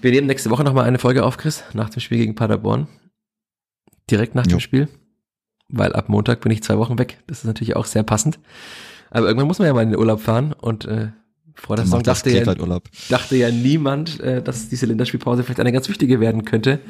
Wir 0.00 0.12
nehmen 0.12 0.26
nächste 0.26 0.50
Woche 0.50 0.62
nochmal 0.64 0.84
eine 0.84 0.98
Folge 0.98 1.24
auf, 1.24 1.36
Chris, 1.36 1.64
nach 1.72 1.90
dem 1.90 2.00
Spiel 2.00 2.18
gegen 2.18 2.34
Paderborn. 2.34 2.86
Direkt 4.10 4.34
nach 4.34 4.46
Jo. 4.46 4.56
dem 4.56 4.60
Spiel. 4.60 4.88
Weil 5.68 5.92
ab 5.92 6.08
Montag 6.08 6.40
bin 6.40 6.52
ich 6.52 6.62
zwei 6.62 6.78
Wochen 6.78 6.98
weg. 6.98 7.18
Das 7.26 7.38
ist 7.38 7.44
natürlich 7.44 7.76
auch 7.76 7.84
sehr 7.84 8.02
passend. 8.02 8.38
Aber 9.10 9.26
irgendwann 9.26 9.48
muss 9.48 9.58
man 9.58 9.66
ja 9.66 9.74
mal 9.74 9.82
in 9.82 9.90
den 9.90 9.98
Urlaub 9.98 10.20
fahren 10.20 10.52
und 10.52 10.84
äh, 10.84 11.08
vor 11.54 11.76
der 11.76 11.84
Saison 11.84 12.02
dachte 12.02 12.30
ja, 12.30 12.36
Kleeblatturlaub. 12.36 12.84
dachte 13.08 13.36
ja 13.36 13.50
niemand, 13.50 14.20
äh, 14.20 14.42
dass 14.42 14.68
diese 14.68 14.86
Länderspielpause 14.86 15.42
vielleicht 15.42 15.60
eine 15.60 15.72
ganz 15.72 15.88
wichtige 15.88 16.20
werden 16.20 16.44
könnte. 16.44 16.80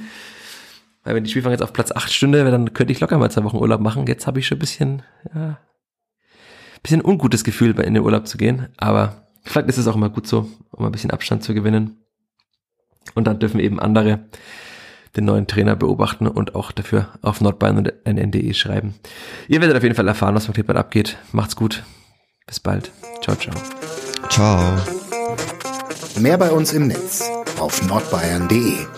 Weil 1.03 1.15
wenn 1.15 1.25
die 1.25 1.31
Spielfang 1.31 1.53
jetzt 1.53 1.63
auf 1.63 1.73
Platz 1.73 1.91
8 1.91 2.13
stünde, 2.13 2.45
dann 2.51 2.75
könnte 2.75 2.93
ich 2.93 3.01
locker 3.01 3.17
mal 3.19 3.31
zwei 3.31 3.45
Wochen 3.45 3.57
Urlaub 3.57 3.81
machen. 3.81 4.07
Jetzt 4.07 4.27
habe 4.27 4.39
ich 4.41 4.47
schon 4.47 4.57
ein 4.57 4.61
bisschen, 4.61 5.03
ja, 5.35 5.59
bisschen 6.83 7.03
ungutes 7.05 7.45
Gefühl, 7.45 7.73
bei 7.73 7.85
in 7.85 7.95
den 7.95 8.03
Urlaub 8.03 8.29
zu 8.29 8.37
gehen. 8.37 8.69
Aber 8.77 9.27
vielleicht 9.43 9.69
ist 9.69 9.79
es 9.79 9.87
auch 9.87 9.97
immer 9.97 10.11
gut 10.11 10.27
so, 10.27 10.49
um 10.71 10.85
ein 10.85 10.93
bisschen 10.93 11.11
Abstand 11.11 11.43
zu 11.43 11.55
gewinnen. 11.55 11.97
Und 13.15 13.27
dann 13.27 13.39
dürfen 13.39 13.61
eben 13.61 13.81
andere 13.81 14.21
den 15.17 15.25
neuen 15.25 15.47
Trainer 15.47 15.77
beobachten 15.77 16.27
und 16.27 16.55
auch 16.55 16.73
dafür 16.73 17.09
auf 17.23 17.41
nordbayern 17.41 17.79
und 17.79 17.93
nn.de 18.05 18.55
schreiben. 18.55 18.95
Ihr 19.49 19.61
werdet 19.61 19.77
auf 19.77 19.83
jeden 19.83 19.95
Fall 19.95 20.07
erfahren, 20.09 20.35
was 20.35 20.47
mit 20.47 20.55
Klippert 20.55 20.77
abgeht. 20.77 21.17
Macht's 21.33 21.57
gut. 21.57 21.83
Bis 22.47 22.61
bald. 22.61 22.91
Ciao, 23.23 23.37
ciao. 23.37 23.55
Ciao. 24.29 24.79
Mehr 26.19 26.39
bei 26.39 26.51
uns 26.51 26.73
im 26.73 26.89
Netz 26.89 27.29
auf 27.59 27.87
nordbayern.de. 27.87 28.98